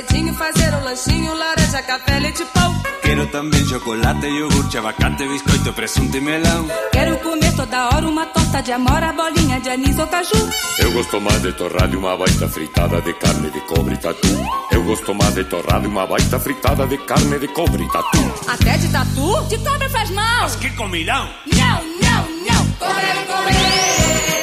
Cedinho, 0.00 0.34
fazer 0.34 0.74
um 0.74 0.84
lanchinho, 0.84 1.34
laranja, 1.34 1.82
café, 1.82 2.18
leite, 2.18 2.44
pão. 2.54 2.82
Quero 3.02 3.26
também 3.26 3.64
chocolate, 3.66 4.26
iogurte, 4.26 4.78
abacate, 4.78 5.26
biscoito, 5.26 5.72
presunto 5.72 6.16
e 6.16 6.20
melão. 6.20 6.68
Quero 6.92 7.16
comer 7.18 7.54
toda 7.54 7.88
hora 7.88 8.06
uma 8.06 8.26
torta 8.26 8.62
de 8.62 8.72
amora, 8.72 9.12
bolinha 9.12 9.60
de 9.60 9.68
anis 9.68 9.98
ou 9.98 10.06
caju. 10.06 10.48
Eu 10.78 10.92
gosto 10.92 11.20
mais 11.20 11.42
de 11.42 11.52
torrada 11.52 11.92
e 11.92 11.96
uma 11.96 12.16
baita 12.16 12.48
fritada 12.48 13.00
de 13.00 13.12
carne 13.14 13.50
de 13.50 13.60
cobre 13.62 13.94
e 13.94 13.98
tatu. 13.98 14.28
Eu 14.70 14.84
gosto 14.84 15.14
mais 15.14 15.34
de 15.34 15.44
torrada 15.44 15.84
e 15.84 15.88
uma 15.88 16.06
baita 16.06 16.38
fritada 16.38 16.86
de 16.86 16.98
carne 16.98 17.38
de 17.38 17.48
cobre 17.48 17.82
e 17.84 17.88
tatu. 17.88 18.18
Até 18.48 18.78
de 18.78 18.88
tatu? 18.88 19.44
De 19.48 19.58
cobra 19.58 19.88
faz 19.90 20.10
mal. 20.10 20.42
Mas 20.42 20.56
que 20.56 20.70
comilão! 20.70 21.28
Não, 21.52 21.82
não, 22.00 22.28
não. 22.48 22.66
Comer, 22.78 23.26
comer. 23.26 24.39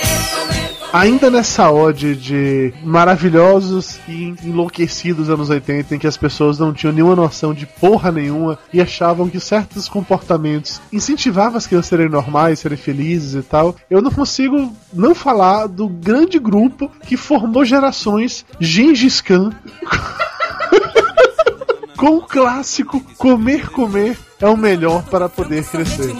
Ainda 0.98 1.30
nessa 1.30 1.70
ode 1.70 2.16
de 2.16 2.74
maravilhosos 2.84 4.00
e 4.08 4.34
enlouquecidos 4.44 5.30
anos 5.30 5.48
80, 5.48 5.94
em 5.94 6.00
que 6.00 6.08
as 6.08 6.18
pessoas 6.18 6.58
não 6.58 6.74
tinham 6.74 6.92
nenhuma 6.92 7.16
noção 7.16 7.54
de 7.54 7.68
porra 7.68 8.12
nenhuma 8.12 8.58
e 8.74 8.82
achavam 8.82 9.30
que 9.30 9.40
certos 9.40 9.88
comportamentos 9.88 10.82
incentivavam 10.92 11.60
as 11.60 11.68
crianças 11.68 11.94
a 11.94 11.98
serem 11.98 12.10
normais, 12.10 12.58
serem 12.58 12.80
felizes 12.80 13.36
e 13.36 13.44
tal, 13.44 13.76
eu 13.92 14.02
não 14.02 14.10
consigo 14.10 14.76
não 14.92 15.14
falar 15.14 15.68
do 15.68 15.88
grande 15.88 16.40
grupo 16.40 16.92
que 17.06 17.16
formou 17.16 17.64
gerações 17.64 18.44
Gengis 18.60 19.22
Khan 19.22 19.52
com 21.98 22.18
o 22.18 22.22
clássico 22.22 23.02
Comer, 23.18 23.70
Comer 23.72 24.18
é 24.40 24.48
o 24.48 24.56
melhor 24.56 25.04
para 25.06 25.28
poder 25.28 25.66
crescer. 25.66 26.14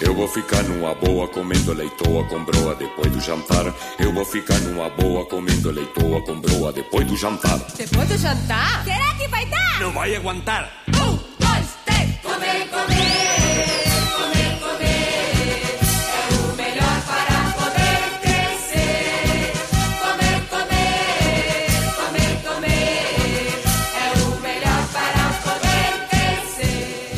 Eu 0.00 0.14
vou 0.14 0.28
ficar 0.28 0.62
numa 0.62 0.94
boa 0.94 1.26
comendo 1.28 1.72
leitoa 1.72 2.24
com 2.28 2.44
broa 2.44 2.74
depois 2.76 3.12
do 3.12 3.20
jantar. 3.20 3.74
Eu 3.98 4.14
vou 4.14 4.24
ficar 4.24 4.58
numa 4.60 4.88
boa 4.90 5.26
comendo 5.26 5.70
leitoa 5.72 6.22
com 6.22 6.40
broa 6.40 6.72
depois 6.72 7.06
do 7.06 7.16
jantar. 7.16 7.58
Depois 7.76 8.08
do 8.08 8.16
jantar? 8.16 8.84
Será 8.84 9.14
que 9.14 9.26
vai 9.26 9.44
dar? 9.46 9.80
Não 9.80 9.92
vai 9.92 10.14
aguentar! 10.14 10.70
Um, 10.90 11.16
dois, 11.44 11.66
três. 11.84 12.20
Comer. 12.22 12.68
Comer, 12.68 13.43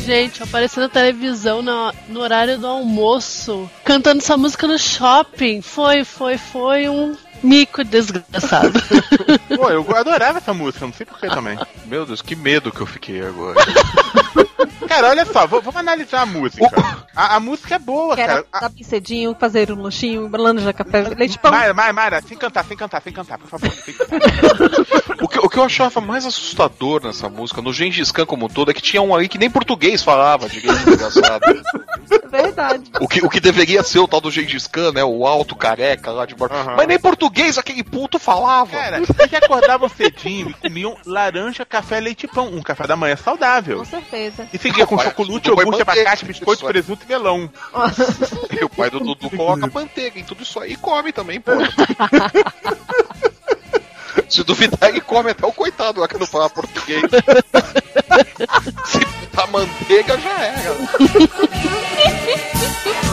Gente, 0.07 0.41
aparecendo 0.41 0.83
na 0.83 0.89
televisão 0.89 1.61
no, 1.61 1.93
no 2.07 2.21
horário 2.21 2.57
do 2.57 2.65
almoço, 2.65 3.69
cantando 3.83 4.19
essa 4.19 4.37
música 4.37 4.65
no 4.65 4.79
shopping. 4.79 5.61
Foi, 5.61 6.05
foi, 6.05 6.37
foi 6.37 6.87
um 6.87 7.13
mico 7.43 7.83
desgraçado. 7.83 8.81
Pô, 9.53 9.69
eu 9.69 9.85
adorava 9.93 10.37
essa 10.37 10.53
música, 10.53 10.85
não 10.85 10.93
sei 10.93 11.05
porquê 11.05 11.27
também. 11.27 11.59
Meu 11.85 12.05
Deus, 12.05 12.21
que 12.21 12.37
medo 12.37 12.71
que 12.71 12.79
eu 12.79 12.85
fiquei 12.85 13.21
agora. 13.21 13.59
Cara, 14.87 15.09
olha 15.09 15.25
só, 15.25 15.45
vamos 15.45 15.75
analisar 15.75 16.21
a 16.21 16.25
música. 16.25 16.69
A, 17.17 17.37
a 17.37 17.39
música 17.39 17.73
é 17.73 17.79
boa, 17.79 18.15
Quero 18.15 18.27
cara. 18.27 18.39
acordar 18.41 18.69
bem 18.69 18.83
cedinho, 18.83 19.35
fazer 19.39 19.71
um 19.71 19.81
lanchinho, 19.81 20.29
laranja, 20.31 20.71
café, 20.71 21.01
leite, 21.17 21.39
pão. 21.39 21.49
Mara, 21.49 21.73
Mara, 21.73 21.91
Mara, 21.91 22.21
sem 22.21 22.37
cantar, 22.37 22.63
sem 22.63 22.77
cantar, 22.77 23.01
sem 23.01 23.11
cantar, 23.11 23.39
por 23.39 23.49
favor. 23.49 23.71
cantar. 23.71 25.07
O 25.19 25.27
que, 25.27 25.39
o 25.39 25.49
que 25.49 25.57
eu 25.57 25.63
achava 25.63 25.99
mais 25.99 26.25
assustador 26.25 27.03
nessa 27.03 27.27
música, 27.27 27.59
no 27.59 27.73
Gengis 27.73 28.11
Khan 28.11 28.25
como 28.25 28.45
um 28.45 28.49
todo, 28.49 28.69
é 28.69 28.73
que 28.73 28.81
tinha 28.81 29.01
um 29.01 29.15
aí 29.15 29.27
que 29.27 29.39
nem 29.39 29.49
português 29.49 30.03
falava, 30.03 30.47
diga 30.47 30.71
de 30.71 30.83
engraçado. 30.93 31.41
Verdade. 32.29 32.91
O 32.99 33.07
que, 33.07 33.25
o 33.25 33.29
que 33.29 33.39
deveria 33.39 33.81
ser 33.81 33.99
o 33.99 34.07
tal 34.07 34.21
do 34.21 34.29
Gengis 34.29 34.67
Khan, 34.67 34.91
né? 34.91 35.03
O 35.03 35.25
alto 35.25 35.55
careca 35.55 36.11
lá 36.11 36.25
de 36.25 36.35
baixo. 36.35 36.53
Aham. 36.53 36.75
Mas 36.77 36.87
nem 36.87 36.99
português 36.99 37.57
aquele 37.57 37.83
puto 37.83 38.19
falava. 38.19 38.69
Cara, 38.71 38.99
vocês 38.99 39.33
acordavam 39.33 39.89
cedinho 39.89 40.49
e 40.49 40.53
comiam 40.53 40.95
laranja, 41.05 41.65
café, 41.65 41.99
leite 41.99 42.25
e 42.25 42.27
pão. 42.27 42.47
Um 42.49 42.61
café 42.61 42.85
da 42.85 42.95
manhã 42.95 43.15
saudável. 43.15 43.79
Com 43.79 43.85
certeza. 43.85 44.47
E 44.53 44.57
seguia 44.57 44.85
com 44.85 44.99
chocolate, 44.99 45.49
iogurte, 45.49 45.81
abacate, 45.81 46.25
biscoito, 46.25 46.65
é. 46.65 46.71
presunto 46.71 47.05
e 47.06 47.06
melão. 47.07 47.49
E 48.59 48.63
o 48.63 48.69
pai 48.69 48.89
do 48.89 48.99
Dudu 48.99 49.29
coloca 49.29 49.67
manteiga 49.67 50.19
em 50.19 50.23
tudo 50.23 50.43
isso 50.43 50.59
aí 50.59 50.73
e 50.73 50.77
come 50.77 51.11
também, 51.11 51.39
pô. 51.39 51.51
Se 54.29 54.43
duvidar, 54.43 54.89
ele 54.89 54.99
come 54.99 55.31
até 55.31 55.45
o 55.45 55.53
coitado 55.53 56.01
lá 56.01 56.07
que 56.07 56.17
não 56.17 56.25
fala 56.25 56.49
português. 56.49 57.01
Se 58.85 58.99
botar 58.99 59.47
manteiga, 59.47 60.19
já 60.19 60.41
era. 60.41 60.75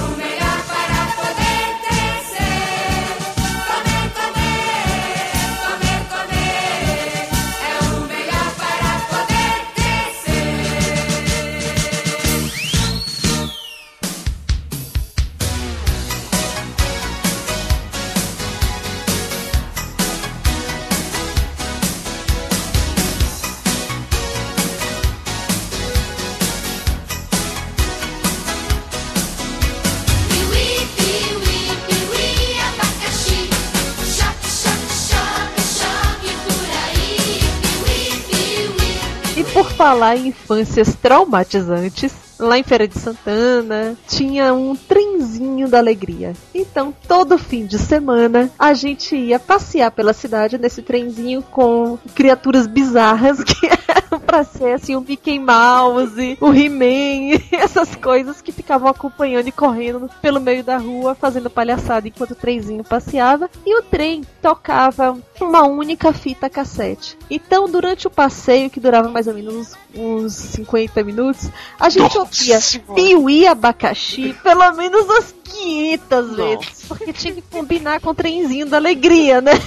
falar 39.84 40.16
em 40.16 40.28
infâncias 40.28 40.94
traumatizantes, 40.94 42.10
lá 42.38 42.58
em 42.58 42.62
Feira 42.62 42.86
de 42.86 42.98
Santana 42.98 43.96
tinha 44.08 44.52
um 44.52 44.74
trenzinho 44.74 45.68
da 45.68 45.78
alegria. 45.78 46.32
Então, 46.54 46.94
todo 47.06 47.38
fim 47.38 47.66
de 47.66 47.78
semana 47.78 48.50
a 48.58 48.74
gente 48.74 49.16
ia 49.16 49.38
passear 49.38 49.90
pela 49.90 50.12
cidade 50.12 50.58
nesse 50.58 50.82
trenzinho 50.82 51.42
com 51.42 51.98
criaturas 52.14 52.66
bizarras 52.66 53.42
que 53.44 53.66
eram 53.66 54.20
pra 54.20 54.44
ser 54.44 54.72
assim 54.74 54.96
o 54.96 55.00
Mickey 55.00 55.38
Mouse, 55.38 56.38
o 56.40 56.52
He-Man, 56.52 57.40
essas 57.52 57.94
coisas 57.94 58.40
que 58.40 58.52
ficavam 58.52 58.88
acompanhando 58.88 59.48
e 59.48 59.52
correndo 59.52 60.08
pelo 60.20 60.40
meio 60.40 60.64
da 60.64 60.76
rua, 60.76 61.14
fazendo 61.14 61.50
palhaçada 61.50 62.08
enquanto 62.08 62.32
o 62.32 62.36
trenzinho 62.36 62.84
passeava. 62.84 63.50
E 63.64 63.78
o 63.78 63.82
trem 63.82 64.22
tocava 64.42 65.16
uma 65.40 65.62
única 65.62 66.12
fita 66.12 66.48
cassete. 66.50 67.16
Então, 67.30 67.68
durante 67.68 68.06
o 68.06 68.10
passeio, 68.10 68.70
que 68.70 68.80
durava 68.80 69.08
mais 69.08 69.26
ou 69.26 69.34
menos 69.34 69.54
uns, 69.54 69.76
uns 69.96 70.32
50 70.32 71.02
minutos, 71.04 71.50
a 71.78 71.88
gente 71.88 72.18
ouvia 72.24 72.58
Piuí 72.94 73.46
Abacaxi 73.46 74.34
pelo 74.42 74.72
menos 74.72 75.04
umas 75.04 75.34
500 75.44 76.36
vezes. 76.36 76.84
Porque 76.88 77.12
tinha 77.12 77.34
que 77.34 77.42
combinar 77.42 78.00
com 78.00 78.10
o 78.10 78.14
trenzinho 78.14 78.66
da 78.66 78.76
alegria, 78.76 79.40
né? 79.40 79.52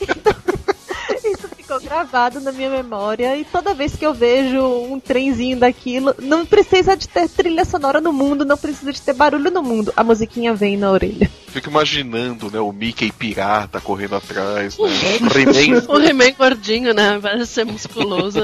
Então, 0.00 0.34
Isso 1.24 1.48
ficou 1.56 1.80
gravado 1.80 2.40
na 2.40 2.52
minha 2.52 2.68
memória 2.68 3.36
e 3.36 3.44
toda 3.44 3.74
vez 3.74 3.96
que 3.96 4.04
eu 4.04 4.12
vejo 4.12 4.60
um 4.60 4.98
trenzinho 5.00 5.58
daquilo, 5.58 6.14
não 6.18 6.44
precisa 6.44 6.96
de 6.96 7.08
ter 7.08 7.28
trilha 7.28 7.64
sonora 7.64 8.00
no 8.00 8.12
mundo, 8.12 8.44
não 8.44 8.56
precisa 8.56 8.92
de 8.92 9.00
ter 9.00 9.12
barulho 9.12 9.50
no 9.50 9.62
mundo, 9.62 9.92
a 9.96 10.04
musiquinha 10.04 10.54
vem 10.54 10.76
na 10.76 10.90
orelha. 10.90 11.30
Fico 11.48 11.70
imaginando, 11.70 12.50
né, 12.50 12.60
o 12.60 12.72
Mickey 12.72 13.10
pirata 13.10 13.80
correndo 13.80 14.16
atrás, 14.16 14.78
né? 14.78 14.84
O 14.84 14.88
He-Man 15.38 15.82
O 15.88 16.00
He-Man 16.00 16.32
gordinho, 16.36 16.94
né? 16.94 17.18
Parece 17.20 17.46
ser 17.52 17.64
musculoso. 17.64 18.40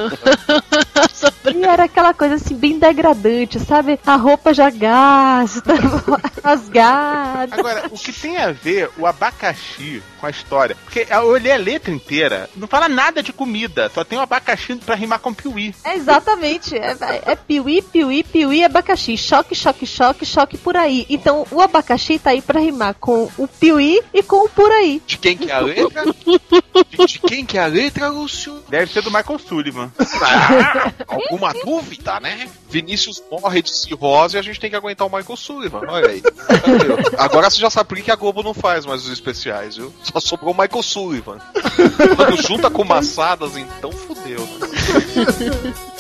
E 1.55 1.65
era 1.65 1.85
aquela 1.85 2.13
coisa 2.13 2.35
assim, 2.35 2.55
bem 2.55 2.79
degradante, 2.79 3.59
sabe? 3.61 3.99
A 4.07 4.17
roupa 4.17 4.53
já 4.53 4.69
gasta, 4.69 5.75
rasgada. 6.43 7.55
Agora, 7.55 7.87
o 7.91 7.99
que 7.99 8.13
tem 8.13 8.37
a 8.37 8.53
ver 8.53 8.91
o 8.99 9.07
abacaxi 9.07 10.03
com 10.21 10.27
a 10.27 10.31
história? 10.31 10.77
Porque 10.85 11.07
eu 11.09 11.27
olhei 11.27 11.53
a 11.53 11.57
letra 11.57 11.93
inteira, 11.93 12.51
não 12.57 12.69
fala 12.69 12.89
nada 12.89 13.23
de 13.23 13.33
comida, 13.33 13.91
só 13.95 14.05
tem 14.05 14.19
o 14.19 14.23
abacaxi 14.23 14.77
pra 14.77 14.95
rimar 14.95 15.21
com 15.21 15.33
piuí. 15.33 15.75
É 15.85 15.97
exatamente, 15.97 16.77
é, 16.77 16.97
é 17.25 17.37
piuí, 17.37 17.81
piuí, 17.83 18.23
piuí, 18.23 18.65
abacaxi, 18.65 19.17
choque, 19.17 19.55
choque, 19.55 19.87
choque, 19.87 20.27
choque 20.27 20.59
por 20.59 20.77
aí. 20.77 21.07
Então 21.09 21.47
o 21.51 21.61
abacaxi 21.61 22.19
tá 22.19 22.31
aí 22.31 22.43
pra 22.43 22.61
rimar 22.61 22.95
com 22.95 23.31
o 23.39 23.49
piuí 23.49 24.03
e 24.13 24.23
com 24.23 24.45
o 24.45 24.49
por 24.49 24.71
aí. 24.71 25.03
De 25.07 25.19
quem 25.19 25.37
que 25.37 25.51
é 25.51 25.55
a 25.55 25.61
letra? 25.61 26.05
De, 26.05 27.07
de 27.07 27.19
quem 27.21 27.45
que 27.45 27.57
é 27.57 27.63
a 27.63 27.67
letra, 27.67 28.09
Lúcio? 28.09 28.63
Deve 28.69 28.93
ser 28.93 29.03
do 29.03 29.11
Michael 29.11 29.39
Sullivan. 29.39 29.93
Ah, 30.21 30.93
alguma 31.07 31.53
dúvida, 31.53 32.21
né? 32.21 32.49
Vinícius 32.69 33.23
morre 33.31 33.63
de 33.63 33.75
cirrose 33.75 34.37
e 34.37 34.39
a 34.39 34.43
gente 34.43 34.61
tem 34.61 34.71
que 34.71 34.77
aguentar 34.77 35.07
o 35.07 35.15
Michael 35.15 35.37
Sullivan. 35.37 35.83
Olha 35.89 36.09
aí. 36.09 36.23
Agora 37.19 37.49
você 37.51 37.61
já 37.61 37.71
sabe 37.71 37.89
por 37.89 37.99
que 37.99 38.11
a 38.11 38.17
Globo 38.17 38.43
não 38.43 38.55
faz 38.55 38.85
mais 38.85 39.05
os 39.05 39.11
especiais, 39.11 39.77
viu? 39.77 39.93
Só 40.03 40.21
sobrou 40.21 40.53
o 40.53 40.57
Michael 40.59 40.83
Sullivan. 40.83 41.39
Quando 42.17 42.43
junta 42.43 42.71
com 42.71 42.85
maçadas, 42.85 43.57
então 43.57 43.93
fudeu. 43.93 44.41
Né? 44.41 45.87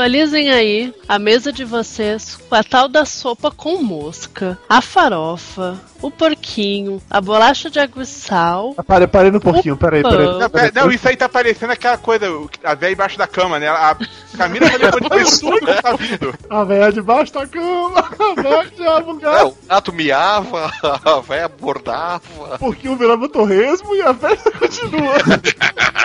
visualizem 0.00 0.50
aí 0.50 0.94
a 1.06 1.18
mesa 1.18 1.52
de 1.52 1.62
vocês 1.62 2.34
com 2.34 2.54
a 2.54 2.64
tal 2.64 2.88
da 2.88 3.04
sopa 3.04 3.50
com 3.50 3.82
mosca, 3.82 4.58
a 4.66 4.80
farofa, 4.80 5.78
o 6.02 6.10
porquinho, 6.10 7.00
a 7.10 7.20
bolacha 7.20 7.68
de 7.70 7.78
água 7.78 8.02
e 8.02 8.06
sal. 8.06 8.74
Parei, 8.86 9.06
parei 9.06 9.30
no 9.30 9.40
porquinho, 9.40 9.76
peraí, 9.76 10.02
peraí. 10.02 10.26
Não, 10.38 10.50
pera- 10.50 10.72
não, 10.74 10.90
isso 10.90 11.08
aí 11.08 11.16
tá 11.16 11.28
parecendo 11.28 11.72
aquela 11.72 11.98
coisa, 11.98 12.30
o- 12.30 12.48
a 12.64 12.74
véia 12.74 12.92
embaixo 12.92 13.18
da 13.18 13.26
cama, 13.26 13.58
né? 13.58 13.68
A 13.68 13.96
Camila 14.36 14.70
tá 14.70 14.78
depois 14.78 15.02
de 15.02 15.08
ver 15.08 15.38
tudo 15.40 15.66
que 15.66 15.82
tá 15.82 15.92
vindo. 15.96 16.34
A 16.48 16.64
velha 16.64 16.92
debaixo 16.92 17.32
da 17.32 17.46
cama, 17.46 18.04
a 18.18 18.42
velha 18.42 18.70
tirava 18.74 19.12
o 19.12 19.16
É, 19.18 19.20
gato, 19.20 19.46
o 19.48 19.66
gato 19.68 19.92
miava, 19.92 20.72
a 20.82 21.20
véia 21.20 21.48
bordava. 21.48 22.20
o 22.54 22.58
porquinho 22.58 22.96
virava 22.96 23.28
torresmo 23.28 23.94
e 23.94 24.02
a 24.02 24.12
velha 24.12 24.36
continua. 24.58 25.14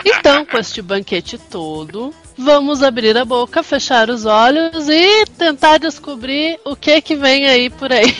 Então, 0.05 0.45
com 0.45 0.57
este 0.57 0.81
banquete 0.81 1.37
todo, 1.37 2.13
vamos 2.37 2.83
abrir 2.83 3.17
a 3.17 3.25
boca, 3.25 3.63
fechar 3.63 4.09
os 4.09 4.25
olhos 4.25 4.87
e 4.89 5.25
tentar 5.37 5.77
descobrir 5.79 6.59
o 6.65 6.75
que 6.75 7.01
que 7.01 7.15
vem 7.15 7.47
aí 7.47 7.69
por 7.69 7.91
aí 7.91 8.13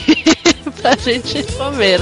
pra 0.94 0.96
gente 0.96 1.42
comer. 1.54 2.00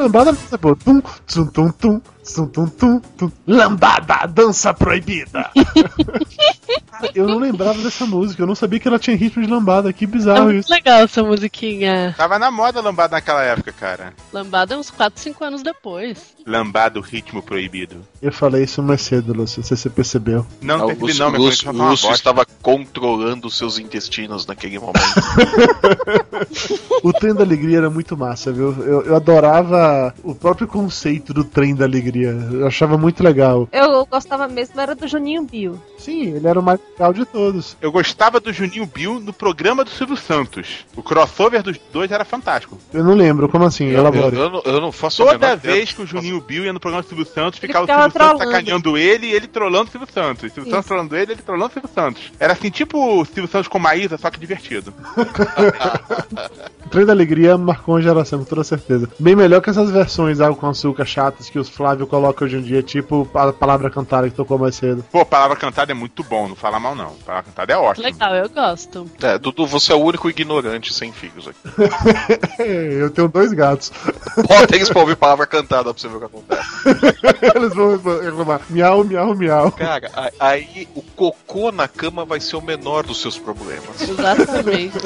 lambada, 0.00 0.32
mas 0.32 0.52
é. 0.52 0.56
Tum, 0.56 1.02
tum, 1.26 1.46
tum, 1.46 1.70
tum 1.72 2.00
tum, 2.34 2.46
tum, 2.46 2.66
tum, 2.68 3.00
tum. 3.16 3.30
Lambada, 3.46 4.26
dança 4.26 4.72
proibida. 4.74 5.50
eu 7.14 7.26
não 7.26 7.38
lembrava 7.38 7.80
dessa 7.82 8.06
música, 8.06 8.42
eu 8.42 8.46
não 8.46 8.54
sabia 8.54 8.78
que 8.78 8.88
ela 8.88 8.98
tinha 8.98 9.16
ritmo 9.16 9.42
de 9.44 9.50
lambada, 9.50 9.92
que 9.92 10.04
É 10.04 10.08
bizarro 10.08 10.44
muito 10.44 10.60
isso. 10.60 10.72
legal 10.72 11.00
essa 11.00 11.22
musiquinha. 11.22 12.14
Tava 12.16 12.38
na 12.38 12.50
moda 12.50 12.80
lambada 12.80 13.16
naquela 13.16 13.42
época, 13.42 13.72
cara. 13.72 14.12
Lambada 14.32 14.74
é 14.74 14.78
uns 14.78 14.90
4, 14.90 15.20
5 15.20 15.44
anos 15.44 15.62
depois. 15.62 16.34
Lambado, 16.46 17.00
ritmo 17.00 17.42
proibido. 17.42 17.96
Eu 18.20 18.32
falei 18.32 18.64
isso 18.64 18.82
mais 18.82 19.02
cedo, 19.02 19.32
Lúcio, 19.32 19.60
não 19.60 19.66
sei 19.66 19.76
se 19.76 19.82
você 19.84 19.90
percebeu. 19.90 20.46
Não, 20.60 20.80
Ah, 20.80 20.84
o 20.84 20.86
percebi 20.88 21.06
Lúcio, 21.06 21.24
não, 21.24 21.30
minha 21.32 21.42
Lúcio- 21.48 21.72
Lúcio 22.08 22.12
estava 22.12 22.46
controlando 22.62 23.48
os 23.48 23.56
seus 23.56 23.78
intestinos 23.78 24.46
naquele 24.46 24.78
momento. 24.78 25.00
O 27.02 27.12
trem 27.12 27.34
da 27.34 27.42
alegria 27.42 27.78
era 27.78 27.90
muito 27.90 28.16
massa, 28.16 28.52
viu? 28.52 28.72
Eu, 28.82 29.02
eu 29.06 29.16
adorava 29.16 30.14
o 30.22 30.34
próprio 30.34 30.66
conceito 30.68 31.32
do 31.32 31.44
trem 31.44 31.74
da 31.74 31.84
alegria. 31.84 32.19
Eu 32.24 32.66
achava 32.66 32.96
muito 32.96 33.22
legal. 33.22 33.68
Eu 33.72 34.06
gostava 34.06 34.48
mesmo, 34.48 34.80
era 34.80 34.94
do 34.94 35.06
Juninho 35.06 35.42
Bill. 35.42 35.80
Sim, 35.98 36.34
ele 36.34 36.46
era 36.46 36.58
o 36.58 36.62
mais 36.62 36.80
legal 36.92 37.12
de 37.12 37.24
todos. 37.24 37.76
Eu 37.80 37.92
gostava 37.92 38.40
do 38.40 38.52
Juninho 38.52 38.86
Bill 38.86 39.20
no 39.20 39.32
programa 39.32 39.84
do 39.84 39.90
Silvio 39.90 40.16
Santos. 40.16 40.86
O 40.96 41.02
crossover 41.02 41.62
dos 41.62 41.78
dois 41.92 42.10
era 42.10 42.24
fantástico. 42.24 42.78
Eu 42.92 43.04
não 43.04 43.14
lembro, 43.14 43.48
como 43.48 43.64
assim? 43.64 43.86
Eu, 43.86 43.92
eu, 43.92 43.98
Elabore. 43.98 44.36
eu 44.36 44.50
não, 44.50 44.62
eu 44.64 44.80
não 44.80 44.92
faço 44.92 45.22
a 45.22 45.32
Toda 45.32 45.56
vez 45.56 45.92
que 45.92 46.02
o 46.02 46.06
Juninho 46.06 46.40
Bill 46.40 46.64
ia 46.64 46.72
no 46.72 46.80
programa 46.80 47.02
do 47.02 47.08
Silvio 47.08 47.26
Santos, 47.26 47.58
ficava 47.58 47.84
o 47.84 47.86
ficava 47.86 48.02
Silvio 48.04 48.18
Santos 48.18 48.38
trolando. 48.38 48.56
sacaneando 48.56 48.98
ele 48.98 49.26
e 49.26 49.32
ele 49.32 49.46
trollando 49.46 49.88
o 49.88 49.90
Silvio 49.90 50.08
Santos. 50.12 50.44
O 50.44 50.46
Silvio 50.46 50.62
Isso. 50.62 50.70
Santos 50.70 50.86
trollando 50.86 51.16
ele, 51.16 51.32
ele 51.32 51.42
trollando 51.42 51.70
o 51.70 51.72
Silvio 51.72 51.90
Santos. 51.94 52.32
Era 52.38 52.52
assim, 52.52 52.70
tipo 52.70 53.20
o 53.20 53.24
Silvio 53.24 53.48
Santos 53.48 53.68
com 53.68 53.78
Maísa, 53.78 54.18
só 54.18 54.30
que 54.30 54.40
divertido. 54.40 54.92
Trem 56.90 57.06
da 57.06 57.12
Alegria 57.12 57.56
marcou 57.56 57.94
uma 57.94 58.02
geração, 58.02 58.40
com 58.40 58.44
toda 58.44 58.64
certeza. 58.64 59.08
Bem 59.18 59.36
melhor 59.36 59.60
que 59.60 59.70
essas 59.70 59.90
versões 59.90 60.40
água 60.40 60.56
com 60.56 60.66
açúcar 60.66 61.04
chatas 61.04 61.48
que 61.48 61.58
os 61.58 61.68
Flávio 61.68 62.06
colocam 62.06 62.46
hoje 62.46 62.56
em 62.56 62.62
dia, 62.62 62.82
tipo 62.82 63.28
a 63.32 63.52
palavra 63.52 63.88
cantada 63.88 64.28
que 64.28 64.34
tocou 64.34 64.58
mais 64.58 64.74
cedo. 64.74 65.04
Pô, 65.10 65.24
palavra 65.24 65.56
cantada 65.56 65.92
é 65.92 65.94
muito 65.94 66.24
bom, 66.24 66.48
não 66.48 66.56
fala 66.56 66.80
mal 66.80 66.96
não. 66.96 67.12
Palavra 67.24 67.44
cantada 67.44 67.72
é 67.72 67.76
ótimo. 67.76 68.06
Legal, 68.06 68.34
eu 68.34 68.48
gosto. 68.48 69.08
É, 69.22 69.38
Dudu, 69.38 69.66
você 69.66 69.92
é 69.92 69.94
o 69.94 70.00
único 70.00 70.28
ignorante 70.28 70.92
sem 70.92 71.12
filhos 71.12 71.46
aqui. 71.46 71.60
Eu 72.60 73.10
tenho 73.10 73.28
dois 73.28 73.52
gatos. 73.52 73.92
Bota 74.36 74.76
eles 74.76 74.88
pra 74.88 75.00
ouvir 75.00 75.16
palavra 75.16 75.46
cantada 75.46 75.92
pra 75.92 76.00
você 76.00 76.08
ver 76.08 76.16
o 76.16 76.20
que 76.20 76.26
acontece. 76.26 76.70
Eles 77.56 77.74
vão 77.74 77.96
reclamar. 78.20 78.60
Miau, 78.68 79.04
miau, 79.04 79.34
miau. 79.34 79.72
Cara, 79.72 80.10
aí 80.38 80.88
o 80.94 81.02
cocô 81.20 81.70
na 81.70 81.86
cama 81.86 82.24
vai 82.24 82.40
ser 82.40 82.56
o 82.56 82.62
menor 82.62 83.04
dos 83.04 83.20
seus 83.20 83.38
problemas. 83.38 84.00
Exatamente. 84.00 84.96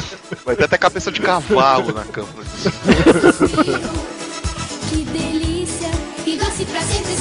Vai 0.44 0.54
ter 0.54 0.62
até 0.62 0.78
cabeça 0.78 1.10
de 1.10 1.20
cavalo 1.20 1.92
na 1.92 2.04
cama. 2.04 2.28
Que 4.88 5.04
delícia, 5.06 5.90
que 6.24 6.36
doce 6.36 6.64
pra 6.66 6.80
sempre 6.82 7.16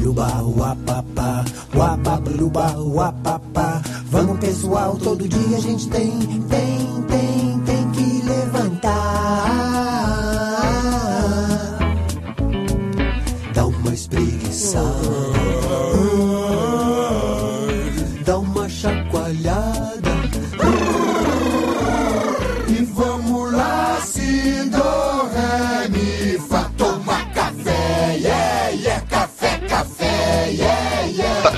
Uababluba, 0.00 0.42
uapapá, 0.42 1.44
uababluba, 1.76 2.74
uapapá. 2.78 3.82
Vamos 4.10 4.38
pessoal, 4.38 4.96
todo 4.96 5.28
dia 5.28 5.58
a 5.58 5.60
gente 5.60 5.90
tem, 5.90 6.10
tem, 6.48 7.02
tem, 7.02 7.60
tem 7.66 7.90
que 7.90 8.22
levantar. 8.26 8.88
Dá 13.52 13.66
uma 13.66 13.92
espreguiçada, 13.92 15.19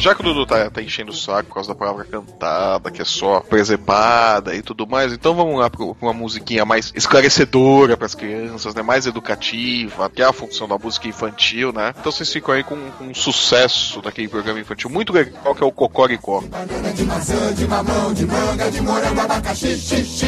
já 0.03 0.16
que 0.16 0.20
o 0.20 0.24
Dudu 0.24 0.44
tá, 0.44 0.68
tá 0.68 0.82
enchendo 0.82 1.12
o 1.12 1.14
saco 1.14 1.44
por 1.48 1.55
causa 1.55 1.68
da 1.68 1.76
palavra 1.76 2.05
cantada, 2.05 2.90
que 2.90 3.00
é 3.00 3.05
só 3.05 3.38
presepada 3.38 4.53
e 4.53 4.61
tudo 4.61 4.84
mais, 4.84 5.12
então 5.12 5.32
vamos 5.32 5.57
lá 5.61 5.70
pra 5.70 5.84
uma 6.00 6.12
musiquinha 6.12 6.64
mais 6.64 6.92
esclarecedora 6.96 7.96
pras 7.96 8.12
crianças, 8.12 8.74
né? 8.74 8.82
Mais 8.82 9.07
educativa, 9.07 10.11
que 10.11 10.20
é 10.20 10.24
a 10.24 10.32
função 10.32 10.66
da 10.66 10.76
música 10.76 11.07
infantil, 11.07 11.72
né? 11.72 11.94
Então 11.96 12.11
vocês 12.11 12.32
ficam 12.32 12.53
aí 12.53 12.64
com, 12.64 12.76
com 12.98 13.05
um 13.05 13.14
sucesso 13.14 14.03
daquele 14.03 14.26
programa 14.26 14.59
infantil 14.59 14.90
muito 14.90 15.12
legal 15.12 15.55
que 15.55 15.62
é 15.62 15.66
o 15.66 15.70
Cocoricó. 15.70 16.40
Banana 16.40 16.92
de 16.92 17.05
maçã, 17.05 17.55
de 17.55 17.68
mamão, 17.68 18.12
de 18.12 18.26
manga, 18.26 18.70
de 18.72 18.80
morango, 18.80 19.20
abacaxi, 19.20 19.76
xixi. 19.76 20.26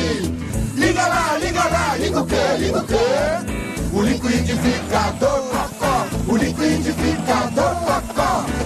Liga 0.77 1.05
lá, 1.05 1.37
liga 1.39 1.64
lá, 1.64 1.97
liga 1.97 2.20
o 2.20 2.27
quê, 2.27 2.37
liga 2.59 2.79
o 2.79 2.87
quê? 2.87 3.64
O 3.93 4.03
liquidificador 4.03 5.43
cocó, 5.51 6.07
o 6.29 6.37
liquidificador 6.37 7.75
cocó. 7.75 8.64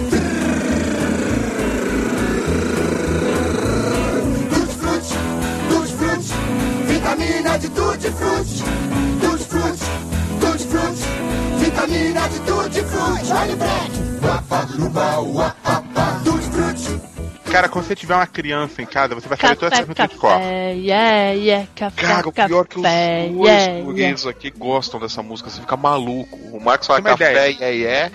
Vitamina 6.99 7.57
de 7.57 7.69
tutti 7.69 8.11
frutti. 8.11 8.63
Tutti 9.19 9.43
frutti, 9.43 9.85
tutti 10.39 10.63
frutti, 10.67 11.05
vitamina 11.57 12.27
de 12.27 12.39
tutti 12.43 12.81
frutti. 12.81 13.31
Olha 13.31 13.53
o 13.53 13.57
break. 13.57 13.91
Uapaluba, 14.21 15.19
uapapá, 15.19 16.21
tutti 16.23 16.49
frutti. 16.51 16.98
Cara, 17.51 17.67
quando 17.67 17.85
você 17.85 17.95
tiver 17.95 18.15
uma 18.15 18.27
criança 18.27 18.81
em 18.81 18.85
casa, 18.85 19.15
você 19.15 19.27
vai 19.27 19.37
saber 19.37 19.55
todas 19.55 19.71
Café, 19.71 19.81
essas 19.83 19.87
músicas 19.87 20.09
de 20.09 20.15
cor. 20.17 20.29
café, 20.31 20.71
yeah, 20.73 21.31
yeah, 21.31 21.67
café, 21.75 22.01
Cara, 22.01 22.27
o 22.27 22.31
pior 22.31 22.61
é 22.63 22.67
que 22.67 22.77
os 22.77 22.83
café, 22.83 23.27
dois 23.29 23.47
yeah, 23.49 23.81
guris 23.83 24.25
aqui 24.27 24.51
gostam 24.51 24.99
dessa 24.99 25.23
música, 25.23 25.49
você 25.49 25.59
fica 25.61 25.75
maluco. 25.75 26.37
O 26.53 26.59
Marcos 26.63 26.87
fala 26.87 27.01
café 27.01 27.51
ideia. 27.51 27.71
e 27.73 27.85
é, 27.85 27.89
é, 28.05 28.11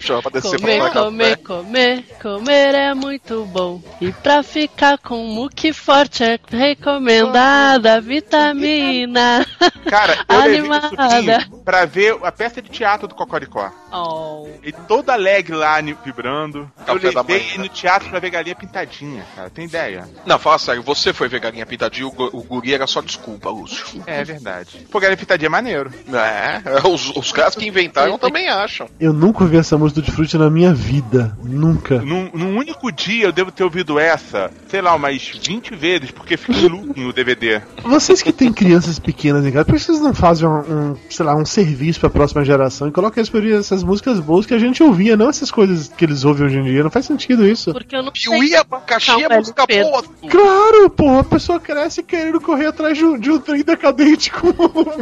chama 0.00 0.22
pra 0.22 0.30
descer 0.30 0.60
Comer, 0.60 0.78
pra 0.80 0.90
comer, 1.02 1.36
café. 1.36 1.42
comer, 1.62 2.04
comer 2.22 2.74
é 2.74 2.94
muito 2.94 3.44
bom. 3.46 3.82
E 4.00 4.12
pra 4.12 4.42
ficar 4.42 4.98
com 4.98 5.18
muque 5.26 5.72
forte 5.72 6.22
é 6.22 6.38
recomendada 6.48 8.00
vitamina. 8.00 9.44
Cara, 9.90 10.16
eu 10.28 10.40
Animada. 10.40 11.46
pra 11.64 11.84
ver 11.84 12.16
a 12.22 12.30
peça 12.32 12.62
de 12.62 12.68
teatro 12.70 13.08
do 13.08 13.14
Cocoricó. 13.14 13.70
Oh. 13.92 14.48
Ele 14.62 14.72
todo 14.86 15.10
alegre 15.10 15.54
lá, 15.56 15.80
vibrando. 16.04 16.70
Café 16.86 17.08
eu 17.08 17.12
da 17.12 17.20
levei 17.22 17.46
manhã. 17.48 17.58
no 17.58 17.68
teatro 17.68 18.08
pra 18.10 18.18
ver 18.20 18.30
galinha 18.30 18.54
pintadinha, 18.76 19.24
cara. 19.34 19.48
Tem 19.48 19.64
ideia? 19.64 20.06
Não, 20.26 20.38
fala 20.38 20.58
sério, 20.58 20.82
você 20.82 21.12
foi 21.12 21.28
ver 21.28 21.40
galinha 21.40 21.64
pintadinha, 21.64 22.06
o, 22.06 22.10
o 22.10 22.42
guri 22.42 22.74
era 22.74 22.86
só 22.86 23.00
desculpa, 23.00 23.48
Lúcio. 23.48 24.02
É 24.06 24.22
verdade. 24.22 24.86
Pô, 24.90 25.00
galinha 25.00 25.16
pintadinha 25.16 25.46
é 25.46 25.50
maneiro. 25.50 25.90
É, 26.12 26.62
os, 26.86 27.10
os 27.16 27.32
caras 27.32 27.54
que 27.54 27.66
inventaram 27.66 28.18
também 28.18 28.48
acham. 28.48 28.88
Eu 29.00 29.12
nunca 29.12 29.44
ouvi 29.44 29.56
essa 29.56 29.78
música 29.78 30.02
do 30.02 30.12
Frutti 30.12 30.36
na 30.36 30.50
minha 30.50 30.74
vida. 30.74 31.36
Nunca. 31.42 32.00
Num, 32.00 32.30
num 32.34 32.58
único 32.58 32.92
dia 32.92 33.26
eu 33.26 33.32
devo 33.32 33.50
ter 33.50 33.64
ouvido 33.64 33.98
essa, 33.98 34.50
sei 34.68 34.82
lá, 34.82 34.94
umas 34.94 35.26
20 35.26 35.74
vezes, 35.74 36.10
porque 36.10 36.36
fica 36.36 36.58
em 36.58 36.68
looping 36.68 37.06
o 37.06 37.12
DVD. 37.12 37.62
Vocês 37.82 38.20
que 38.20 38.32
têm 38.32 38.52
crianças 38.52 38.98
pequenas 38.98 39.46
em 39.46 39.52
casa, 39.52 39.64
por 39.64 39.74
que 39.74 39.80
vocês 39.80 40.00
não 40.00 40.14
fazem 40.14 40.46
um, 40.46 40.58
um, 40.90 40.96
sei 41.08 41.24
lá, 41.24 41.34
um 41.34 41.46
serviço 41.46 42.00
pra 42.00 42.10
próxima 42.10 42.44
geração 42.44 42.88
e 42.88 42.92
colocam 42.92 43.20
eles 43.20 43.30
pra 43.30 43.38
ouvir 43.38 43.54
essas 43.54 43.82
músicas 43.82 44.20
boas 44.20 44.44
que 44.44 44.54
a 44.54 44.58
gente 44.58 44.82
ouvia, 44.82 45.16
não 45.16 45.28
essas 45.30 45.50
coisas 45.50 45.88
que 45.88 46.04
eles 46.04 46.24
ouvem 46.24 46.46
hoje 46.46 46.58
em 46.58 46.64
dia? 46.64 46.82
Não 46.82 46.90
faz 46.90 47.06
sentido 47.06 47.46
isso. 47.46 47.72
Porque 47.72 47.96
eu 47.96 48.02
não 48.02 48.12
Piuí 48.12 48.48
sei. 48.48 48.56
é 48.56 48.64
Não, 48.70 49.38
música 49.38 49.62
LP. 49.62 49.82
boa. 49.82 50.02
Dudu. 50.02 50.28
Claro, 50.28 50.90
pô, 50.90 51.18
a 51.18 51.24
pessoa 51.24 51.60
cresce 51.60 52.02
querendo 52.02 52.40
correr 52.40 52.66
atrás 52.66 52.96
de 52.96 53.04
um, 53.04 53.18
de 53.18 53.30
um 53.30 53.38
trem 53.38 53.62
decadente 53.62 54.30
com 54.30 54.48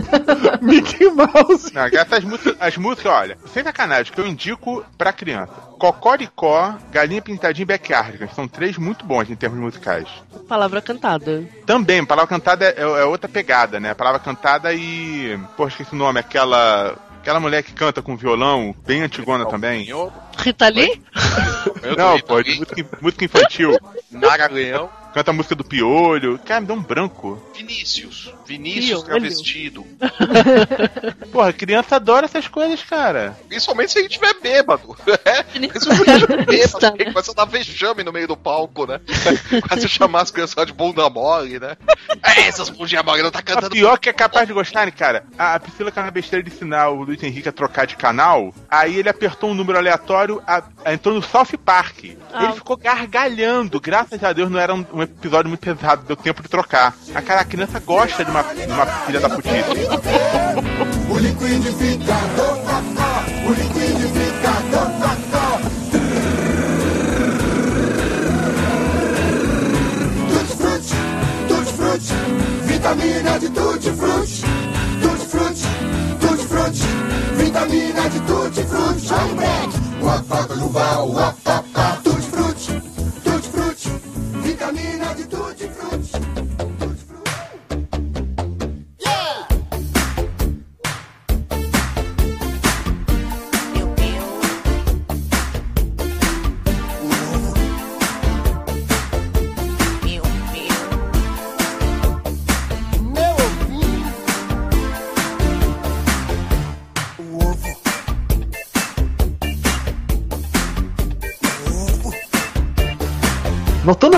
Mickey 0.60 1.08
Mouse. 1.10 1.72
Não, 1.72 1.84
essas 1.86 2.24
músicas, 2.24 2.56
as 2.60 2.76
músicas, 2.76 3.12
olha, 3.12 3.38
sem 3.52 3.62
sacanagem, 3.62 4.12
que 4.12 4.20
eu 4.20 4.26
indico 4.26 4.84
pra 4.98 5.12
criança. 5.12 5.52
Cocoricó, 5.78 6.76
Galinha 6.90 7.22
Pintadinha 7.22 7.62
e 7.62 7.66
Backyardigans. 7.66 8.34
São 8.34 8.46
três 8.48 8.76
muito 8.78 9.04
bons 9.04 9.28
em 9.30 9.36
termos 9.36 9.58
musicais. 9.58 10.08
Palavra 10.48 10.80
cantada. 10.80 11.44
Também, 11.66 12.04
palavra 12.04 12.28
cantada 12.28 12.64
é, 12.64 12.80
é 12.80 13.04
outra 13.04 13.28
pegada, 13.28 13.80
né? 13.80 13.94
Palavra 13.94 14.20
cantada 14.20 14.72
e. 14.72 15.38
Pô, 15.56 15.66
esqueci 15.66 15.92
o 15.92 15.96
nome, 15.98 16.20
aquela. 16.20 16.96
Aquela 17.24 17.40
mulher 17.40 17.62
que 17.62 17.72
canta 17.72 18.02
com 18.02 18.18
violão, 18.18 18.76
bem 18.86 19.00
antigona 19.00 19.46
também. 19.46 19.88
Rita 20.36 20.68
Lee? 20.68 21.00
Não, 21.96 22.20
pô, 22.20 22.42
de 22.42 22.50
música, 22.58 22.86
música 23.00 23.24
infantil. 23.24 23.78
Nara 24.10 24.46
Leão. 24.52 24.90
Canta 25.14 25.30
a 25.30 25.34
música 25.34 25.54
do 25.54 25.62
Piolho. 25.64 26.38
Cara, 26.44 26.60
me 26.60 26.66
dá 26.66 26.74
um 26.74 26.82
branco. 26.82 27.40
Vinícius. 27.54 28.34
Vinícius 28.44 28.86
Piolho. 28.86 29.04
travestido. 29.04 29.86
Porra, 31.30 31.52
criança 31.52 31.96
adora 31.96 32.26
essas 32.26 32.48
coisas, 32.48 32.82
cara. 32.82 33.36
Principalmente 33.48 33.92
se 33.92 33.98
a 33.98 34.02
gente 34.02 34.12
tiver 34.12 34.34
bêbado. 34.40 34.96
É, 35.24 35.42
Vinícius 35.44 35.84
principalmente 35.86 36.26
bêbado. 36.26 36.46
Batista, 36.46 36.86
Ele 36.96 37.04
né? 37.04 37.12
começa 37.12 37.30
a 37.30 37.34
dar 37.34 37.44
vexame 37.46 38.02
no 38.02 38.12
meio 38.12 38.26
do 38.28 38.36
palco, 38.36 38.86
né? 38.86 39.00
Quase 39.68 39.88
chamar 39.88 40.22
as 40.22 40.30
crianças 40.30 40.66
de 40.66 40.72
bunda 40.72 41.08
mole, 41.08 41.58
né? 41.58 41.76
É, 42.22 42.42
essas 42.48 42.68
bundinhas 42.68 43.04
mole 43.04 43.22
não 43.22 43.30
tá 43.30 43.38
A 43.38 43.42
cantando. 43.42 43.70
pior 43.70 43.98
que 43.98 44.08
é 44.08 44.12
capaz 44.12 44.46
de 44.46 44.52
gostarem, 44.52 44.92
cara. 44.92 45.24
A 45.38 45.54
a 45.54 45.60
Priscila 45.60 45.90
caiu 45.92 46.04
na 46.06 46.10
besteira 46.10 46.42
de 46.42 46.50
ensinar 46.52 46.88
o 46.88 47.04
Luiz 47.04 47.22
Henrique 47.22 47.48
a 47.48 47.52
trocar 47.52 47.86
de 47.86 47.96
canal. 47.96 48.52
Aí 48.68 48.96
ele 48.98 49.08
apertou 49.08 49.50
um 49.50 49.54
número 49.54 49.78
aleatório, 49.78 50.42
a- 50.46 50.62
a- 50.84 50.92
entrou 50.92 51.14
no 51.14 51.22
South 51.22 51.56
Park. 51.64 52.04
Ah. 52.32 52.44
Ele 52.44 52.52
ficou 52.54 52.76
gargalhando. 52.76 53.80
Graças 53.80 54.22
a 54.24 54.32
Deus 54.32 54.50
não 54.50 54.58
era 54.58 54.74
um, 54.74 54.84
um 54.92 55.02
episódio 55.04 55.48
muito 55.48 55.60
pesado, 55.60 56.04
deu 56.06 56.16
tempo 56.16 56.42
de 56.42 56.48
trocar. 56.48 56.94
A 57.14 57.22
cara, 57.22 57.40
a 57.40 57.44
criança 57.44 57.80
gosta 57.80 58.24
de 58.24 58.30
uma, 58.30 58.42
de 58.42 58.66
uma 58.66 58.86
filha 58.86 59.20
da 59.20 59.30
putice. 59.30 59.54
O 61.10 61.18
liquidificador 61.18 62.56
cocó, 62.58 63.48
o 63.48 63.52
liquidificador 63.52 64.94
vitamina 72.84 73.38
de 73.38 73.48
tutti 73.48 73.90
frutti. 73.90 74.42
Tutti 75.00 76.86
vitamina 77.36 78.08
de 78.08 78.20
tutti 78.20 78.62
frutti. 78.64 79.12
Olha 79.12 79.24
o 79.24 79.34
break. 79.34 79.74
Uapapluba, 80.02 81.02
uapapá, 81.04 81.62
tutti 81.62 81.63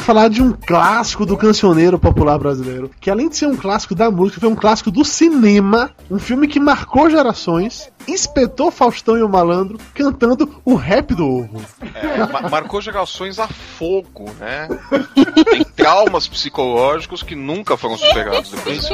falar 0.06 0.28
de 0.28 0.40
um 0.40 0.52
clássico 0.52 1.26
do 1.26 1.36
cancioneiro 1.36 1.98
popular 1.98 2.38
brasileiro, 2.38 2.88
que 3.00 3.10
além 3.10 3.28
de 3.28 3.36
ser 3.36 3.46
um 3.46 3.56
clássico 3.56 3.92
da 3.92 4.08
música, 4.08 4.38
foi 4.40 4.48
um 4.48 4.54
clássico 4.54 4.88
do 4.88 5.04
cinema, 5.04 5.90
um 6.08 6.16
filme 6.18 6.46
que 6.46 6.60
marcou 6.60 7.10
gerações, 7.10 7.90
Inspetor 8.06 8.70
Faustão 8.70 9.18
e 9.18 9.22
o 9.24 9.28
Malandro 9.28 9.78
cantando 9.92 10.60
o 10.64 10.76
rap 10.76 11.12
do 11.12 11.26
ovo. 11.26 11.60
É, 11.92 12.18
ma- 12.32 12.48
marcou 12.48 12.80
gerações 12.80 13.40
a 13.40 13.48
fogo, 13.48 14.30
né? 14.38 14.68
Tem 15.44 15.64
traumas 15.64 16.28
psicológicos 16.28 17.24
que 17.24 17.34
nunca 17.34 17.76
foram 17.76 17.98
superados 17.98 18.52
depois. 18.52 18.88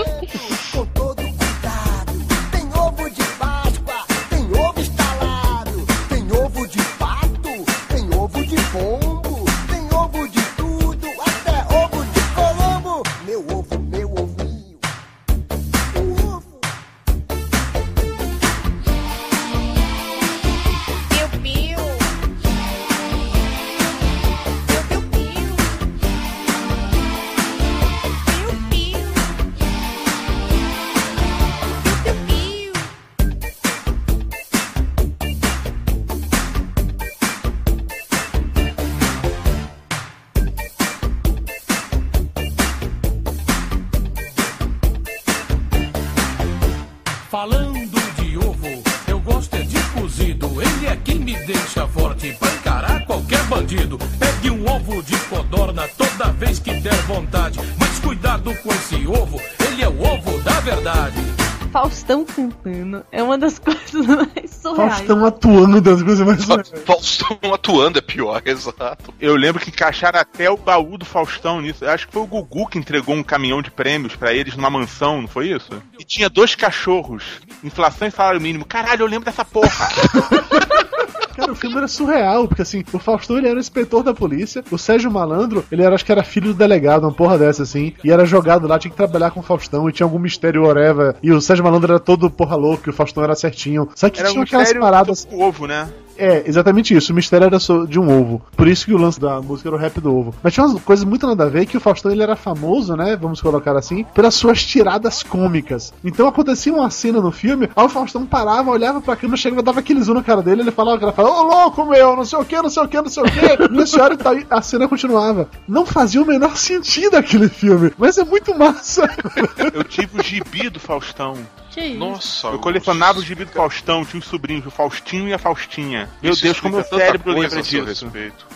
Surreais. 65.07 65.42
Atuando 65.53 65.81
das 65.81 66.03
coisas 66.03 66.27
mais 66.27 66.45
Faustão 66.85 67.39
atuando 67.53 67.99
é 67.99 68.03
pior, 68.03 68.41
exato. 68.47 69.13
Eu 69.21 69.37
lembro 69.37 69.61
que 69.61 69.71
encaixaram 69.71 70.19
até 70.19 70.51
o 70.51 70.57
baú 70.57 70.97
do 70.97 71.05
Faustão 71.05 71.61
nisso. 71.61 71.85
Eu 71.85 71.91
acho 71.91 72.07
que 72.07 72.13
foi 72.13 72.23
o 72.23 72.27
Gugu 72.27 72.67
que 72.69 72.79
entregou 72.79 73.15
um 73.15 73.23
caminhão 73.23 73.61
de 73.61 73.71
prêmios 73.71 74.17
pra 74.17 74.33
eles 74.33 74.57
numa 74.57 74.71
mansão, 74.71 75.21
não 75.21 75.29
foi 75.29 75.49
isso? 75.49 75.71
E 75.99 76.05
tinha 76.05 76.29
dois 76.31 76.55
cachorros. 76.55 77.25
Inflação 77.63 78.09
e 78.09 78.11
salário 78.11 78.41
mínimo. 78.41 78.65
Caralho, 78.65 79.03
eu 79.03 79.07
lembro 79.07 79.27
dessa 79.27 79.45
porra. 79.45 79.89
Cara, 81.37 81.53
o 81.53 81.55
filme 81.55 81.77
era 81.79 81.89
surreal, 81.89 82.47
porque 82.47 82.61
assim, 82.63 82.85
o 82.93 82.99
Faustão 82.99 83.39
ele 83.39 83.49
era 83.49 83.57
o 83.57 83.61
inspetor 83.61 84.03
da 84.03 84.13
polícia, 84.13 84.63
o 84.71 84.77
Sérgio 84.77 85.11
Malandro, 85.11 85.65
ele 85.73 85.83
era, 85.83 85.95
acho 85.95 86.05
que 86.05 86.13
era 86.13 86.23
filho 86.23 86.49
do 86.49 86.55
delegado, 86.55 87.05
uma 87.05 87.13
porra 87.13 87.39
dessa 87.39 87.63
assim, 87.63 87.95
e 88.05 88.11
era 88.11 88.27
jogado 88.27 88.67
lá, 88.67 88.79
tinha 88.79 88.91
que 88.91 88.97
trabalhar 88.97 89.31
com 89.31 89.41
o 89.41 89.43
Faustão, 89.43 89.89
e 89.89 89.93
tinha 89.93 90.05
algum 90.05 90.19
mistério 90.19 90.63
oreva, 90.63 91.17
e 91.23 91.33
o 91.33 91.41
Sérgio 91.41 91.65
Malandro 91.65 91.93
era 91.93 92.01
todo 92.01 92.31
porra 92.31 92.55
louco, 92.55 92.83
e 92.87 92.91
o 92.91 92.93
Faustão 92.93 93.25
era 93.25 93.35
certinho. 93.35 93.89
Só 93.95 94.11
que 94.11 94.21
Era 94.21 94.29
tinha 94.29 94.41
um 94.41 94.45
aquelas 94.45 94.73
paradas. 94.75 95.25
do 95.25 95.42
ovo, 95.43 95.67
né? 95.67 95.93
É, 96.23 96.45
exatamente 96.47 96.97
isso. 96.97 97.13
O 97.13 97.17
mistério 97.17 97.47
era 97.47 97.59
só 97.59 97.85
de 97.85 97.99
um 97.99 98.09
ovo. 98.09 98.41
Por 98.57 98.69
isso 98.69 98.87
que 98.87 98.95
o 98.95 98.97
lance 98.97 99.19
da 99.19 99.43
música 99.43 99.69
era 99.69 99.75
o 99.75 99.79
rap 99.79 100.01
do 100.01 100.17
ovo. 100.17 100.33
Mas 100.41 100.55
tinha 100.55 100.65
umas 100.65 100.81
coisas 100.81 101.05
muito 101.05 101.27
nada 101.27 101.43
a 101.43 101.49
ver 101.49 101.67
que 101.67 101.77
o 101.77 101.81
Faustão 101.81 102.13
ele 102.13 102.23
era 102.23 102.37
famoso, 102.37 102.95
né? 102.95 103.17
Vamos 103.21 103.41
colocar 103.41 103.77
assim, 103.77 104.05
pelas 104.15 104.37
suas 104.37 104.65
tiradas 104.65 105.25
cômicas. 105.25 105.93
Então 106.05 106.29
acontecia 106.29 106.73
uma 106.73 106.89
cena 106.91 107.21
no 107.21 107.33
filme, 107.33 107.69
aí 107.75 107.85
o 107.85 107.89
Faustão 107.89 108.25
parava, 108.25 108.71
olhava 108.71 109.01
pra 109.01 109.17
câmera, 109.17 109.37
chegava, 109.37 109.65
dava 109.65 109.81
aquele 109.81 110.01
zoom 110.01 110.15
na 110.15 110.23
cara 110.23 110.43
dele, 110.43 110.61
ele 110.61 110.71
falava, 110.71 110.97
o 110.97 111.01
cara 111.01 111.13
falava, 111.13 111.35
ô 111.35 111.43
louco 111.43 111.85
meu, 111.87 112.15
não 112.15 112.25
sei 112.25 112.39
o 112.39 112.45
que, 112.45 112.63
não 112.63 112.71
sei 112.71 112.83
o 112.85 112.89
que, 112.89 113.01
não 113.01 113.11
sei 113.11 113.23
o 113.25 113.27
que. 113.27 113.73
Nessa 113.75 114.01
hora 114.01 114.17
tá 114.17 114.31
aí, 114.31 114.47
a 114.49 114.63
cena 114.63 114.87
continuava. 114.87 115.49
Não 115.67 115.85
fazia 115.85 116.23
o 116.23 116.27
menor 116.27 116.57
sentido 116.57 117.17
aquele 117.17 117.49
filme, 117.49 117.93
mas 117.99 118.17
é 118.17 118.23
muito 118.23 118.57
massa. 118.57 119.11
Eu 119.75 119.83
tive 119.83 120.21
o 120.21 120.23
gibi 120.23 120.71
do 120.71 120.79
Faustão. 120.79 121.37
Que 121.73 121.81
isso? 121.81 121.99
Nossa, 121.99 122.49
Eu 122.49 122.59
colecionava 122.59 123.19
o 123.19 123.23
gibi 123.23 123.47
do 123.47 123.51
Faustão, 123.51 124.05
tinha 124.05 124.21
os 124.21 124.27
sobrinhos, 124.27 124.67
o 124.67 124.71
Faustinho 124.71 125.27
e 125.27 125.33
a 125.33 125.39
Faustinha. 125.39 126.09
Meu 126.23 126.33
Isso 126.33 126.43
Deus, 126.43 126.61
como 126.61 126.79
o 126.79 126.85
cérebro 126.85 127.33
lembra 127.33 127.63
disso. 127.63 127.85
respeito. 127.85 128.47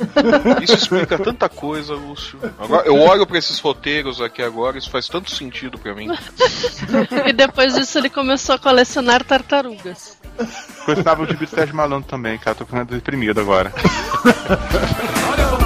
Isso 0.62 0.74
explica 0.74 1.18
tanta 1.18 1.48
coisa, 1.48 1.94
Lúcio. 1.94 2.38
Agora, 2.58 2.86
eu 2.86 2.96
olho 3.00 3.26
pra 3.26 3.38
esses 3.38 3.58
roteiros 3.58 4.20
aqui 4.20 4.40
agora, 4.42 4.78
isso 4.78 4.90
faz 4.90 5.08
tanto 5.08 5.30
sentido 5.30 5.76
pra 5.78 5.94
mim. 5.94 6.08
E 7.26 7.32
depois 7.32 7.74
disso 7.74 7.98
ele 7.98 8.08
começou 8.08 8.54
a 8.54 8.58
colecionar 8.58 9.24
tartarugas. 9.24 10.16
Colecionava 10.84 11.22
o 11.22 11.26
gibi 11.26 11.44
do 11.46 11.50
Sérgio 11.50 11.74
Malandro 11.74 12.08
também, 12.08 12.38
cara. 12.38 12.54
Tô 12.54 12.64
ficando 12.64 12.94
deprimido 12.94 13.40
agora. 13.40 13.72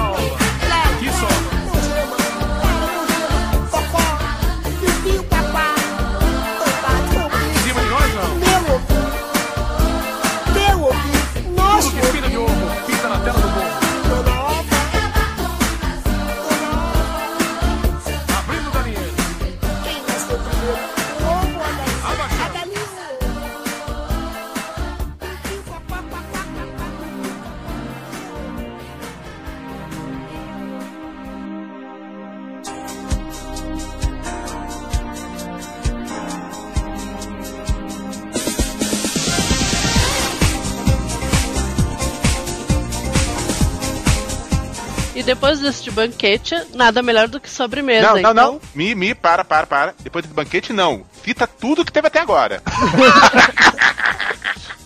Depois 45.31 45.61
deste 45.61 45.89
banquete, 45.89 46.53
nada 46.73 47.01
melhor 47.01 47.29
do 47.29 47.39
que 47.39 47.49
sobremesa. 47.49 48.07
Não, 48.07 48.13
não, 48.15 48.19
então... 48.19 48.33
não. 48.33 48.61
Mi, 48.75 48.93
mi, 48.93 49.15
para, 49.15 49.45
para, 49.45 49.65
para. 49.65 49.95
Depois 50.03 50.25
desse 50.25 50.35
banquete, 50.35 50.73
não. 50.73 51.05
Cita 51.23 51.47
tudo 51.47 51.85
que 51.85 51.91
teve 51.91 52.07
até 52.07 52.19
agora. 52.19 52.61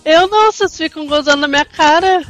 Eu 0.06 0.28
não, 0.28 0.52
vocês 0.52 0.76
ficam 0.76 1.04
gozando 1.04 1.38
na 1.38 1.48
minha 1.48 1.64
cara. 1.64 2.22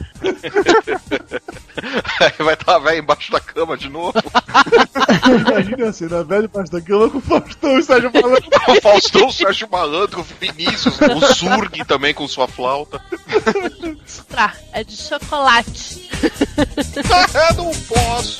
Aí 2.21 2.33
vai 2.43 2.55
estar 2.55 2.79
velho 2.79 3.01
embaixo 3.01 3.31
da 3.31 3.39
cama 3.39 3.77
de 3.77 3.91
novo. 3.91 4.15
Imagina 5.47 5.91
assim, 5.91 6.07
na 6.07 6.23
velha 6.23 6.49
parte 6.49 6.73
da 6.73 6.81
cama 6.81 7.11
com 7.11 7.19
o 7.19 7.21
Faustão 7.21 7.73
e 7.73 7.79
o 7.79 7.83
Sérgio 7.83 8.11
Malandro. 8.15 8.49
O 8.67 8.81
Faustão, 8.81 9.29
o 9.29 9.33
Sérgio 9.33 9.69
Malandro, 9.71 10.21
o 10.21 10.25
Vinícius, 10.25 10.99
o 10.99 11.35
Zurg 11.35 11.85
também 11.85 12.15
com 12.15 12.27
sua 12.27 12.49
flauta. 12.49 12.99
Tá, 14.31 14.55
é 14.73 14.83
de 14.83 14.97
chocolate. 14.97 16.09
Eu 17.35 17.55
não 17.57 17.71
posso. 17.73 18.39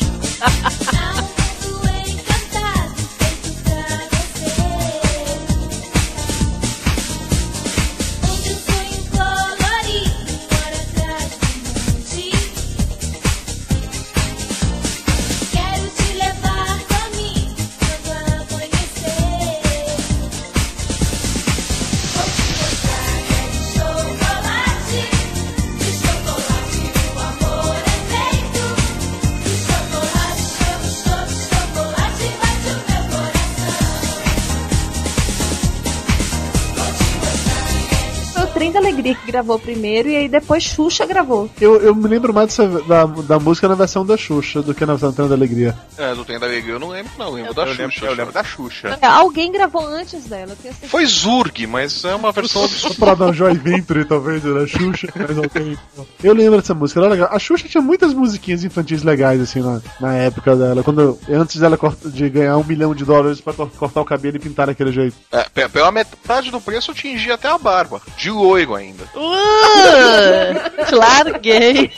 Gravou 39.37 39.59
primeiro 39.59 40.09
e 40.09 40.17
aí 40.17 40.29
depois 40.29 40.63
Xuxa 40.65 41.05
gravou. 41.05 41.51
Eu, 41.61 41.77
eu 41.83 41.95
me 41.95 42.09
lembro 42.09 42.33
mais 42.33 42.49
dessa, 42.49 42.67
da, 42.85 43.05
da 43.05 43.39
música 43.39 43.69
na 43.69 43.75
versão 43.75 44.05
da 44.05 44.17
Xuxa 44.17 44.63
do 44.63 44.75
que 44.75 44.87
na 44.87 44.95
versão 44.95 45.29
da 45.29 45.35
Alegria. 45.35 45.77
É, 45.99 46.15
do 46.15 46.25
Trem 46.25 46.39
da 46.39 46.47
Alegria 46.47 46.75
eu 46.75 46.79
não 46.81 46.89
lembro, 46.89 47.13
não. 47.19 47.27
Eu 47.29 47.35
lembro 47.35 47.55
da 47.55 47.63
Eu 47.63 47.67
Xuxa. 47.69 47.83
lembro, 47.83 48.07
eu 48.07 48.15
lembro 48.15 48.33
da 48.33 48.43
Xuxa. 48.45 48.99
É, 49.03 49.07
Alguém 49.07 49.53
gravou 49.53 49.87
antes 49.87 50.25
dela, 50.25 50.57
eu. 50.65 50.73
Foi 50.89 51.05
Zurg, 51.05 51.67
mas 51.67 52.03
é 52.05 52.15
uma 52.15 52.33
versão 52.33 52.67
Só 52.67 52.95
pra 52.95 53.15
dar 53.15 53.33
joy 53.35 53.53
venture, 53.55 54.05
talvez, 54.07 54.43
da 54.43 54.67
Xuxa, 54.67 55.09
mas 55.15 55.37
ok. 55.39 55.77
Eu 56.25 56.33
lembro 56.33 56.61
dessa 56.61 56.73
música, 56.75 57.01
era 57.01 57.11
legal. 57.11 57.29
A 57.31 57.39
Xuxa 57.39 57.69
tinha 57.69 57.83
muitas 57.83 58.15
musiquinhas 58.15 58.65
infantis 58.65 59.03
legais, 59.03 59.41
assim, 59.41 59.61
na, 59.61 59.81
na 60.01 60.15
época 60.15 60.57
dela. 60.57 60.83
Quando, 60.83 61.19
antes 61.29 61.61
dela 61.61 61.77
corta- 61.77 62.09
de 62.09 62.29
ganhar 62.31 62.57
um 62.57 62.65
milhão 62.65 62.95
de 62.95 63.05
dólares 63.05 63.39
pra 63.41 63.53
cor- 63.53 63.71
cortar 63.77 64.01
o 64.01 64.05
cabelo 64.05 64.37
e 64.37 64.41
pintar 64.41 64.67
daquele 64.69 64.93
jeito. 64.93 65.15
É, 65.31 65.45
pe- 65.53 65.69
pela 65.69 65.93
metade 65.93 66.51
do 66.51 66.59
preço 66.61 66.91
eu 66.91 66.95
tingi 66.95 67.31
até 67.31 67.49
a 67.49 67.59
barba. 67.59 68.01
De 68.17 68.31
loiro 68.31 68.75
ainda. 68.75 69.05
Uh, 69.27 70.97
larguei. 70.97 71.91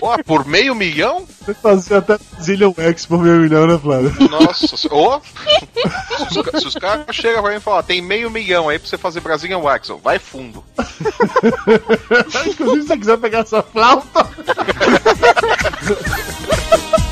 Pô, 0.00 0.16
por 0.24 0.46
meio 0.46 0.74
milhão? 0.74 1.26
Você 1.40 1.54
fazia 1.54 1.98
até 1.98 2.18
Zillion 2.40 2.72
X 2.76 3.06
por 3.06 3.22
meio 3.22 3.36
milhão, 3.36 3.66
né, 3.66 3.78
Flávio? 3.78 4.12
Nossa, 4.30 4.66
ô! 4.94 5.20
se, 5.20 6.38
os, 6.38 6.46
ca- 6.46 6.58
se 6.60 6.66
os 6.66 6.74
caras 6.74 7.04
chegam 7.14 7.42
pra 7.42 7.52
mim 7.52 7.58
e 7.58 7.60
falam, 7.60 7.82
tem 7.82 8.02
meio 8.02 8.30
milhão 8.30 8.68
aí 8.68 8.78
pra 8.78 8.88
você 8.88 8.98
fazer 8.98 9.20
Brazilian 9.20 9.58
Wax, 9.58 9.88
vai 10.02 10.18
fundo. 10.18 10.62
Inclusive, 12.46 12.82
se 12.82 12.88
você 12.88 12.96
quiser 12.98 13.18
pegar 13.18 13.40
essa 13.40 13.62
flauta. 13.62 14.26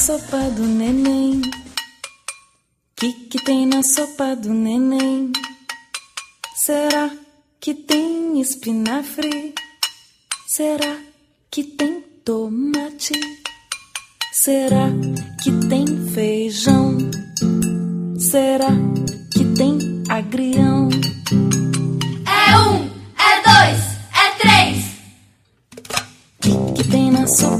sopa 0.00 0.38
do 0.56 0.62
neném? 0.62 1.42
Que 2.96 3.12
que 3.28 3.44
tem 3.44 3.66
na 3.66 3.82
sopa 3.82 4.34
do 4.34 4.48
neném? 4.48 5.30
Será 6.56 7.10
que 7.60 7.74
tem 7.74 8.40
espinafre? 8.40 9.54
Será 10.48 10.96
que 11.50 11.64
tem 11.64 12.00
tomate? 12.24 13.12
Será 14.32 14.88
que 15.42 15.52
tem 15.68 15.84
feijão? 16.14 16.96
Será 18.18 18.70
que 19.34 19.44
tem 19.54 20.02
agrião? 20.08 20.88
É 22.24 22.56
um, 22.56 22.90
é 23.18 23.32
dois, 23.44 23.82
é 24.16 24.30
três. 24.40 24.84
Que 26.74 26.84
tem 26.84 27.10
na 27.10 27.26
sopa 27.26 27.59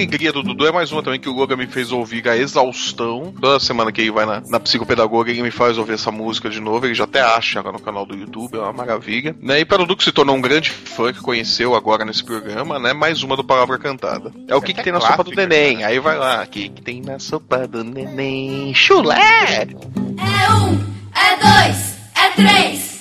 alegria 0.00 0.32
do 0.32 0.42
Dudu, 0.42 0.66
é 0.66 0.72
mais 0.72 0.90
uma 0.90 1.02
também 1.02 1.20
que 1.20 1.28
o 1.28 1.32
Logan 1.34 1.56
me 1.56 1.66
fez 1.66 1.92
ouvir 1.92 2.26
a 2.26 2.34
exaustão. 2.34 3.34
Toda 3.38 3.60
semana 3.60 3.92
que 3.92 4.00
ele 4.00 4.10
vai 4.10 4.24
na, 4.24 4.42
na 4.48 4.58
psicopedagoga, 4.58 5.30
ele 5.30 5.42
me 5.42 5.50
faz 5.50 5.76
ouvir 5.76 5.92
essa 5.92 6.10
música 6.10 6.48
de 6.48 6.58
novo. 6.58 6.86
Ele 6.86 6.94
já 6.94 7.04
até 7.04 7.20
acha 7.20 7.60
lá 7.60 7.70
no 7.70 7.78
canal 7.78 8.06
do 8.06 8.16
YouTube, 8.16 8.56
é 8.56 8.60
uma 8.60 8.72
maravilha. 8.72 9.36
Né? 9.42 9.60
E 9.60 9.64
para 9.64 9.82
o 9.82 9.86
Dudu, 9.86 9.98
que 9.98 10.04
se 10.04 10.12
tornou 10.12 10.34
um 10.34 10.40
grande 10.40 10.70
fã, 10.70 11.12
que 11.12 11.20
conheceu 11.20 11.74
agora 11.74 12.04
nesse 12.04 12.24
programa, 12.24 12.78
né? 12.78 12.94
Mais 12.94 13.22
uma 13.22 13.36
do 13.36 13.44
Palavra 13.44 13.78
Cantada. 13.78 14.32
É 14.48 14.56
o 14.56 14.62
que, 14.62 14.72
que 14.72 14.82
tem 14.82 14.92
na 14.92 15.00
sopa 15.00 15.22
do 15.22 15.32
neném. 15.32 15.84
Aí 15.84 15.98
vai 15.98 16.16
lá, 16.16 16.44
o 16.44 16.46
que, 16.46 16.70
que 16.70 16.80
tem 16.80 17.02
na 17.02 17.18
sopa 17.18 17.68
do 17.68 17.84
neném? 17.84 18.72
Chulé! 18.74 19.66
É 19.66 20.52
um, 20.54 20.80
é 21.14 21.36
dois, 21.36 21.96
é 22.16 22.30
três. 22.36 23.00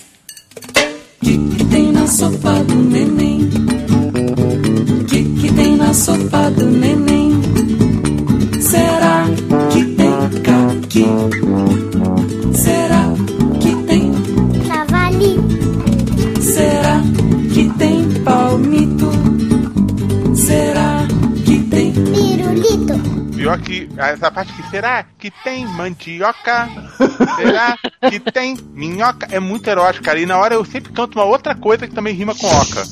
Que 1.23 1.65
tem 1.65 1.91
na 1.93 2.05
sopa 2.07 2.53
do 2.65 2.75
neném? 2.75 3.49
Na 5.89 5.95
sopa 5.95 6.51
do 6.51 6.65
neném? 6.67 7.31
Será 8.61 9.25
que 9.71 9.83
tem 9.85 10.11
caqui? 10.43 11.05
Será 12.53 13.05
que 13.59 13.75
tem? 13.87 14.13
Javali. 14.67 15.39
Será 16.39 17.01
que 17.51 17.69
tem 17.79 18.07
palmito? 18.23 19.28
Que? 22.05 22.37
Pirulito. 22.37 23.19
Pior 23.35 23.59
que 23.59 23.89
essa 23.97 24.29
parte 24.29 24.51
que 24.53 24.69
será 24.69 25.05
que 25.17 25.31
tem 25.43 25.65
mandioca? 25.65 26.69
Será 27.37 27.77
que 28.09 28.19
tem 28.19 28.57
minhoca? 28.73 29.27
É 29.31 29.39
muito 29.39 29.67
erótico, 29.69 30.03
cara. 30.03 30.19
E 30.19 30.25
na 30.25 30.37
hora 30.37 30.55
eu 30.55 30.65
sempre 30.65 30.91
canto 30.91 31.17
uma 31.17 31.23
outra 31.25 31.55
coisa 31.55 31.87
que 31.87 31.95
também 31.95 32.13
rima 32.13 32.35
com 32.35 32.47
oca. 32.47 32.83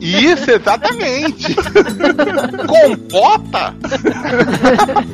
Isso, 0.00 0.50
exatamente. 0.50 1.54
Compota? 2.66 3.74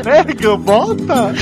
Pega, 0.03 0.57
bota! 0.57 1.33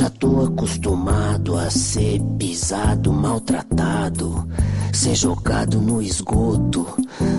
Já 0.00 0.08
tô 0.08 0.40
acostumado 0.44 1.58
a 1.58 1.68
ser 1.68 2.22
pisado, 2.38 3.12
maltratado, 3.12 4.48
ser 4.94 5.14
jogado 5.14 5.78
no 5.78 6.00
esgoto, 6.00 6.86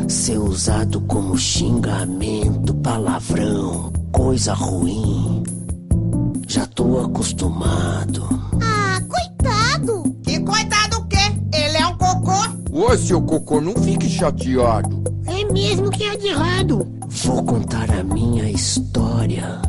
ser 0.07 0.37
usado 0.37 1.01
como 1.01 1.35
xingamento, 1.35 2.75
palavrão, 2.75 3.91
coisa 4.11 4.53
ruim. 4.53 5.41
Já 6.47 6.67
tô 6.67 6.99
acostumado. 6.99 8.29
Ah, 8.61 9.01
coitado! 9.09 10.15
Que 10.21 10.39
coitado 10.41 10.97
o 10.97 11.07
quê? 11.07 11.33
Ele 11.51 11.77
é 11.77 11.87
um 11.87 11.97
cocô? 11.97 12.47
Ô, 12.71 12.95
seu 12.95 13.23
cocô, 13.23 13.59
não 13.59 13.73
fique 13.73 14.07
chateado. 14.07 15.01
É 15.25 15.51
mesmo 15.51 15.89
que 15.89 16.03
é 16.03 16.15
de 16.15 16.27
errado. 16.27 16.87
Vou 17.09 17.43
contar 17.43 17.89
a 17.89 18.03
minha 18.03 18.47
história. 18.51 19.59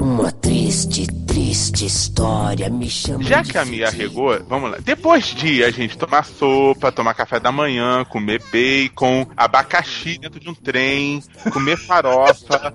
Uma 0.00 0.32
triste, 0.32 1.06
triste 1.26 1.86
história. 1.86 2.68
Me 2.70 2.88
chama 2.88 3.22
Já 3.22 3.42
de 3.42 3.52
que 3.52 3.58
a 3.58 3.64
Mia 3.64 3.88
arregou, 3.88 4.38
vamos 4.48 4.70
lá. 4.70 4.78
Depois 4.80 5.26
de 5.26 5.62
a 5.62 5.70
gente 5.70 5.98
tomar 5.98 6.24
sopa, 6.24 6.90
tomar 6.90 7.14
café 7.14 7.38
da 7.38 7.52
manhã, 7.52 8.04
comer 8.04 8.42
bacon, 8.50 9.26
abacaxi 9.36 10.18
dentro 10.18 10.40
de 10.40 10.48
um 10.48 10.54
trem, 10.54 11.22
comer 11.52 11.76
farofa, 11.76 12.74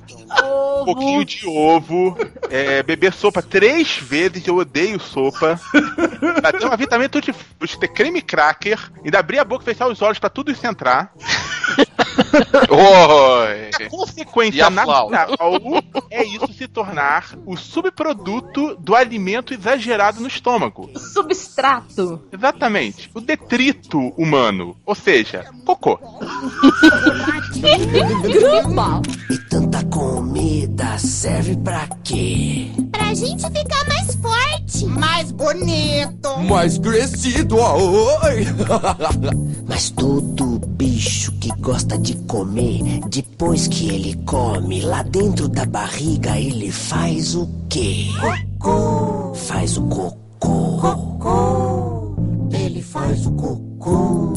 um 0.82 0.86
pouquinho 0.86 1.26
de 1.26 1.48
ovo, 1.48 2.18
é, 2.50 2.84
beber 2.84 3.14
sopa 3.14 3.42
três 3.42 3.98
vezes, 3.98 4.46
eu 4.48 4.58
odeio 4.58 5.00
sopa. 5.00 5.60
Bater 6.42 6.66
uma 6.66 6.78
vitamina 6.78 7.10
tutti 7.10 7.34
frutti, 7.34 7.80
ter 7.80 7.88
creme 7.88 8.22
cracker, 8.22 8.92
ainda 9.04 9.20
abrir 9.20 9.40
a 9.40 9.46
boca 9.46 9.64
e 9.64 9.66
fechar 9.66 9.88
os 9.88 10.02
olhos 10.02 10.20
pra 10.20 10.30
tudo 10.30 10.52
isso 10.52 10.66
entrar. 10.66 11.14
Oi! 12.70 13.86
A 13.86 13.90
consequência 13.90 14.68
E 14.68 14.70
natural 14.70 15.10
é 16.10 16.24
isso 16.24 16.52
se 16.54 16.68
tornar 16.68 17.38
o 17.46 17.56
subproduto 17.56 18.76
do 18.76 18.96
alimento 18.96 19.54
exagerado 19.54 20.20
no 20.20 20.28
estômago. 20.28 20.90
Substrato. 20.96 22.22
Exatamente. 22.32 23.10
O 23.14 23.22
detrito 23.22 24.00
humano. 24.18 24.76
Ou 24.86 24.96
seja, 24.96 25.46
cocô. 25.66 26.00
E 29.30 29.38
tanta 29.50 29.84
comida 29.86 30.98
serve 30.98 31.56
pra 31.58 31.88
quê? 32.04 32.72
Pra 32.92 33.14
gente 33.14 33.44
ficar 33.50 33.88
mais 33.88 34.16
forte. 34.16 34.86
Mais 34.86 35.32
bonito. 35.32 36.38
Mais 36.48 36.78
crescido, 36.78 37.58
oi! 37.58 38.46
Mas 39.68 39.90
todo 39.92 40.60
bicho 40.70 41.32
que 41.34 41.50
gosta 41.60 41.98
de 41.98 42.16
comer, 42.28 43.00
depois 43.10 43.68
que 43.68 43.90
ele 43.90 44.16
come, 44.26 44.82
lá 44.82 45.02
dentro 45.02 45.48
da 45.48 45.66
barriga 45.66 46.38
ele 46.38 46.72
faz 46.72 47.36
o 47.36 47.50
quê? 47.70 48.08
Cocô. 48.60 49.34
Faz 49.34 49.78
o 49.78 49.84
cocô. 49.84 50.18
Cocô. 50.80 52.16
Ele 52.52 52.82
faz 52.82 53.26
o 53.26 53.32
cocô. 53.32 54.34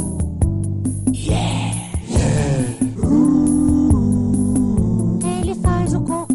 Yeah. 1.14 1.74
yeah. 2.08 2.76
Uh. 3.04 4.30
Ele 5.40 5.54
faz 5.56 5.92
o 5.94 6.00
cocô. 6.00 6.30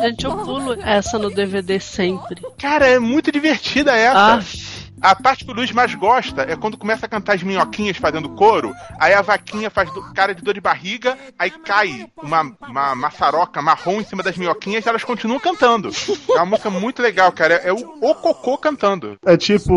Gente, 0.00 0.24
eu 0.24 0.36
pulo 0.38 0.72
essa 0.82 1.18
no 1.18 1.28
DVD 1.30 1.78
sempre. 1.78 2.40
Cara, 2.56 2.86
é 2.86 2.98
muito 2.98 3.30
divertida 3.30 3.94
essa. 3.94 4.36
Ah. 4.36 4.67
A 5.00 5.14
parte 5.14 5.44
que 5.44 5.50
o 5.50 5.54
Luiz 5.54 5.70
mais 5.72 5.94
gosta 5.94 6.42
é 6.42 6.56
quando 6.56 6.76
começa 6.76 7.06
a 7.06 7.08
cantar 7.08 7.34
as 7.34 7.42
minhoquinhas 7.42 7.96
fazendo 7.96 8.28
coro, 8.30 8.72
aí 8.98 9.14
a 9.14 9.22
vaquinha 9.22 9.70
faz 9.70 9.90
do- 9.92 10.02
cara 10.12 10.34
de 10.34 10.42
dor 10.42 10.54
de 10.54 10.60
barriga, 10.60 11.16
aí 11.38 11.50
cai 11.50 12.06
uma, 12.22 12.42
uma 12.68 12.94
maçaroca 12.94 13.62
marrom 13.62 14.00
em 14.00 14.04
cima 14.04 14.22
das 14.22 14.36
minhoquinhas 14.36 14.84
e 14.84 14.88
elas 14.88 15.04
continuam 15.04 15.38
cantando. 15.40 15.90
É 16.30 16.36
uma 16.36 16.46
música 16.46 16.70
muito 16.70 17.00
legal, 17.02 17.30
cara. 17.32 17.54
É 17.54 17.72
o, 17.72 17.76
o 18.00 18.14
Cocô 18.14 18.58
cantando. 18.58 19.16
É 19.24 19.36
tipo. 19.36 19.72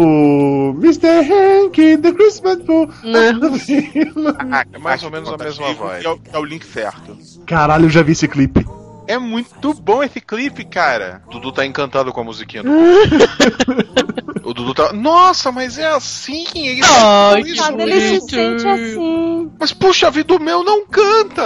Mr. 0.77 1.07
Hank, 1.07 1.97
The 1.97 2.11
Christmas 2.13 2.57
Pool. 2.63 2.89
Ah, 4.51 4.65
É 4.73 4.77
mais 4.77 5.03
ou 5.03 5.11
menos 5.11 5.29
a 5.31 5.37
mesma 5.37 5.73
vibe. 5.73 6.05
É 6.05 6.09
o, 6.09 6.19
é 6.33 6.39
o 6.39 6.43
link 6.45 6.65
certo. 6.65 7.17
Caralho, 7.45 7.85
eu 7.85 7.89
já 7.89 8.01
vi 8.01 8.11
esse 8.13 8.27
clipe. 8.27 8.65
É 9.11 9.17
muito 9.17 9.73
bom 9.73 10.01
esse 10.01 10.21
clipe, 10.21 10.63
cara. 10.63 11.21
O 11.27 11.31
Dudu 11.31 11.51
tá 11.51 11.65
encantado 11.65 12.13
com 12.13 12.21
a 12.21 12.23
musiquinha 12.23 12.63
do 12.63 12.71
O 14.41 14.53
Dudu 14.53 14.73
tá. 14.73 14.93
Nossa, 14.93 15.51
mas 15.51 15.77
é 15.77 15.89
assim? 15.89 16.45
Ele 16.55 16.81
Ai, 16.81 17.43
fez 17.43 17.45
que 17.45 17.51
isso 17.61 17.71
Ele 17.73 17.99
se 17.99 18.11
mesmo. 18.13 18.29
sente 18.29 18.67
assim. 18.67 19.51
Mas 19.59 19.73
puxa 19.73 20.09
vida, 20.09 20.33
o 20.33 20.39
meu 20.39 20.63
não 20.63 20.85
canta! 20.87 21.43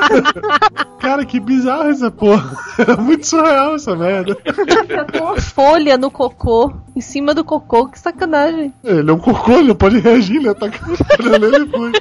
Cara, 1.00 1.26
que 1.26 1.38
bizarro 1.38 1.90
essa 1.90 2.10
porra. 2.10 2.56
É 2.78 2.96
muito 2.96 3.26
surreal 3.26 3.74
essa 3.74 3.94
merda. 3.94 4.34
Com 5.12 5.18
uma 5.24 5.40
folha 5.40 5.98
no 5.98 6.10
cocô, 6.10 6.72
em 6.96 7.00
cima 7.02 7.34
do 7.34 7.44
cocô, 7.44 7.88
que 7.88 7.98
sacanagem. 7.98 8.72
Ele 8.82 9.10
é 9.10 9.12
um 9.12 9.18
cocô, 9.18 9.52
ele 9.52 9.68
não 9.68 9.74
pode 9.74 9.98
reagir, 9.98 10.36
ele 10.40 10.48
ataca 10.48 10.78
ele 11.18 11.66
foi. 11.68 11.92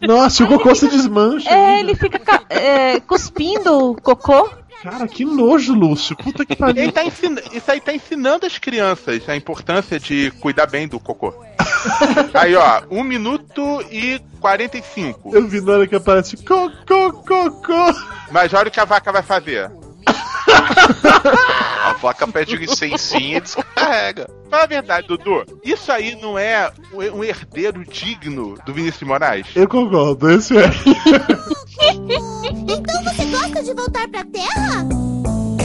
Nossa, 0.00 0.44
o 0.44 0.48
cocô 0.48 0.74
se 0.74 0.88
desmancha. 0.88 1.48
É, 1.50 1.80
ele 1.80 1.94
fica 1.94 2.18
ca- 2.18 2.42
é, 2.48 3.00
cuspindo 3.00 3.90
o 3.90 4.00
cocô. 4.00 4.48
Cara, 4.82 5.08
que 5.08 5.24
nojo, 5.24 5.74
Lúcio. 5.74 6.14
Puta 6.16 6.44
que 6.46 6.54
pariu. 6.54 6.84
Ele 6.84 6.92
tá 6.92 7.02
ensina- 7.04 7.42
Isso 7.52 7.68
aí 7.70 7.80
tá 7.80 7.92
ensinando 7.92 8.46
as 8.46 8.58
crianças 8.58 9.28
a 9.28 9.34
importância 9.34 9.98
de 9.98 10.30
cuidar 10.40 10.66
bem 10.66 10.86
do 10.86 11.00
cocô. 11.00 11.34
aí, 12.32 12.54
ó, 12.54 12.82
1 12.88 13.02
minuto 13.02 13.84
e 13.90 14.20
45. 14.40 15.34
Eu 15.34 15.48
vi 15.48 15.60
na 15.60 15.72
hora 15.72 15.86
que 15.86 15.96
aparece 15.96 16.36
cocô, 16.36 17.12
cocô. 17.12 17.94
Mas 18.30 18.54
olha 18.54 18.68
o 18.68 18.70
que 18.70 18.78
a 18.78 18.84
vaca 18.84 19.10
vai 19.10 19.22
fazer. 19.22 19.68
A 21.98 22.00
vaca 22.00 22.28
pede 22.28 22.54
licencinha 22.54 23.38
e 23.38 23.40
descarrega. 23.40 24.30
Fala 24.48 24.62
a 24.62 24.66
verdade, 24.66 25.08
Dudu. 25.08 25.44
Isso 25.64 25.90
aí 25.90 26.14
não 26.22 26.38
é 26.38 26.70
um 27.12 27.24
herdeiro 27.24 27.84
digno 27.84 28.56
do 28.64 28.72
Vinícius 28.72 29.00
de 29.00 29.04
Moraes? 29.04 29.48
Eu 29.56 29.68
concordo, 29.68 30.30
esse 30.30 30.56
é. 30.56 30.70
Então 32.68 33.02
você 33.02 33.24
gosta 33.24 33.62
de 33.64 33.74
voltar 33.74 34.08
pra 34.08 34.24
Terra? 34.24 34.86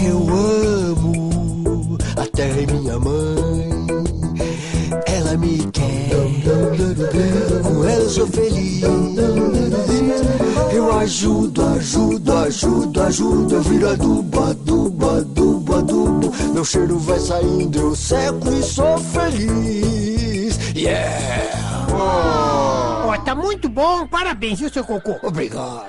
Eu 0.04 0.18
amo 0.28 1.98
a 2.18 2.26
terra 2.28 2.62
é 2.62 2.66
minha 2.66 3.00
mãe. 3.00 3.70
Ela 5.06 5.38
me 5.38 5.58
quer. 5.72 6.10
Com 7.64 7.84
ela 7.84 8.04
eu 8.04 8.10
sou 8.10 8.28
feliz. 8.28 8.84
Eu 10.72 11.00
ajudo, 11.00 11.66
ajudo, 11.66 12.38
ajudo, 12.38 13.02
ajudo. 13.02 13.56
Eu 13.56 13.62
viro 13.62 13.90
adubo, 13.90 14.44
adubo, 14.44 15.10
adubo, 15.10 15.63
adubo. 15.78 16.32
Meu 16.54 16.66
cheiro 16.66 16.98
vai 17.00 17.20
saindo, 17.20 17.80
eu 17.80 17.96
seco 17.96 18.50
e 18.50 18.64
sou 18.64 18.98
feliz. 18.98 20.60
Yeah! 20.76 21.88
Ó, 21.92 23.18
tá 23.24 23.36
muito 23.36 23.70
bom. 23.70 24.08
Parabéns, 24.08 24.60
viu, 24.60 24.70
seu 24.70 24.84
cocô? 24.84 25.16
Obrigado. 25.22 25.86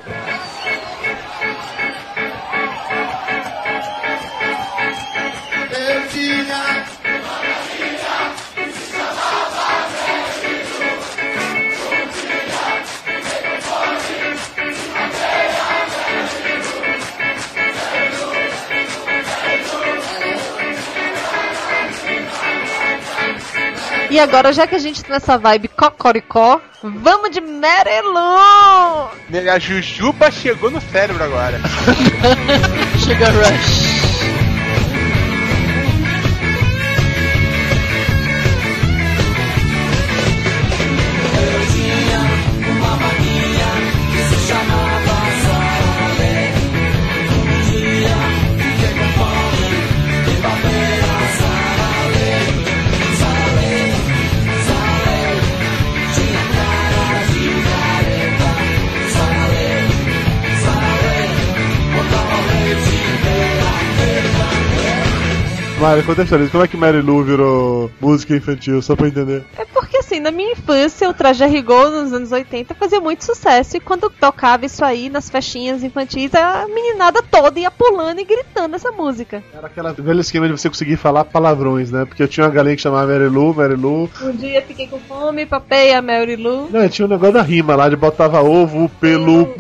E 24.15 24.21
agora, 24.21 24.53
já 24.53 24.65
que 24.65 24.77
a 24.77 24.79
gente 24.79 25.03
tá 25.03 25.15
nessa 25.15 25.37
vibe 25.37 25.67
cocoricó, 25.67 26.61
vamos 26.81 27.33
de 27.33 27.41
Merelu! 27.41 28.17
A 29.53 29.59
Jujuba 29.59 30.31
chegou 30.31 30.71
no 30.71 30.81
cérebro 30.81 31.25
agora. 31.25 31.59
Sugar 33.05 33.33
Rush. 33.35 33.84
Mário, 65.85 66.03
história. 66.03 66.49
Como 66.49 66.65
é 66.65 66.67
que 66.67 66.79
Mary 66.79 67.03
Lou 67.03 67.23
virou 67.23 67.91
música 68.01 68.35
infantil, 68.35 68.81
só 68.81 68.97
pra 68.97 69.07
entender? 69.07 69.45
É 69.59 69.67
porque 69.67 70.03
na 70.25 70.31
minha 70.31 70.53
infância, 70.53 71.07
o 71.07 71.13
Traje 71.13 71.45
a 71.45 71.47
Rigor 71.47 71.91
nos 71.91 72.11
anos 72.11 72.33
80 72.33 72.75
fazia 72.75 72.99
muito 72.99 73.23
sucesso. 73.23 73.77
E 73.77 73.81
quando 73.81 74.09
tocava 74.09 74.65
isso 74.65 74.83
aí 74.83 75.11
nas 75.11 75.29
festinhas 75.29 75.85
infantis, 75.85 76.35
a 76.35 76.67
meninada 76.67 77.23
toda 77.23 77.61
ia 77.61 77.71
pulando 77.71 78.21
e 78.21 78.25
gritando 78.25 78.75
essa 78.75 78.91
música. 78.91 79.45
Era 79.53 79.67
aquela 79.67 79.93
velho 79.93 80.21
esquema 80.23 80.47
de 80.47 80.53
você 80.53 80.71
conseguir 80.71 80.97
falar 80.97 81.27
palavrões, 81.27 81.91
né? 81.91 82.07
Porque 82.07 82.23
eu 82.23 82.29
tinha 82.29 82.47
uma 82.47 82.53
galinha 82.53 82.75
que 82.75 82.81
chamava 82.81 83.13
Mary 83.13 83.29
Lou, 83.29 83.53
Mary 83.53 83.75
Lou. 83.75 84.09
Um 84.23 84.33
dia 84.33 84.63
fiquei 84.63 84.89
com 84.89 84.99
fome, 85.01 85.45
papei 85.45 85.93
a 85.93 86.01
Mary 86.01 86.37
Lou. 86.37 86.71
Não, 86.71 86.89
tinha 86.89 87.05
um 87.05 87.11
negócio 87.11 87.35
da 87.35 87.43
rima 87.43 87.77
lá, 87.77 87.91
de 87.91 87.97
botava 87.97 88.41
ovo 88.43 88.89
pelo. 88.99 89.55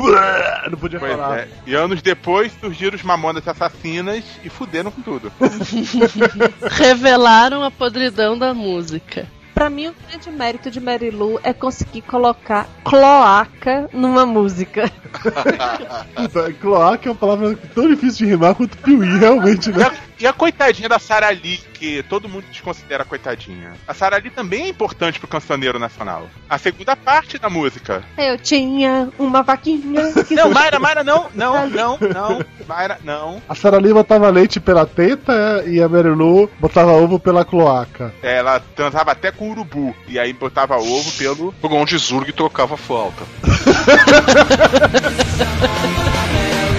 Não 0.71 0.79
podia 0.79 0.99
Pois 0.99 1.13
falar. 1.13 1.41
é. 1.41 1.49
E 1.67 1.75
anos 1.75 2.01
depois 2.01 2.51
surgiram 2.59 2.97
os 2.97 3.03
mamonas 3.03 3.47
assassinas 3.47 4.25
e 4.43 4.49
fuderam 4.49 4.91
com 4.91 5.03
tudo. 5.03 5.31
Revelaram 6.73 7.63
a 7.63 7.71
podridão 7.71 8.39
da 8.39 8.55
música. 8.55 9.27
Pra 9.55 9.71
mim, 9.71 9.87
o 9.87 9.95
grande 10.09 10.31
mérito 10.33 10.69
de 10.69 10.81
Mary 10.81 11.11
Lou 11.11 11.39
é 11.45 11.53
conseguir 11.53 12.03
colocar 12.03 12.67
cloaca 12.85 13.89
numa 13.93 14.27
música. 14.27 14.91
Puta, 15.23 16.53
Cloaca 16.61 17.09
é 17.09 17.13
uma 17.13 17.17
palavra 17.17 17.57
tão 17.73 17.89
difícil 17.89 18.27
de 18.27 18.33
rimar 18.33 18.57
quanto 18.57 18.77
piuí, 18.79 19.17
realmente, 19.17 19.71
né? 19.71 19.91
A, 20.19 20.23
e 20.23 20.27
a 20.27 20.33
coitadinha 20.33 20.89
da 20.89 20.99
Sara 20.99 21.29
Lee, 21.31 21.59
que 21.75 22.03
todo 22.05 22.29
mundo 22.29 22.45
desconsidera 22.51 23.05
coitadinha. 23.05 23.73
A 23.87 23.95
Sara 23.95 24.17
Lee 24.17 24.31
também 24.31 24.65
é 24.65 24.69
importante 24.69 25.19
pro 25.19 25.29
cancioneiro 25.29 25.79
nacional. 25.79 26.29
A 26.49 26.59
segunda 26.59 26.97
parte 26.97 27.39
da 27.39 27.51
música. 27.51 28.03
Eu 28.17 28.39
tinha 28.39 29.11
uma 29.19 29.43
vaquinha 29.43 30.13
que 30.27 30.35
Não, 30.35 30.51
Mayra, 30.51 30.79
Mayra, 30.79 31.05
não, 31.05 31.29
não, 31.35 31.69
não, 31.69 31.99
não. 31.99 32.45
Mayra, 32.67 32.99
não. 33.05 33.43
A 33.49 33.55
Sara 33.55 33.79
Lee 33.79 33.93
botava 33.93 34.31
leite 34.31 34.61
pela 34.61 34.87
teta 34.87 35.65
e 35.67 35.83
a 35.83 35.89
Mary 35.89 36.11
Lou 36.11 36.51
botava 36.59 36.93
ovo 36.93 37.19
pela 37.19 37.45
cloaca. 37.45 38.15
Ela 38.23 38.61
transava 38.61 39.13
até 39.13 39.31
com 39.31 39.51
urubu. 39.51 39.95
E 40.07 40.19
aí 40.19 40.33
botava 40.33 40.77
ovo 40.77 41.11
pelo. 41.13 41.53
Por 41.55 41.73
onde 41.73 41.99
Zurg 41.99 42.33
trocava 42.33 42.77
flauta. 42.77 43.25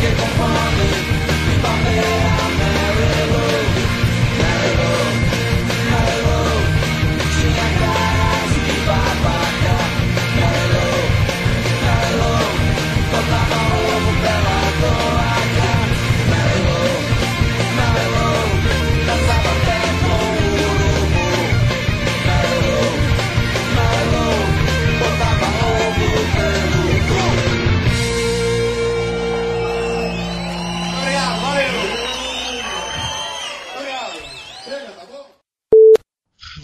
que 0.00 0.14
compone 0.14 0.95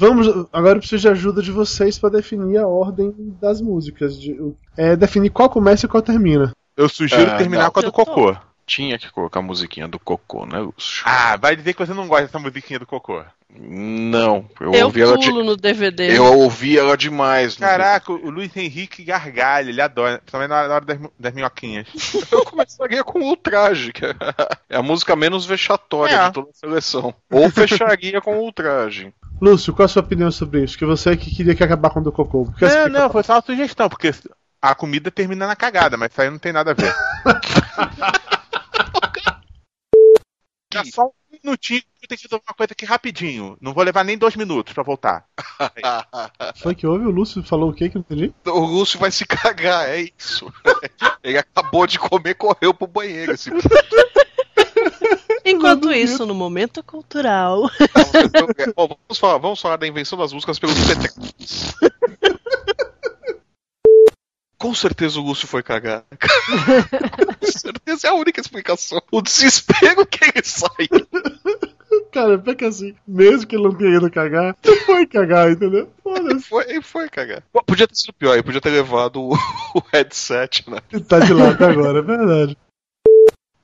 Vamos, 0.08 0.26
agora 0.52 0.74
eu 0.76 0.80
preciso 0.80 1.02
de 1.02 1.08
ajuda 1.08 1.40
de 1.42 1.52
vocês 1.52 1.98
pra 1.98 2.10
definir 2.10 2.58
a 2.58 2.66
ordem 2.66 3.14
das 3.40 3.60
músicas. 3.60 4.20
de- 4.20 4.36
é, 4.76 4.96
definir 4.96 5.30
qual 5.30 5.48
começa 5.48 5.86
e 5.86 5.88
qual 5.88 6.02
termina. 6.02 6.52
Eu 6.76 6.88
sugiro 6.88 7.30
Ah, 7.30 7.36
terminar 7.36 7.64
não. 7.64 7.70
com 7.70 7.80
a 7.80 7.82
do 7.82 7.92
Cocô. 7.92 8.36
Tinha 8.66 8.98
que 8.98 9.10
colocar 9.10 9.40
a 9.40 9.42
musiquinha 9.42 9.86
do 9.86 9.98
Cocô, 9.98 10.46
né, 10.46 10.58
Lúcio? 10.60 11.02
Ah, 11.04 11.36
vai 11.36 11.54
dizer 11.54 11.72
que 11.74 11.84
você 11.84 11.92
não 11.92 12.06
gosta 12.08 12.26
dessa 12.26 12.38
musiquinha 12.38 12.78
do 12.78 12.86
Cocô. 12.86 13.22
Não, 13.54 14.46
eu, 14.58 14.72
Eu 14.72 14.84
ouvi 14.86 15.02
ela 15.02 15.18
de... 15.18 15.30
no 15.30 15.56
DVD. 15.56 16.16
Eu 16.16 16.24
ouvi 16.24 16.78
ela 16.78 16.96
demais. 16.96 17.54
Caraca, 17.56 18.10
o 18.12 18.30
Luiz 18.30 18.56
Henrique 18.56 19.04
gargalha, 19.04 19.68
ele 19.68 19.80
adora, 19.80 20.18
principalmente 20.18 20.48
na 20.48 20.56
hora 20.56 20.68
na 20.68 20.74
hora 20.76 20.84
das, 20.86 20.98
das 21.18 21.34
minhoquinhas. 21.34 21.86
Eu 22.32 22.44
começaria 22.46 23.04
com 23.04 23.20
Ultraje, 23.20 23.92
que 23.92 24.06
é 24.06 24.76
a 24.76 24.82
música 24.82 25.14
menos 25.14 25.44
vexatória 25.44 26.14
É. 26.14 26.26
de 26.28 26.32
toda 26.32 26.48
a 26.48 26.54
seleção. 26.54 27.14
Ou 27.30 27.50
fecharia 27.50 28.20
com 28.22 28.38
Ultraje. 28.38 29.12
Lúcio, 29.43 29.74
qual 29.74 29.86
a 29.86 29.89
sua 29.89 30.02
opinião 30.02 30.31
sobre 30.31 30.62
isso? 30.62 30.78
Que 30.78 30.85
você 30.85 31.10
é 31.10 31.16
que 31.16 31.35
queria 31.35 31.52
que 31.52 31.64
acabar 31.64 31.90
com 31.90 31.98
o 31.98 32.02
do 32.05 32.12
cocô. 32.12 32.44
Porque 32.44 32.64
Não, 32.64 32.82
assim, 32.82 32.90
não, 32.90 33.10
foi 33.10 33.24
só 33.24 33.35
uma 33.35 33.43
sugestão, 33.43 33.89
porque 33.89 34.12
a 34.62 34.73
comida 34.73 35.10
termina 35.10 35.48
na 35.48 35.56
cagada, 35.56 35.97
mas 35.97 36.12
isso 36.12 36.23
aí 36.23 36.31
não 36.31 36.39
tem 36.39 36.52
nada 36.52 36.70
a 36.70 36.74
ver. 36.74 36.94
É 40.73 40.85
só 40.94 41.06
um 41.06 41.12
minutinho 41.44 41.81
que 41.81 42.05
eu 42.05 42.09
tenho 42.09 42.19
que 42.20 42.27
resolver 42.28 42.44
uma 42.48 42.55
coisa 42.55 42.73
aqui 42.73 42.85
rapidinho. 42.85 43.59
Não 43.60 43.74
vou 43.74 43.82
levar 43.82 44.05
nem 44.05 44.16
dois 44.16 44.36
minutos 44.36 44.73
pra 44.73 44.85
voltar. 44.85 45.27
Foi 46.62 46.77
que 46.77 46.86
houve? 46.86 47.05
O 47.05 47.10
Lúcio 47.10 47.43
falou 47.43 47.70
o 47.70 47.74
quê 47.74 47.90
que 47.90 47.97
eu 47.97 48.05
não 48.09 48.16
entendi? 48.16 48.32
O 48.47 48.60
Lúcio 48.60 48.97
vai 48.97 49.10
se 49.10 49.27
cagar, 49.27 49.89
é 49.89 50.09
isso. 50.16 50.55
Ele 51.20 51.39
acabou 51.39 51.85
de 51.85 51.98
comer, 51.98 52.35
correu 52.35 52.73
pro 52.73 52.86
banheiro. 52.86 53.32
Esse... 53.32 53.51
Enquanto 55.44 55.93
isso, 55.93 56.24
no 56.27 56.35
momento 56.35 56.82
cultural. 56.82 57.62
Bom, 58.77 58.89
vamos, 58.89 59.19
falar, 59.19 59.39
vamos 59.39 59.60
falar 59.60 59.77
da 59.77 59.86
invenção 59.86 60.19
das 60.19 60.32
músicas 60.32 60.59
pelos 60.59 60.78
petecos. 60.86 61.74
Com 64.62 64.73
certeza 64.74 65.19
o 65.19 65.23
Lúcio 65.24 65.48
foi 65.48 65.60
cagar. 65.60 66.05
Com 67.40 67.47
certeza 67.47 68.06
é 68.06 68.10
a 68.10 68.14
única 68.14 68.40
explicação. 68.40 69.02
O 69.10 69.20
desespero 69.20 70.06
que 70.06 70.24
ele 70.24 70.44
sai. 70.44 70.89
Cara, 72.12 72.43
é 72.47 72.55
que 72.55 72.64
assim, 72.64 72.94
mesmo 73.09 73.47
que 73.47 73.56
ele 73.56 73.64
não 73.64 73.74
tenha 73.74 73.97
ido 73.97 74.10
cagar, 74.10 74.56
ele 74.62 74.77
foi 74.82 75.06
cagar, 75.06 75.51
entendeu? 75.51 75.90
Foda-se. 76.02 76.48
Foi, 76.48 76.64
ele 76.69 76.82
foi 76.82 77.09
cagar. 77.09 77.43
Podia 77.66 77.89
ter 77.89 77.97
sido 77.97 78.12
pior, 78.12 78.35
ele 78.35 78.43
podia 78.43 78.60
ter 78.60 78.70
levado 78.70 79.20
o, 79.20 79.35
o 79.74 79.82
headset, 79.93 80.70
né? 80.70 80.78
Ele 80.93 81.02
tá 81.02 81.19
de 81.19 81.32
lado 81.32 81.64
agora, 81.64 81.98
é 81.98 82.02
verdade. 82.02 82.56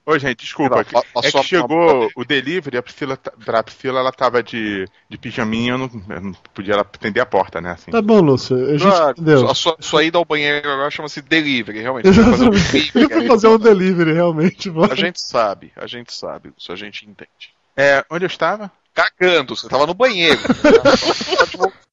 Ô, 0.08 0.18
gente, 0.18 0.38
desculpa. 0.38 0.80
É 0.80 0.84
que 0.84 0.96
a- 0.96 1.42
chegou 1.42 2.10
o 2.16 2.24
delivery, 2.24 2.78
a 2.78 2.82
Priscila, 2.82 3.14
pra 3.44 3.62
Priscila 3.62 4.00
ela 4.00 4.10
tava 4.10 4.42
de, 4.42 4.88
de 5.06 5.18
pijaminha, 5.18 5.72
eu 5.74 5.78
não, 5.78 5.90
eu 6.08 6.20
não 6.22 6.32
podia 6.54 6.72
ela 6.72 6.80
atender 6.80 7.20
a 7.20 7.26
porta, 7.26 7.60
né? 7.60 7.72
Assim. 7.72 7.90
Tá 7.90 8.00
bom, 8.00 8.22
Lúcio, 8.22 8.56
a 8.56 8.78
gente 8.78 8.86
Ah, 8.90 9.10
entendeu. 9.10 9.50
a 9.50 9.54
sua, 9.54 9.76
sua 9.80 10.02
ida 10.02 10.16
ao 10.16 10.24
banheiro 10.24 10.66
agora 10.66 10.90
chama-se 10.90 11.20
delivery, 11.20 11.80
realmente. 11.82 12.10
Vai 12.10 12.24
fazer 12.24 12.48
um 12.48 12.54
Exatamente. 12.54 12.92
delivery, 12.94 13.26
fazer 13.28 13.48
um 13.48 13.58
delivery, 13.58 14.12
realmente. 14.14 14.70
mano. 14.70 14.90
A 14.90 14.96
gente 14.96 15.20
sabe, 15.20 15.72
a 15.76 15.86
gente 15.86 16.10
sabe, 16.14 16.48
Lúcio, 16.56 16.72
a 16.72 16.76
gente 16.76 17.04
entende. 17.04 17.52
É, 17.76 18.02
onde 18.10 18.24
eu 18.24 18.28
estava? 18.28 18.72
Cagando, 18.94 19.54
você 19.54 19.68
tava 19.68 19.86
no 19.86 19.92
banheiro. 19.92 20.40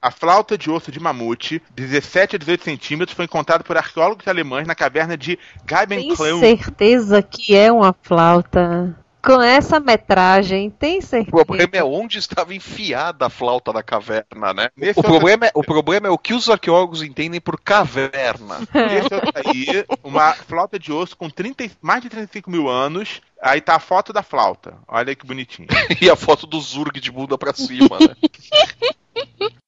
A 0.00 0.12
flauta 0.12 0.56
de 0.56 0.70
osso 0.70 0.92
de 0.92 1.00
mamute, 1.00 1.60
17 1.74 2.36
a 2.36 2.38
18 2.38 2.62
centímetros, 2.64 3.16
foi 3.16 3.24
encontrada 3.24 3.64
por 3.64 3.76
arqueólogos 3.76 4.28
alemães 4.28 4.66
na 4.66 4.74
caverna 4.74 5.16
de 5.16 5.36
Tem 5.36 5.76
Geibenkleum. 5.78 6.38
certeza 6.38 7.20
que 7.20 7.56
é 7.56 7.72
uma 7.72 7.92
flauta? 8.02 8.96
Com 9.20 9.42
essa 9.42 9.80
metragem, 9.80 10.70
tem 10.70 11.00
O 11.00 11.02
certeza? 11.02 11.44
problema 11.44 11.70
é 11.74 11.82
onde 11.82 12.16
estava 12.18 12.54
enfiada 12.54 13.26
a 13.26 13.28
flauta 13.30 13.72
da 13.72 13.82
caverna, 13.82 14.54
né? 14.54 14.68
Nesse 14.76 15.00
O 15.00 15.02
problema, 15.02 15.46
é, 15.46 15.50
o 15.52 15.64
problema 15.64 16.06
é 16.06 16.10
o 16.10 16.16
que 16.16 16.32
os 16.32 16.48
arqueólogos 16.48 17.02
entendem 17.02 17.40
por 17.40 17.60
caverna. 17.60 18.58
Esse 18.72 19.12
outro 19.12 19.32
aí, 19.34 19.84
uma 20.04 20.32
flauta 20.32 20.78
de 20.78 20.92
osso 20.92 21.16
com 21.16 21.28
30, 21.28 21.64
e- 21.64 21.72
mais 21.82 22.00
de 22.00 22.08
35 22.08 22.48
mil 22.48 22.68
anos. 22.68 23.20
Aí 23.42 23.60
tá 23.60 23.74
a 23.74 23.80
foto 23.80 24.12
da 24.12 24.22
flauta. 24.22 24.76
Olha 24.86 25.14
que 25.16 25.26
bonitinho. 25.26 25.66
e 26.00 26.08
a 26.08 26.14
foto 26.14 26.46
do 26.46 26.60
Zurg 26.60 27.00
de 27.00 27.10
bunda 27.10 27.36
pra 27.36 27.52
cima, 27.52 27.98
né? 27.98 28.14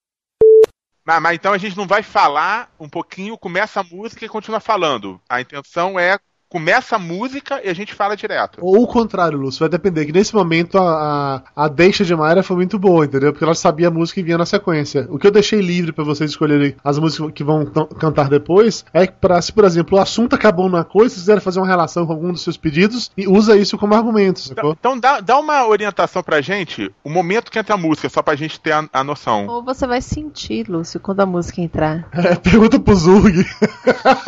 Mas, 1.10 1.20
mas 1.20 1.34
então 1.34 1.52
a 1.52 1.58
gente 1.58 1.76
não 1.76 1.88
vai 1.88 2.04
falar 2.04 2.72
um 2.78 2.88
pouquinho, 2.88 3.36
começa 3.36 3.80
a 3.80 3.82
música 3.82 4.24
e 4.24 4.28
continua 4.28 4.60
falando. 4.60 5.20
A 5.28 5.40
intenção 5.40 5.98
é 5.98 6.16
começa 6.50 6.96
a 6.96 6.98
música 6.98 7.60
e 7.64 7.68
a 7.68 7.74
gente 7.74 7.94
fala 7.94 8.16
direto. 8.16 8.58
Ou 8.60 8.82
o 8.82 8.86
contrário, 8.86 9.38
Lúcio, 9.38 9.60
vai 9.60 9.68
depender. 9.68 10.04
Que 10.04 10.12
nesse 10.12 10.34
momento 10.34 10.76
a, 10.76 11.42
a, 11.56 11.64
a 11.64 11.68
deixa 11.68 12.04
de 12.04 12.14
Mayra 12.14 12.42
foi 12.42 12.56
muito 12.56 12.78
boa, 12.78 13.04
entendeu? 13.04 13.32
Porque 13.32 13.44
ela 13.44 13.54
sabia 13.54 13.88
a 13.88 13.90
música 13.90 14.18
e 14.18 14.22
vinha 14.22 14.36
na 14.36 14.44
sequência. 14.44 15.06
O 15.08 15.18
que 15.18 15.26
eu 15.26 15.30
deixei 15.30 15.60
livre 15.60 15.92
pra 15.92 16.04
vocês 16.04 16.30
escolherem 16.30 16.74
as 16.82 16.98
músicas 16.98 17.30
que 17.32 17.44
vão 17.44 17.64
cantar 17.98 18.28
depois 18.28 18.84
é 18.92 19.06
que, 19.06 19.12
pra, 19.14 19.40
se 19.40 19.52
por 19.52 19.64
exemplo, 19.64 19.96
o 19.96 20.00
assunto 20.00 20.34
acabou 20.34 20.68
numa 20.68 20.84
coisa, 20.84 21.14
se 21.14 21.20
quiserem 21.20 21.40
fazer 21.40 21.60
uma 21.60 21.68
relação 21.68 22.04
com 22.04 22.12
algum 22.12 22.32
dos 22.32 22.42
seus 22.42 22.56
pedidos, 22.56 23.12
e 23.16 23.28
usa 23.28 23.56
isso 23.56 23.78
como 23.78 23.94
argumento, 23.94 24.40
sacou? 24.40 24.76
Então 24.78 24.98
dá, 24.98 25.20
dá 25.20 25.38
uma 25.38 25.66
orientação 25.66 26.22
pra 26.22 26.40
gente, 26.40 26.92
o 27.04 27.10
momento 27.10 27.50
que 27.50 27.58
entra 27.58 27.74
a 27.74 27.78
música, 27.78 28.08
só 28.08 28.22
pra 28.22 28.34
gente 28.34 28.58
ter 28.58 28.72
a, 28.72 28.88
a 28.92 29.04
noção. 29.04 29.46
Ou 29.46 29.62
você 29.62 29.86
vai 29.86 30.00
sentir, 30.00 30.68
Lúcio, 30.68 30.98
quando 30.98 31.20
a 31.20 31.26
música 31.26 31.60
entrar. 31.60 32.08
É, 32.20 32.34
pergunta 32.34 32.78
pro 32.78 32.94
Zurg. 32.94 33.46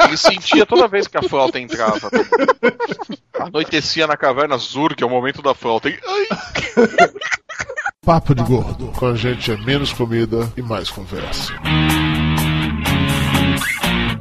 Ele 0.06 0.16
sentia 0.16 0.64
toda 0.64 0.88
vez 0.88 1.06
que 1.06 1.18
a 1.18 1.22
flauta 1.22 1.60
entrava. 1.60 2.10
Anoitecia 3.38 4.06
na 4.06 4.16
caverna 4.16 4.56
Zurg, 4.56 5.02
é 5.02 5.06
o 5.06 5.10
momento 5.10 5.42
da 5.42 5.54
Ai, 6.06 6.26
Papo 8.04 8.34
de 8.34 8.42
gordo. 8.42 8.86
Com 8.88 9.06
a 9.06 9.14
gente 9.14 9.50
é 9.52 9.56
menos 9.56 9.92
comida 9.92 10.52
e 10.56 10.62
mais 10.62 10.90
conversa. 10.90 11.52